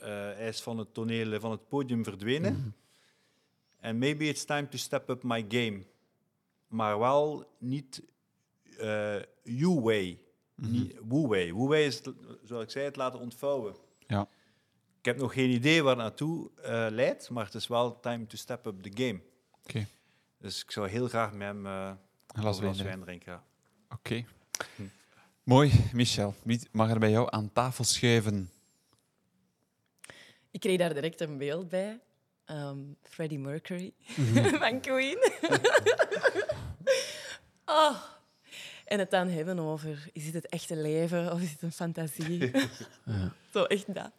hij 0.00 0.48
is 0.48 0.60
van 0.60 0.78
het 0.78 0.94
toneel, 0.94 1.40
van 1.40 1.50
het 1.50 1.68
podium 1.68 2.04
verdwenen. 2.04 2.52
Mhm. 2.52 2.68
En 3.76 3.98
maybe 3.98 4.24
it's 4.24 4.44
time 4.44 4.68
to 4.68 4.76
step 4.76 5.08
up 5.08 5.22
my 5.22 5.44
game. 5.48 5.84
Maar 6.68 6.98
wel 6.98 7.50
niet 7.58 8.02
eh 8.78 9.16
you 9.42 9.80
way. 9.80 10.18
Way 11.52 11.84
is, 11.84 11.94
het, 12.04 12.14
zoals 12.44 12.64
ik 12.64 12.70
zei, 12.70 12.84
het 12.84 12.96
laten 12.96 13.18
ontvouwen. 13.20 13.76
Ja. 14.06 14.28
Ik 14.98 15.04
heb 15.04 15.16
nog 15.16 15.32
geen 15.32 15.50
idee 15.50 15.82
waar 15.82 15.92
het 15.94 16.02
naartoe 16.02 16.50
eh, 16.62 16.86
leidt, 16.90 17.30
maar 17.30 17.44
het 17.44 17.54
is 17.54 17.66
wel 17.66 18.00
time 18.00 18.26
to 18.26 18.36
step 18.36 18.66
up 18.66 18.82
the 18.82 19.04
game. 19.04 19.20
Oké. 19.64 19.86
Dus 20.38 20.62
ik 20.62 20.70
zou 20.70 20.88
heel 20.88 21.08
graag 21.08 21.32
met 21.32 21.48
hem 21.48 21.66
eh, 21.66 21.72
Een 21.86 21.96
een 22.26 22.40
glas 22.40 22.58
wijn. 22.60 22.72
drinken. 22.72 22.84
wijn 22.84 23.00
drinken. 23.04 23.32
ja. 23.32 23.44
Oké. 23.94 24.24
Hm. 24.76 24.82
Mooi, 25.42 25.72
Michel. 25.92 26.34
Wie 26.42 26.60
mag 26.72 26.90
er 26.90 26.98
bij 26.98 27.10
jou 27.10 27.26
aan 27.30 27.52
tafel 27.52 27.84
schuiven? 27.84 28.50
Ik 30.50 30.60
kreeg 30.60 30.78
daar 30.78 30.94
direct 30.94 31.20
een 31.20 31.38
beeld 31.38 31.68
bij. 31.68 32.00
Ehm, 32.48 32.78
Freddie 33.02 33.38
Mercury 33.38 33.92
van 34.60 34.80
Queen. 34.80 35.18
oh. 37.66 38.02
En 38.84 38.98
het 38.98 39.10
dan 39.10 39.28
hebben 39.28 39.58
over, 39.58 40.08
is 40.12 40.24
dit 40.24 40.34
het 40.34 40.46
echte 40.46 40.76
leven 40.76 41.32
of 41.32 41.40
is 41.40 41.50
het 41.50 41.62
een 41.62 41.72
fantasie? 41.72 42.50
Ja. 43.04 43.32
Zo, 43.52 43.64
echt 43.64 43.94
dat. 43.94 44.10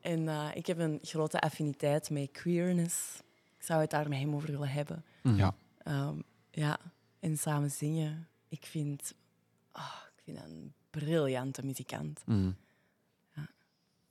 En 0.00 0.28
eh, 0.28 0.48
ik 0.54 0.66
heb 0.66 0.78
een 0.78 0.98
grote 1.02 1.40
affiniteit 1.40 2.10
met 2.10 2.30
queerness. 2.30 3.18
Ik 3.58 3.64
zou 3.64 3.80
het 3.80 3.90
daar 3.90 4.08
met 4.08 4.18
hem 4.18 4.34
over 4.34 4.50
willen 4.50 4.68
hebben. 4.68 5.04
Mhm. 5.22 5.36
Ja. 5.36 5.54
Ehm, 5.82 6.16
ja, 6.50 6.78
en 7.20 7.36
samen 7.38 7.70
zingen. 7.70 8.28
Ik 8.48 8.66
vind, 8.66 9.14
ah, 9.72 9.96
ik 10.16 10.22
vind 10.24 10.36
dat 10.36 10.46
een 10.46 10.72
briljante 10.90 11.64
muzikant. 11.64 12.22
Mhm. 12.26 12.50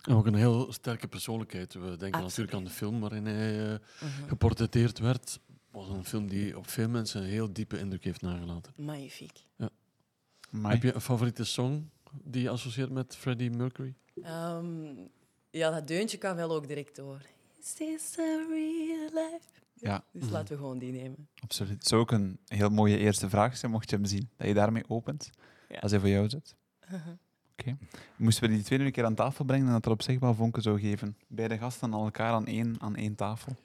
Ja. 0.02 0.12
En 0.12 0.18
ook 0.18 0.26
een 0.26 0.36
heel 0.36 0.74
sterke 0.74 1.08
persoonlijkheid. 1.08 1.74
We 1.74 1.80
denken 1.80 2.06
Absoluut. 2.06 2.22
natuurlijk 2.24 2.58
aan 2.58 2.64
de 2.64 2.70
film 2.70 3.00
waarin 3.00 3.26
hij 3.26 3.72
eh, 3.74 3.80
Mhm. 4.02 4.28
geportretteerd 4.28 5.00
werd. 5.00 5.40
was 5.72 5.90
een 5.90 6.06
film 6.06 6.28
die 6.28 6.58
op 6.58 6.68
veel 6.70 6.90
mensen 6.90 7.22
een 7.22 7.28
heel 7.30 7.54
diepe 7.54 7.80
indruk 7.80 8.04
heeft 8.04 8.22
nagelaten. 8.22 8.74
Magnifiek. 8.76 9.40
Amai. 10.54 10.74
Heb 10.74 10.84
je 10.84 10.94
een 10.94 11.02
favoriete 11.02 11.44
song 11.44 11.90
die 12.24 12.42
je 12.42 12.50
associeert 12.50 12.90
met 12.90 13.16
Freddie 13.16 13.50
Mercury? 13.52 13.94
Ehm, 14.24 14.86
ja, 15.50 15.70
dat 15.70 15.88
deuntje 15.88 16.18
kan 16.18 16.36
wel 16.36 16.52
ook 16.52 16.68
direct 16.68 16.96
door. 16.96 17.22
Is 17.60 17.74
this 17.74 18.16
a 18.20 18.46
real 18.50 19.04
life? 19.14 19.46
Ja, 19.74 20.04
Dus 20.12 20.24
Mhm. 20.24 20.32
laten 20.32 20.56
we 20.56 20.62
gewoon 20.62 20.78
die 20.80 20.92
nemen. 20.92 21.28
absoluut. 21.44 21.74
Het 21.74 21.88
zou 21.88 22.02
ook 22.02 22.12
een 22.12 22.40
heel 22.46 22.70
mooie 22.70 22.98
eerste 22.98 23.30
vraag 23.30 23.58
zijn, 23.58 23.72
mocht 23.72 23.90
je 23.90 23.96
hem 23.96 24.06
zien. 24.06 24.30
Dat 24.38 24.48
je 24.48 24.54
daarmee 24.54 24.84
opent, 24.90 25.30
Ja. 25.70 25.80
als 25.80 25.92
hij 25.92 26.00
voor 26.00 26.10
jou 26.10 26.30
zit. 26.30 26.56
Moesten 28.16 28.50
we 28.50 28.56
die 28.56 28.64
twee 28.64 28.80
nu 28.80 28.86
een 28.86 28.92
keer 28.92 29.06
aan 29.06 29.16
tafel 29.16 29.46
brengen 29.46 29.68
en 29.68 29.74
dat 29.74 29.86
er 29.86 29.92
op 29.92 30.02
zich 30.02 30.20
wel 30.20 30.34
vonken 30.34 30.62
zou 30.62 30.80
geven? 30.80 31.16
Beide 31.28 31.58
gasten 31.58 31.94
aan 31.94 32.04
elkaar 32.04 32.32
aan 32.32 32.46
één, 32.46 32.76
aan 32.80 32.96
één 32.96 33.16
tafel. 33.16 33.56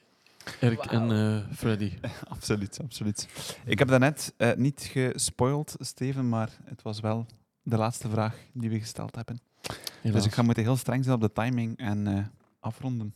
Erik 0.61 0.84
en 0.84 1.11
eh 1.11 1.57
Freddie. 1.57 1.99
Absoluut, 2.28 2.80
absoluut. 2.82 3.28
Ik 3.64 3.78
heb 3.78 3.88
daarnet 3.88 4.34
eh 4.36 4.55
niet 4.55 4.80
gespoild, 4.92 5.76
Steven, 5.78 6.28
maar 6.28 6.51
het 6.64 6.82
was 6.82 7.01
wel 7.01 7.26
de 7.62 7.76
laatste 7.76 8.09
vraag 8.09 8.36
die 8.53 8.70
we 8.70 8.78
gesteld 8.78 9.14
hebben. 9.14 9.40
Helaas. 10.01 10.16
Dus 10.16 10.26
ik 10.26 10.32
ga 10.32 10.42
moeten 10.42 10.62
heel 10.62 10.76
streng 10.76 11.05
zijn 11.05 11.16
op 11.16 11.20
de 11.20 11.32
timing 11.32 11.78
en 11.78 12.07
eh, 12.07 12.24
afronden. 12.61 13.14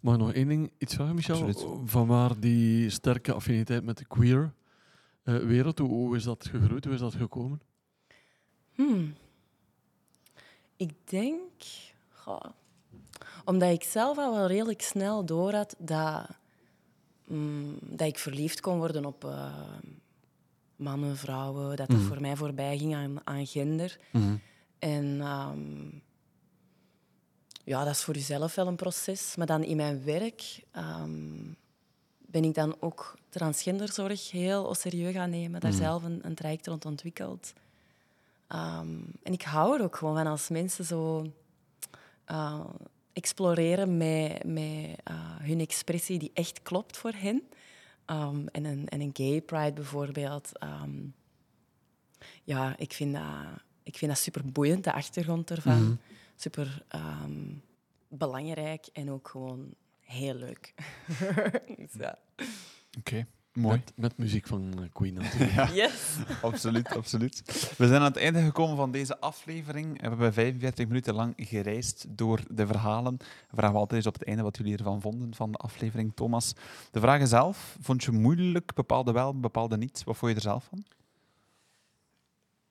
Mag 0.00 0.14
ik 0.14 0.20
nog 0.20 0.32
één 0.32 0.48
ding 0.48 0.70
iets 0.78 0.94
vragen, 0.94 1.14
Michel? 1.14 1.34
Absoluut. 1.34 1.90
Van 1.90 2.06
waar 2.06 2.40
die 2.40 2.90
sterke 2.90 3.32
affiniteit 3.32 3.84
met 3.84 3.98
de 3.98 4.04
queer 4.04 4.52
eh, 5.22 5.36
wereld, 5.36 5.78
hoe, 5.78 5.88
hoe 5.88 6.16
is 6.16 6.22
dat 6.22 6.48
gegroeid? 6.50 6.84
Hoe 6.84 6.94
is 6.94 7.00
dat 7.00 7.14
gekomen? 7.14 7.60
Hmm. 8.74 9.14
Ik 10.76 10.92
denk... 11.04 11.50
goh, 12.12 12.40
omdat 13.44 13.72
ik 13.72 13.82
zelf 13.82 14.18
al 14.18 14.34
wel 14.34 14.46
redelijk 14.46 14.82
snel 14.82 15.24
door 15.24 15.52
had 15.54 15.74
dat, 15.78 16.26
mm, 17.24 17.78
dat 17.80 18.06
ik 18.08 18.18
verliefd 18.18 18.60
kon 18.60 18.78
worden 18.78 19.04
op 19.04 19.24
eh, 19.24 19.52
mannen, 20.76 21.16
vrouwen. 21.16 21.76
Dat 21.76 21.88
dat 21.88 21.96
Mhm. 21.98 22.06
voor 22.06 22.20
mij 22.20 22.36
voorbij 22.36 22.78
ging 22.78 22.94
aan, 22.94 23.16
aan 23.26 23.46
gender. 23.46 23.98
En 24.78 25.20
ehm, 25.20 25.88
ja, 27.64 27.84
dat 27.84 27.94
is 27.94 28.02
voor 28.04 28.14
jezelf 28.14 28.54
wel 28.54 28.66
een 28.66 28.76
proces. 28.76 29.36
Maar 29.36 29.46
dan 29.46 29.62
in 29.62 29.76
mijn 29.76 30.04
werk 30.04 30.64
ehm, 30.70 31.52
ben 32.18 32.44
ik 32.44 32.54
dan 32.54 32.76
ook 32.80 33.18
transgenderzorg 33.28 34.30
heel 34.30 34.74
serieus 34.74 35.12
gaan 35.14 35.30
nemen. 35.30 35.60
Daar 35.60 35.70
Mhm. 35.72 35.80
zelf 35.80 36.02
een, 36.02 36.18
een 36.26 36.34
traject 36.34 36.66
rond 36.66 36.84
ontwikkeld. 36.84 37.52
Ehm, 38.48 38.98
en 39.22 39.32
ik 39.32 39.42
hou 39.42 39.78
er 39.78 39.84
ook 39.84 39.96
gewoon 39.96 40.14
van 40.16 40.26
als 40.26 40.48
mensen 40.48 40.84
zo 40.84 41.32
eh, 42.24 42.64
exploreren 43.12 43.96
met, 43.96 44.44
met 44.44 45.00
eh, 45.04 45.36
hun 45.38 45.60
expressie 45.60 46.18
die 46.18 46.30
echt 46.34 46.62
klopt 46.62 46.96
voor 46.96 47.12
hen. 47.12 47.42
Ehm, 48.04 48.46
en, 48.46 48.64
een, 48.64 48.88
en 48.88 49.00
een 49.00 49.10
gay 49.12 49.40
pride 49.40 49.72
bijvoorbeeld. 49.72 50.58
ehm, 50.58 51.04
ja, 52.44 52.74
ik 52.78 52.92
vind 52.92 53.14
dat, 53.14 53.24
ik 53.82 53.96
vind 53.96 54.10
dat 54.10 54.20
super 54.20 54.52
boeiend, 54.52 54.84
de 54.84 54.92
achtergrond 54.92 55.50
ervan. 55.50 55.82
Mhm. 55.82 55.94
Super 56.36 56.84
belangrijk 58.08 58.86
en 58.92 59.10
ook 59.10 59.28
gewoon 59.28 59.74
heel 60.00 60.34
leuk. 60.34 60.74
Dus 61.76 61.92
ja. 61.98 62.18
Oké, 62.98 63.26
mooi. 63.56 63.76
Met, 63.76 63.92
met 63.96 64.16
muziek 64.18 64.46
van 64.46 64.72
eh, 64.78 64.88
Queen 64.92 65.14
natuurlijk. 65.14 65.52
Ja, 65.52 65.70
Yes. 65.72 66.16
absoluut, 66.42 66.88
absoluut. 66.96 67.42
We 67.78 67.86
zijn 67.86 68.00
aan 68.00 68.06
het 68.06 68.16
einde 68.16 68.42
gekomen 68.42 68.76
van 68.76 68.90
deze 68.90 69.18
aflevering. 69.20 70.00
We 70.00 70.08
hebben 70.08 70.32
45 70.32 70.86
minuten 70.86 71.14
lang 71.14 71.32
gereisd 71.36 72.06
door 72.08 72.40
de 72.50 72.66
verhalen. 72.66 73.16
We 73.50 73.56
vragen 73.56 73.76
altijd 73.76 73.92
eens 73.98 74.06
op 74.06 74.14
het 74.18 74.24
einde 74.24 74.42
wat 74.42 74.56
jullie 74.56 74.76
ervan 74.76 75.00
vonden 75.00 75.34
van 75.34 75.52
de 75.52 75.58
aflevering, 75.58 76.12
Thomas. 76.14 76.52
De 76.90 77.00
vragen 77.00 77.26
zelf, 77.28 77.76
vond 77.80 78.04
je 78.04 78.10
moeilijk? 78.12 78.74
Bepaalde 78.74 79.12
wel, 79.12 79.40
bepaalde 79.40 79.76
niet. 79.76 80.02
Wat 80.04 80.16
vond 80.16 80.30
je 80.30 80.36
er 80.36 80.42
zelf 80.42 80.64
van? 80.64 80.84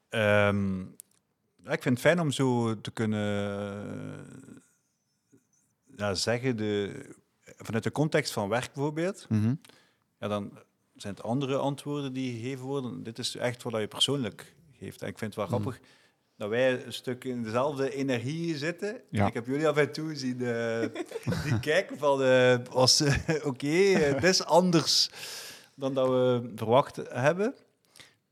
Ehm, 0.09 0.81
ik 1.73 1.81
vind 1.81 1.83
het 1.85 1.99
fijn 1.99 2.19
om 2.19 2.31
zo 2.31 2.81
te 2.81 2.91
kunnen 2.91 4.25
ja, 5.95 6.13
zeggen, 6.13 6.57
de, 6.57 7.05
vanuit 7.57 7.83
de 7.83 7.91
context 7.91 8.33
van 8.33 8.49
werk 8.49 8.73
bijvoorbeeld, 8.73 9.25
Mhm. 9.29 9.53
ja, 10.19 10.27
dan 10.27 10.51
zijn 10.95 11.13
het 11.13 11.23
andere 11.23 11.57
antwoorden 11.57 12.13
die 12.13 12.39
gegeven 12.39 12.65
worden. 12.65 13.03
Dit 13.03 13.19
is 13.19 13.35
echt 13.35 13.63
wat 13.63 13.79
je 13.81 13.87
persoonlijk 13.87 14.53
geeft. 14.79 15.01
En 15.01 15.07
ik 15.07 15.17
vind 15.17 15.35
het 15.35 15.49
wel 15.49 15.59
Mhm. 15.59 15.61
grappig 15.61 15.87
dat 16.37 16.49
wij 16.49 16.85
een 16.85 16.93
stuk 16.93 17.23
in 17.23 17.43
dezelfde 17.43 17.93
energie 17.95 18.57
zitten. 18.57 19.01
Ja. 19.09 19.27
Ik 19.27 19.33
heb 19.33 19.45
jullie 19.45 19.67
af 19.67 19.77
en 19.77 19.91
toe 19.91 20.15
zien 20.15 20.41
eh, 20.41 20.79
die 21.45 21.59
kijken 21.59 21.97
van, 21.97 22.17
was 22.71 22.99
eh, 23.01 23.45
oké, 23.49 23.67
eh, 23.67 24.13
het 24.13 24.23
is 24.23 24.43
anders 24.43 25.09
dan 25.75 25.93
dat 25.93 26.07
we 26.07 26.51
verwacht 26.55 26.95
hebben. 27.09 27.55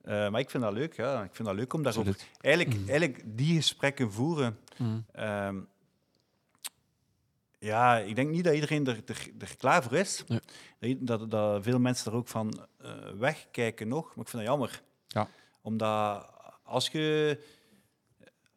Maar 0.04 0.40
ik 0.40 0.50
vind 0.50 0.64
dat 0.64 0.74
leuk, 0.74 0.96
ja. 0.96 1.24
Ik 1.24 1.36
vind 1.36 1.48
dat 1.48 1.58
leuk 1.58 1.74
om 1.74 1.84
daarover... 1.84 2.16
Eigenlijk, 2.42 2.78
Mhm. 2.80 2.90
eigenlijk 2.90 3.22
die 3.26 3.56
gesprekken 3.56 4.12
voeren. 4.12 4.58
Mm. 4.78 5.06
Ehm, 5.12 5.60
ja, 7.64 7.98
ik 7.98 8.16
denk 8.16 8.30
niet 8.30 8.44
dat 8.44 8.54
iedereen 8.54 8.88
er, 8.88 9.02
er, 9.06 9.30
er 9.40 9.58
klaar 9.58 9.84
voor 9.84 9.98
is. 9.98 10.24
Ja. 10.28 10.40
Dat 11.00 11.30
Dat, 11.30 11.64
veel 11.64 11.80
mensen 11.80 12.12
er 12.12 12.18
ook 12.18 12.28
van 12.28 12.68
eh, 12.78 12.92
wegkijken 13.18 13.88
nog. 13.88 14.06
Maar 14.06 14.24
ik 14.24 14.30
vind 14.30 14.44
dat 14.44 14.52
jammer. 14.52 14.82
Ja. 15.08 15.28
Omdat 15.62 16.32
als 16.64 16.90
je, 16.90 17.40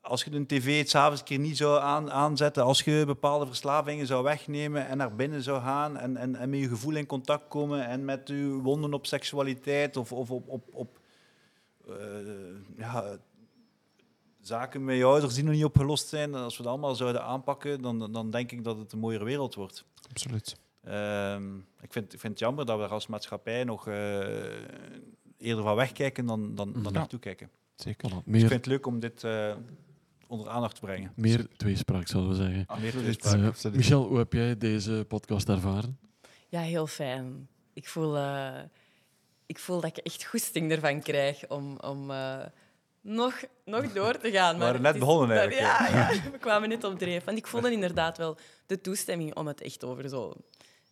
als 0.00 0.24
je 0.24 0.30
de 0.30 0.46
tv 0.46 0.78
het 0.78 0.90
s'avonds 0.90 1.20
een 1.20 1.26
keer 1.26 1.38
niet 1.38 1.56
zou 1.56 1.80
aan, 1.80 2.10
aanzetten, 2.10 2.62
als 2.62 2.82
je 2.82 3.02
bepaalde 3.06 3.46
verslavingen 3.46 4.06
zou 4.06 4.22
wegnemen 4.22 4.86
en 4.86 4.96
naar 4.96 5.14
binnen 5.14 5.42
zou 5.42 5.62
gaan 5.62 5.96
en, 5.96 6.16
en, 6.16 6.36
en 6.36 6.50
met 6.50 6.60
je 6.60 6.68
gevoel 6.68 6.94
in 6.94 7.06
contact 7.06 7.48
komen 7.48 7.86
en 7.86 8.04
met 8.04 8.28
je 8.28 8.46
wonden 8.46 8.94
op 8.94 9.06
seksualiteit 9.06 9.96
of, 9.96 10.12
of 10.12 10.30
op, 10.30 10.48
op, 10.48 10.68
op 10.72 10.98
eh, 11.88 11.94
ja, 12.76 13.18
zaken 14.46 14.84
met 14.84 14.96
je 14.96 15.04
ouders 15.04 15.34
die 15.34 15.44
nog 15.44 15.54
niet 15.54 15.64
opgelost 15.64 16.08
zijn, 16.08 16.34
en 16.34 16.40
als 16.42 16.56
we 16.56 16.62
dat 16.62 16.72
allemaal 16.72 16.94
zouden 16.94 17.22
aanpakken, 17.24 17.82
dan, 17.82 18.12
dan 18.12 18.30
denk 18.30 18.52
ik 18.52 18.64
dat 18.64 18.78
het 18.78 18.92
een 18.92 18.98
mooiere 18.98 19.24
wereld 19.24 19.54
wordt. 19.54 19.84
Absoluut. 20.10 20.56
Ehm, 20.84 21.56
ik, 21.58 21.92
vind, 21.92 22.12
ik 22.12 22.20
vind 22.20 22.32
het 22.32 22.38
jammer 22.38 22.66
dat 22.66 22.78
we 22.78 22.84
er 22.84 22.90
als 22.90 23.06
maatschappij 23.06 23.64
nog 23.64 23.88
eh, 23.88 23.94
eerder 25.38 25.62
van 25.64 25.74
wegkijken 25.76 26.26
dan, 26.26 26.54
dan, 26.54 26.72
dan 26.72 26.82
Ja. 26.82 26.90
naartoe 26.90 27.18
kijken. 27.18 27.50
Zeker. 27.74 28.08
Dus 28.08 28.18
ik 28.18 28.26
meer, 28.26 28.40
vind 28.40 28.52
het 28.52 28.66
leuk 28.66 28.86
om 28.86 29.00
dit 29.00 29.24
eh, 29.24 29.54
onder 30.26 30.48
aandacht 30.48 30.74
te 30.74 30.80
brengen. 30.80 31.12
meer 31.16 31.46
tweespraak, 31.56 32.06
zouden 32.06 32.30
we 32.32 32.36
zeggen. 32.36 32.54
Meer 32.54 32.66
Absoluut. 32.66 33.04
toespraak. 33.04 33.40
Eh, 33.40 33.46
absoluut. 33.46 33.76
Michel, 33.76 34.06
hoe 34.06 34.18
heb 34.18 34.32
jij 34.32 34.56
deze 34.58 35.04
podcast 35.08 35.48
ervaren? 35.48 35.98
Ja, 36.48 36.60
heel 36.60 36.86
fijn. 36.86 37.48
Ik 37.72 37.88
voel, 37.88 38.16
eh, 38.16 38.62
ik 39.46 39.58
voel 39.58 39.80
dat 39.80 39.96
ik 39.96 40.04
echt 40.04 40.24
goesting 40.24 40.70
ervan 40.70 41.00
krijg 41.00 41.48
om, 41.48 41.78
om 41.78 42.10
eh, 42.10 42.38
nog, 43.06 43.42
nog 43.64 43.92
door 43.92 44.18
te 44.18 44.30
gaan. 44.30 44.52
We 44.54 44.58
waren 44.60 44.74
het 44.74 44.82
net 44.82 44.94
is- 44.94 45.00
begonnen 45.00 45.28
maar 45.28 45.36
eigenlijk, 45.36 45.66
Ja, 45.90 46.10
ja, 46.12 46.22
we 46.32 46.38
kwamen 46.38 46.68
net 46.68 46.84
op 46.84 46.98
dreef. 46.98 47.24
Want 47.24 47.38
ik 47.38 47.46
voelde 47.46 47.72
inderdaad 47.72 48.18
wel 48.18 48.36
de 48.66 48.80
toestemming 48.80 49.34
om 49.36 49.46
het 49.46 49.60
echt 49.60 49.84
over 49.84 50.08
zo 50.08 50.32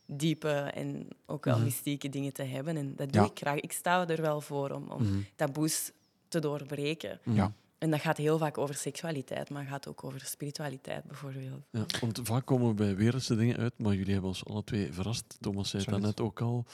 diepe 0.07 0.49
en 0.53 1.09
ook 1.27 1.45
wel 1.45 1.55
Mhm. 1.55 1.65
mystieke 1.65 2.09
dingen 2.09 2.33
te 2.33 2.43
hebben. 2.43 2.77
En 2.77 2.93
dat 2.97 3.13
doe 3.13 3.23
Ja. 3.23 3.29
ik 3.29 3.39
graag. 3.39 3.61
Ik 3.61 3.73
sta 3.73 4.09
er 4.09 4.21
wel 4.23 4.41
voor 4.41 4.71
om, 4.71 4.89
om 4.91 5.03
Mhm. 5.03 5.19
taboes 5.37 5.91
te 6.29 6.39
doorbreken. 6.39 7.21
Ja. 7.25 7.53
En 7.79 7.91
dat 7.91 8.01
gaat 8.01 8.17
heel 8.17 8.39
vaak 8.39 8.59
over 8.59 8.75
seksualiteit, 8.75 9.51
maar 9.51 9.65
gaat 9.65 9.89
ook 9.89 10.05
over 10.05 10.21
spiritualiteit 10.21 11.05
bijvoorbeeld. 11.05 11.63
Ja, 11.71 11.85
want 12.01 12.21
vaak 12.23 12.47
komen 12.47 12.69
we 12.69 12.75
bij 12.75 12.97
wereldse 12.97 13.37
dingen 13.37 13.57
uit, 13.57 13.73
maar 13.77 13.95
jullie 13.95 14.13
hebben 14.13 14.31
ons 14.31 14.45
alle 14.45 14.65
twee 14.65 14.93
verrast. 14.93 15.37
Thomas 15.41 15.71
zei 15.71 15.83
het 15.85 15.93
Absoluut. 15.93 16.17
net 16.17 16.27
ook 16.27 16.41
al, 16.41 16.65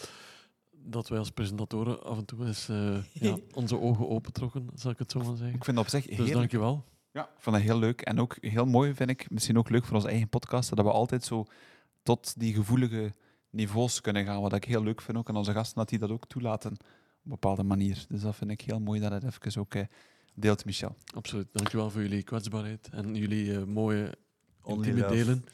dat 0.82 1.08
wij 1.08 1.18
als 1.18 1.30
presentatoren 1.30 2.02
af 2.02 2.18
en 2.18 2.24
toe 2.24 2.46
eens 2.46 2.68
eh, 2.68 2.96
ja, 3.12 3.36
onze 3.54 3.80
ogen 3.80 4.08
opentrokken, 4.08 4.68
zal 4.74 4.90
ik 4.90 4.98
het 4.98 5.10
zo 5.10 5.18
maar 5.18 5.36
zeggen. 5.36 5.56
Ik 5.56 5.64
vind 5.64 5.76
dat 5.76 5.84
op 5.84 5.90
zich 5.90 6.04
Dus 6.06 6.16
heerlijk. 6.16 6.36
dankjewel. 6.36 6.84
Ja, 7.12 7.22
ik 7.22 7.28
vond 7.42 7.56
dat 7.56 7.64
heel 7.64 7.78
leuk. 7.78 8.00
En 8.00 8.20
ook 8.20 8.36
heel 8.40 8.66
mooi, 8.66 8.94
vind 8.94 9.10
ik, 9.10 9.30
misschien 9.30 9.58
ook 9.58 9.70
leuk 9.70 9.84
voor 9.84 9.94
onze 9.96 10.08
eigen 10.08 10.28
podcast, 10.28 10.76
dat 10.76 10.84
we 10.84 10.90
altijd 10.92 11.24
zo 11.24 11.46
tot 12.02 12.34
die 12.40 12.54
gevoelige 12.54 13.12
niveaus 13.50 14.00
kunnen 14.00 14.24
gaan. 14.24 14.40
Wat 14.40 14.52
ik 14.52 14.64
heel 14.64 14.82
leuk 14.82 15.00
vind 15.00 15.18
ook 15.18 15.28
aan 15.28 15.36
onze 15.36 15.52
gasten, 15.52 15.76
dat 15.78 15.88
die 15.88 15.98
dat 15.98 16.10
ook 16.10 16.26
toelaten 16.26 16.72
op 16.72 16.78
een 17.24 17.30
bepaalde 17.30 17.62
manier. 17.62 18.04
Dus 18.08 18.20
dat 18.20 18.36
vind 18.36 18.50
ik 18.50 18.60
heel 18.60 18.80
mooi 18.80 19.00
dat 19.00 19.12
het 19.12 19.24
even 19.24 19.60
ook 19.60 19.74
eh, 19.74 19.84
deelt, 20.34 20.64
Michel. 20.64 20.96
Absoluut. 21.14 21.46
Dankjewel 21.52 21.90
voor 21.90 22.02
jullie 22.02 22.22
kwetsbaarheid 22.22 22.88
en 22.92 23.14
jullie 23.14 23.56
eh, 23.58 23.64
mooie 23.64 24.14
Only 24.62 24.76
intieme 24.76 25.00
love. 25.00 25.14
delen. 25.14 25.44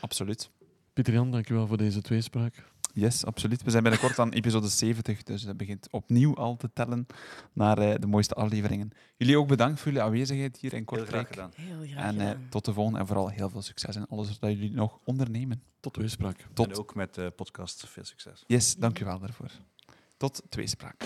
Absoluut. 0.00 0.50
Pieter 0.92 1.12
Jan, 1.14 1.30
dankjewel 1.30 1.66
voor 1.66 1.76
deze 1.76 2.02
tweespraak. 2.02 2.70
Yes, 2.94 3.24
absoluut. 3.24 3.62
We 3.62 3.70
zijn 3.70 3.82
binnenkort 3.82 4.18
aan 4.18 4.30
episode 4.32 4.68
70, 4.68 5.22
dus 5.22 5.42
dat 5.42 5.56
begint 5.56 5.88
opnieuw 5.90 6.34
al 6.36 6.56
te 6.56 6.70
tellen 6.72 7.06
naar 7.52 7.78
eh, 7.78 7.94
de 8.00 8.06
mooiste 8.06 8.34
afleveringen. 8.34 8.90
Jullie 9.16 9.38
ook 9.38 9.48
bedankt 9.48 9.80
voor 9.80 9.92
jullie 9.92 10.06
aanwezigheid 10.06 10.56
hier 10.56 10.72
in 10.72 10.84
Heel 10.86 10.86
graag 10.86 10.98
Kortrijk. 10.98 11.28
gedaan. 11.28 11.50
Heel 11.54 11.86
graag 11.90 12.04
En 12.04 12.20
eh, 12.20 12.28
gedaan. 12.28 12.46
tot 12.50 12.64
de 12.64 12.72
volgende 12.72 12.98
en 12.98 13.06
vooral 13.06 13.28
heel 13.28 13.48
veel 13.50 13.62
succes 13.62 13.96
in 13.96 14.06
alles 14.08 14.38
wat 14.38 14.50
jullie 14.50 14.72
nog 14.72 14.98
ondernemen. 15.04 15.62
Tot 15.80 15.92
tweespraak. 15.92 16.46
Tot 16.52 16.70
En 16.70 16.76
ook 16.78 16.94
met 16.94 17.14
de 17.14 17.32
podcast 17.36 17.86
veel 17.88 18.04
succes. 18.04 18.44
Yes, 18.46 18.76
dank 18.76 18.98
u 19.00 19.04
wel 19.04 19.18
daarvoor. 19.18 19.50
Tot 20.16 20.42
tweespraak. 20.48 21.04